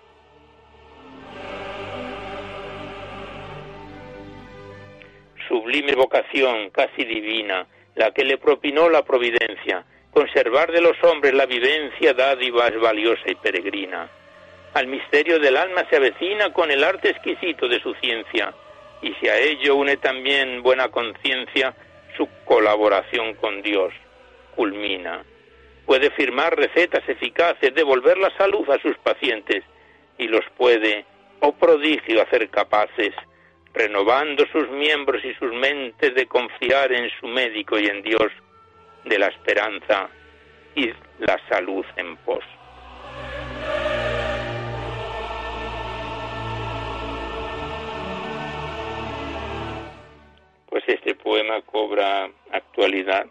Sublime 5.48 5.94
vocación, 5.94 6.70
casi 6.70 7.04
divina, 7.04 7.66
la 7.94 8.10
que 8.12 8.24
le 8.24 8.38
propinó 8.38 8.90
la 8.90 9.02
providencia, 9.02 9.84
conservar 10.12 10.70
de 10.70 10.80
los 10.80 11.02
hombres 11.02 11.32
la 11.34 11.46
vivencia, 11.46 12.12
dádiva 12.12 12.68
es 12.68 12.78
valiosa 12.78 13.30
y 13.30 13.34
peregrina. 13.34 14.10
Al 14.74 14.86
misterio 14.86 15.38
del 15.38 15.56
alma 15.56 15.86
se 15.88 15.96
avecina 15.96 16.52
con 16.52 16.70
el 16.70 16.84
arte 16.84 17.10
exquisito 17.10 17.66
de 17.66 17.80
su 17.80 17.94
ciencia, 17.94 18.52
y 19.00 19.14
si 19.14 19.28
a 19.28 19.38
ello 19.38 19.76
une 19.76 19.96
también 19.96 20.62
buena 20.62 20.88
conciencia, 20.88 21.74
su 22.18 22.28
colaboración 22.44 23.34
con 23.34 23.62
Dios 23.62 23.94
culmina. 24.54 25.24
Puede 25.86 26.10
firmar 26.10 26.54
recetas 26.54 27.08
eficaces, 27.08 27.74
devolver 27.74 28.18
la 28.18 28.36
salud 28.36 28.68
a 28.68 28.78
sus 28.82 28.98
pacientes 28.98 29.64
y 30.18 30.26
los 30.26 30.44
puede, 30.56 31.06
oh 31.40 31.52
prodigio, 31.52 32.20
hacer 32.20 32.50
capaces, 32.50 33.14
renovando 33.72 34.44
sus 34.52 34.68
miembros 34.68 35.24
y 35.24 35.32
sus 35.34 35.54
mentes 35.54 36.14
de 36.14 36.26
confiar 36.26 36.92
en 36.92 37.08
su 37.20 37.28
médico 37.28 37.78
y 37.78 37.86
en 37.86 38.02
Dios, 38.02 38.32
de 39.04 39.18
la 39.18 39.28
esperanza 39.28 40.10
y 40.74 40.92
la 41.20 41.40
salud 41.48 41.86
en 41.96 42.16
pos. 42.18 42.44
pues 50.68 50.84
este 50.88 51.14
poema 51.28 51.60
cobra 51.60 52.30
actualidad 52.52 53.26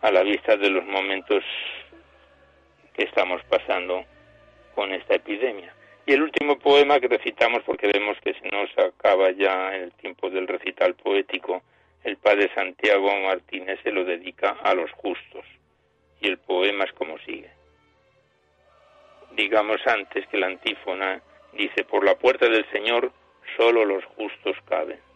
a 0.00 0.10
la 0.10 0.22
vista 0.22 0.56
de 0.56 0.70
los 0.70 0.86
momentos 0.86 1.44
que 2.94 3.02
estamos 3.02 3.42
pasando 3.44 4.06
con 4.74 4.90
esta 4.94 5.16
epidemia. 5.16 5.74
Y 6.06 6.14
el 6.14 6.22
último 6.22 6.58
poema 6.58 6.98
que 6.98 7.08
recitamos, 7.08 7.62
porque 7.64 7.88
vemos 7.88 8.16
que 8.24 8.32
se 8.32 8.48
nos 8.48 8.70
acaba 8.78 9.32
ya 9.32 9.76
el 9.76 9.92
tiempo 9.92 10.30
del 10.30 10.48
recital 10.48 10.94
poético, 10.94 11.62
el 12.04 12.16
padre 12.16 12.50
Santiago 12.54 13.14
Martínez 13.20 13.78
se 13.82 13.92
lo 13.92 14.02
dedica 14.06 14.56
a 14.62 14.72
los 14.72 14.90
justos. 14.92 15.44
Y 16.22 16.28
el 16.28 16.38
poema 16.38 16.84
es 16.84 16.92
como 16.94 17.18
sigue. 17.18 17.50
Digamos 19.32 19.86
antes 19.86 20.26
que 20.28 20.38
la 20.38 20.46
antífona 20.46 21.20
dice, 21.52 21.84
por 21.84 22.02
la 22.02 22.14
puerta 22.14 22.48
del 22.48 22.64
Señor 22.70 23.12
solo 23.58 23.84
los 23.84 24.06
justos 24.06 24.56
caben. 24.66 25.09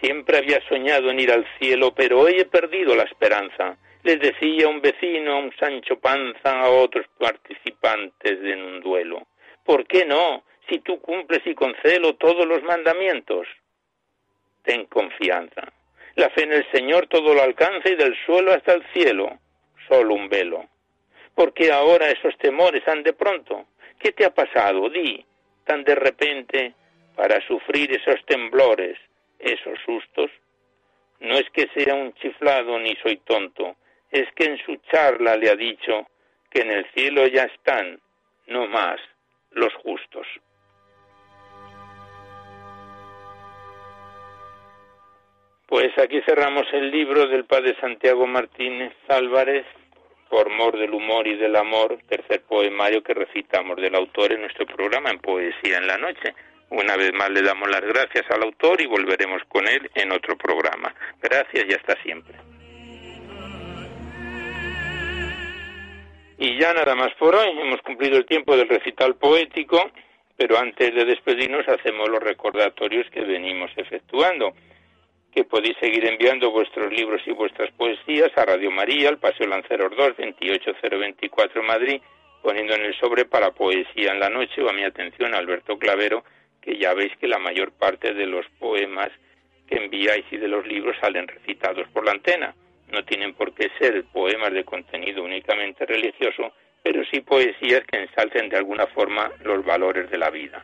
Siempre 0.00 0.38
había 0.38 0.60
soñado 0.68 1.10
en 1.10 1.20
ir 1.20 1.32
al 1.32 1.46
cielo, 1.58 1.92
pero 1.94 2.20
hoy 2.20 2.34
he 2.38 2.44
perdido 2.44 2.94
la 2.94 3.02
esperanza. 3.02 3.76
Les 4.04 4.20
decía 4.20 4.68
un 4.68 4.80
vecino, 4.80 5.32
a 5.32 5.38
un 5.38 5.52
Sancho 5.56 5.98
Panza, 5.98 6.60
a 6.60 6.70
otros 6.70 7.06
participantes 7.18 8.38
en 8.42 8.62
un 8.62 8.80
duelo. 8.80 9.26
¿Por 9.64 9.86
qué 9.86 10.04
no? 10.04 10.44
Si 10.68 10.78
tú 10.80 11.00
cumples 11.00 11.40
y 11.46 11.54
con 11.54 11.74
celo 11.82 12.14
todos 12.14 12.46
los 12.46 12.62
mandamientos. 12.62 13.48
Ten 14.62 14.86
confianza. 14.86 15.72
La 16.14 16.30
fe 16.30 16.44
en 16.44 16.52
el 16.52 16.70
Señor 16.70 17.06
todo 17.08 17.34
lo 17.34 17.42
alcanza 17.42 17.88
y 17.88 17.96
del 17.96 18.14
suelo 18.24 18.52
hasta 18.52 18.74
el 18.74 18.84
cielo, 18.92 19.38
solo 19.88 20.14
un 20.14 20.28
velo. 20.28 20.68
¿Por 21.34 21.52
qué 21.54 21.72
ahora 21.72 22.10
esos 22.10 22.36
temores 22.38 22.86
han 22.86 23.02
de 23.02 23.12
pronto? 23.12 23.66
¿Qué 23.98 24.12
te 24.12 24.24
ha 24.24 24.34
pasado? 24.34 24.88
Di, 24.90 25.24
tan 25.64 25.84
de 25.84 25.94
repente, 25.94 26.74
para 27.14 27.40
sufrir 27.46 27.92
esos 27.92 28.24
temblores, 28.26 28.98
esos 29.38 29.78
sustos, 29.84 30.30
no 31.20 31.34
es 31.34 31.48
que 31.50 31.68
sea 31.74 31.94
un 31.94 32.12
chiflado 32.14 32.78
ni 32.78 32.94
soy 32.96 33.16
tonto, 33.18 33.76
es 34.10 34.26
que 34.34 34.44
en 34.44 34.58
su 34.64 34.76
charla 34.90 35.36
le 35.36 35.50
ha 35.50 35.56
dicho 35.56 36.06
que 36.50 36.60
en 36.60 36.70
el 36.70 36.90
cielo 36.92 37.26
ya 37.26 37.44
están, 37.44 38.00
no 38.46 38.66
más, 38.66 39.00
los 39.50 39.72
justos. 39.74 40.26
Pues 45.66 45.90
aquí 45.98 46.22
cerramos 46.22 46.66
el 46.72 46.90
libro 46.90 47.26
del 47.26 47.44
padre 47.44 47.76
Santiago 47.78 48.26
Martínez 48.26 48.94
Álvarez, 49.08 49.66
por 50.30 50.50
mor 50.50 50.78
del 50.78 50.94
humor 50.94 51.26
y 51.26 51.36
del 51.36 51.56
amor, 51.56 51.98
tercer 52.08 52.42
poemario 52.42 53.02
que 53.02 53.14
recitamos 53.14 53.76
del 53.76 53.94
autor 53.94 54.32
en 54.32 54.42
nuestro 54.42 54.66
programa 54.66 55.10
en 55.10 55.18
Poesía 55.18 55.78
en 55.78 55.86
la 55.86 55.98
Noche. 55.98 56.34
Una 56.70 56.96
vez 56.96 57.12
más 57.14 57.30
le 57.30 57.42
damos 57.42 57.68
las 57.70 57.80
gracias 57.80 58.30
al 58.30 58.42
autor 58.42 58.80
y 58.80 58.86
volveremos 58.86 59.42
con 59.48 59.66
él 59.66 59.90
en 59.94 60.12
otro 60.12 60.36
programa. 60.36 60.94
Gracias 61.22 61.64
y 61.66 61.72
hasta 61.72 62.00
siempre. 62.02 62.36
Y 66.38 66.58
ya 66.58 66.74
nada 66.74 66.94
más 66.94 67.12
por 67.18 67.34
hoy. 67.34 67.58
Hemos 67.58 67.80
cumplido 67.82 68.18
el 68.18 68.26
tiempo 68.26 68.56
del 68.56 68.68
recital 68.68 69.16
poético, 69.16 69.90
pero 70.36 70.58
antes 70.58 70.94
de 70.94 71.04
despedirnos 71.04 71.66
hacemos 71.68 72.08
los 72.08 72.22
recordatorios 72.22 73.08
que 73.10 73.22
venimos 73.22 73.70
efectuando. 73.76 74.52
Que 75.32 75.44
podéis 75.44 75.76
seguir 75.78 76.04
enviando 76.06 76.50
vuestros 76.50 76.92
libros 76.92 77.22
y 77.26 77.32
vuestras 77.32 77.70
poesías 77.72 78.30
a 78.36 78.44
Radio 78.44 78.70
María, 78.70 79.08
al 79.08 79.18
Paseo 79.18 79.46
Lanceros 79.46 79.96
2, 79.96 80.16
28024 80.18 81.62
Madrid, 81.62 82.00
poniendo 82.42 82.74
en 82.74 82.84
el 82.84 82.94
sobre 83.00 83.24
para 83.24 83.52
poesía 83.52 84.12
en 84.12 84.20
la 84.20 84.28
noche 84.28 84.62
o 84.62 84.68
a 84.68 84.72
mi 84.72 84.84
atención 84.84 85.34
Alberto 85.34 85.78
Clavero 85.78 86.24
que 86.68 86.76
ya 86.76 86.92
veis 86.92 87.16
que 87.16 87.26
la 87.26 87.38
mayor 87.38 87.72
parte 87.72 88.12
de 88.12 88.26
los 88.26 88.44
poemas 88.58 89.08
que 89.66 89.76
enviáis 89.76 90.26
y 90.30 90.36
de 90.36 90.48
los 90.48 90.66
libros 90.66 90.98
salen 91.00 91.26
recitados 91.26 91.88
por 91.94 92.04
la 92.04 92.12
antena. 92.12 92.54
No 92.92 93.02
tienen 93.06 93.32
por 93.32 93.54
qué 93.54 93.70
ser 93.78 94.04
poemas 94.12 94.52
de 94.52 94.64
contenido 94.64 95.22
únicamente 95.24 95.86
religioso, 95.86 96.52
pero 96.82 97.02
sí 97.06 97.22
poesías 97.22 97.84
que 97.86 98.00
ensalcen 98.00 98.50
de 98.50 98.58
alguna 98.58 98.86
forma 98.88 99.32
los 99.44 99.64
valores 99.64 100.10
de 100.10 100.18
la 100.18 100.28
vida. 100.28 100.62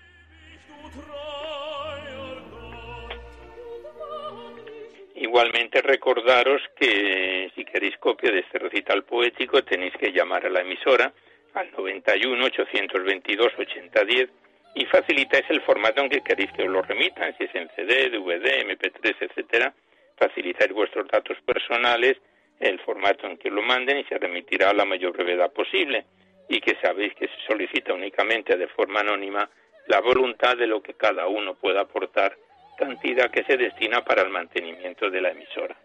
Igualmente 5.15 5.81
recordaros 5.81 6.61
que 6.79 7.51
si 7.55 7.65
queréis 7.65 7.97
copia 7.97 8.31
de 8.31 8.41
este 8.41 8.59
recital 8.59 9.05
poético 9.05 9.65
tenéis 9.65 9.95
que 9.95 10.13
llamar 10.13 10.45
a 10.45 10.51
la 10.51 10.61
emisora 10.61 11.15
al 11.55 11.71
91 11.73 12.45
822 12.45 13.53
8010 13.59 14.44
y 14.75 14.85
facilitáis 14.87 15.45
el 15.51 15.63
formato 15.63 16.01
en 16.01 16.11
que 16.11 16.23
queréis 16.23 16.51
que 16.53 16.63
os 16.63 16.69
lo 16.69 16.83
remitan, 16.83 17.35
si 17.39 17.45
es 17.45 17.55
en 17.55 17.71
CD, 17.77 18.11
DVD, 18.11 18.67
MP3, 18.67 19.17
etcétera, 19.21 19.73
facilitáis 20.17 20.73
vuestros 20.73 21.07
datos 21.09 21.39
personales, 21.45 22.17
el 22.61 22.81
formato 22.81 23.27
en 23.27 23.37
que 23.37 23.51
lo 23.51 23.63
manden 23.63 23.99
y 23.99 24.05
se 24.05 24.19
remitirá 24.19 24.71
a 24.71 24.75
la 24.75 24.85
mayor 24.85 25.13
brevedad 25.13 25.53
posible 25.53 26.05
y 26.49 26.61
que 26.61 26.77
sabéis 26.83 27.15
que 27.15 27.29
se 27.29 27.47
solicita 27.47 27.95
únicamente 27.95 28.57
de 28.57 28.69
forma 28.69 29.01
anónima 29.01 29.49
la 29.87 30.01
voluntad 30.01 30.57
de 30.57 30.67
lo 30.67 30.83
que 30.83 30.95
cada 30.95 31.27
uno 31.27 31.55
pueda 31.55 31.83
aportar, 31.83 32.37
cantidad 32.77 33.31
que 33.31 33.45
se 33.45 33.57
destina 33.57 34.05
para 34.05 34.23
el 34.23 34.31
mantenimiento 34.31 35.11
de 35.11 35.21
la 35.21 35.31
emisora. 35.31 35.77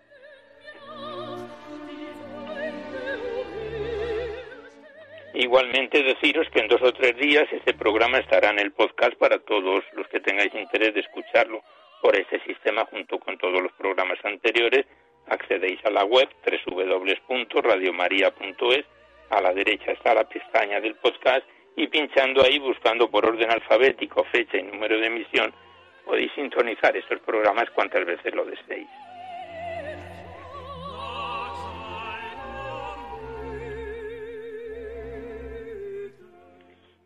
Igualmente 5.34 6.02
deciros 6.02 6.50
que 6.50 6.60
en 6.60 6.68
dos 6.68 6.82
o 6.82 6.92
tres 6.92 7.16
días 7.18 7.48
este 7.52 7.74
programa 7.74 8.18
estará 8.18 8.50
en 8.50 8.60
el 8.60 8.72
podcast 8.72 9.14
para 9.16 9.40
todos 9.40 9.84
los 9.94 10.08
que 10.08 10.20
tengáis 10.20 10.54
interés 10.56 10.94
de 10.94 11.02
escucharlo 11.02 11.62
por 12.02 12.16
este 12.16 12.40
sistema 12.42 12.86
junto 12.86 13.20
con 13.20 13.38
todos 13.38 13.62
los 13.62 13.72
programas 13.74 14.18
anteriores. 14.24 14.86
Accedéis 15.28 15.80
a 15.86 15.92
la 15.92 16.04
web 16.04 16.28
www.radiomaria.es. 16.44 18.86
A 19.30 19.42
la 19.42 19.54
derecha 19.54 19.92
está 19.92 20.16
la 20.16 20.28
pestaña 20.28 20.82
del 20.82 20.96
podcast 20.96 21.46
y 21.76 21.86
pinchando 21.88 22.44
ahí, 22.44 22.58
buscando 22.58 23.10
por 23.10 23.26
orden 23.26 23.52
alfabético, 23.52 24.24
fecha 24.26 24.58
y 24.58 24.64
número 24.64 25.00
de 25.00 25.06
emisión, 25.06 25.54
podéis 26.06 26.32
sintonizar 26.34 26.98
estos 26.98 27.20
programas 27.22 27.70
cuantas 27.70 28.04
veces 28.06 28.34
lo 28.34 28.46
deseéis. 28.46 28.88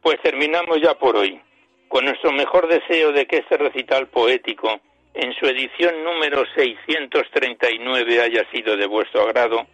Pues 0.03 0.21
terminamos 0.21 0.81
ya 0.81 0.95
por 0.95 1.15
hoy, 1.15 1.39
con 1.87 2.03
nuestro 2.03 2.33
mejor 2.33 2.67
deseo 2.67 3.13
de 3.13 3.25
que 3.25 3.37
este 3.37 3.55
recital 3.55 4.07
poético, 4.07 4.81
en 5.13 5.33
su 5.35 5.45
edición 5.45 6.03
número 6.03 6.43
639, 6.55 8.19
haya 8.19 8.43
sido 8.51 8.75
de 8.75 8.85
vuestro 8.85 9.21
agrado, 9.21 9.65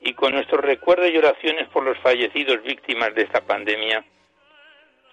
y 0.00 0.14
con 0.14 0.32
nuestro 0.32 0.62
recuerdo 0.62 1.06
y 1.06 1.18
oraciones 1.18 1.68
por 1.68 1.84
los 1.84 1.98
fallecidos 1.98 2.62
víctimas 2.62 3.14
de 3.14 3.24
esta 3.24 3.42
pandemia, 3.42 4.02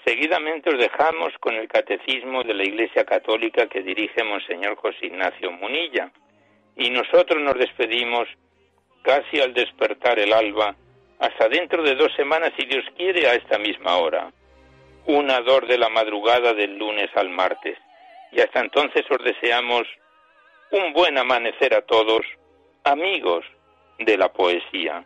seguidamente 0.06 0.70
os 0.70 0.80
dejamos 0.80 1.34
con 1.42 1.56
el 1.56 1.68
catecismo 1.68 2.42
de 2.44 2.54
la 2.54 2.64
Iglesia 2.64 3.04
Católica 3.04 3.68
que 3.68 3.84
dirige 3.84 4.24
Monseñor 4.24 4.78
José 4.78 5.08
Ignacio 5.08 5.52
Munilla, 5.52 6.14
y 6.78 6.92
nosotros 6.92 7.42
nos 7.42 7.56
despedimos 7.56 8.30
casi 9.02 9.42
al 9.42 9.54
despertar 9.54 10.18
el 10.18 10.32
alba, 10.32 10.78
hasta 11.20 11.50
dentro 11.50 11.84
de 11.84 11.96
dos 11.96 12.14
semanas, 12.16 12.54
si 12.58 12.66
Dios 12.66 12.86
quiere, 12.96 13.28
a 13.28 13.34
esta 13.34 13.60
misma 13.60 13.98
hora 13.98 14.32
una 15.06 15.42
dor 15.42 15.68
de 15.68 15.78
la 15.78 15.90
madrugada 15.90 16.54
del 16.54 16.78
lunes 16.78 17.10
al 17.16 17.30
martes. 17.30 17.78
Y 18.32 18.42
hasta 18.42 18.60
entonces 18.60 19.06
os 19.10 19.24
deseamos 19.24 19.84
un 20.72 20.94
buen 20.94 21.18
amanecer 21.18 21.74
a 21.74 21.82
todos, 21.82 22.22
amigos 22.84 23.46
de 24.00 24.18
la 24.18 24.32
poesía. 24.32 25.06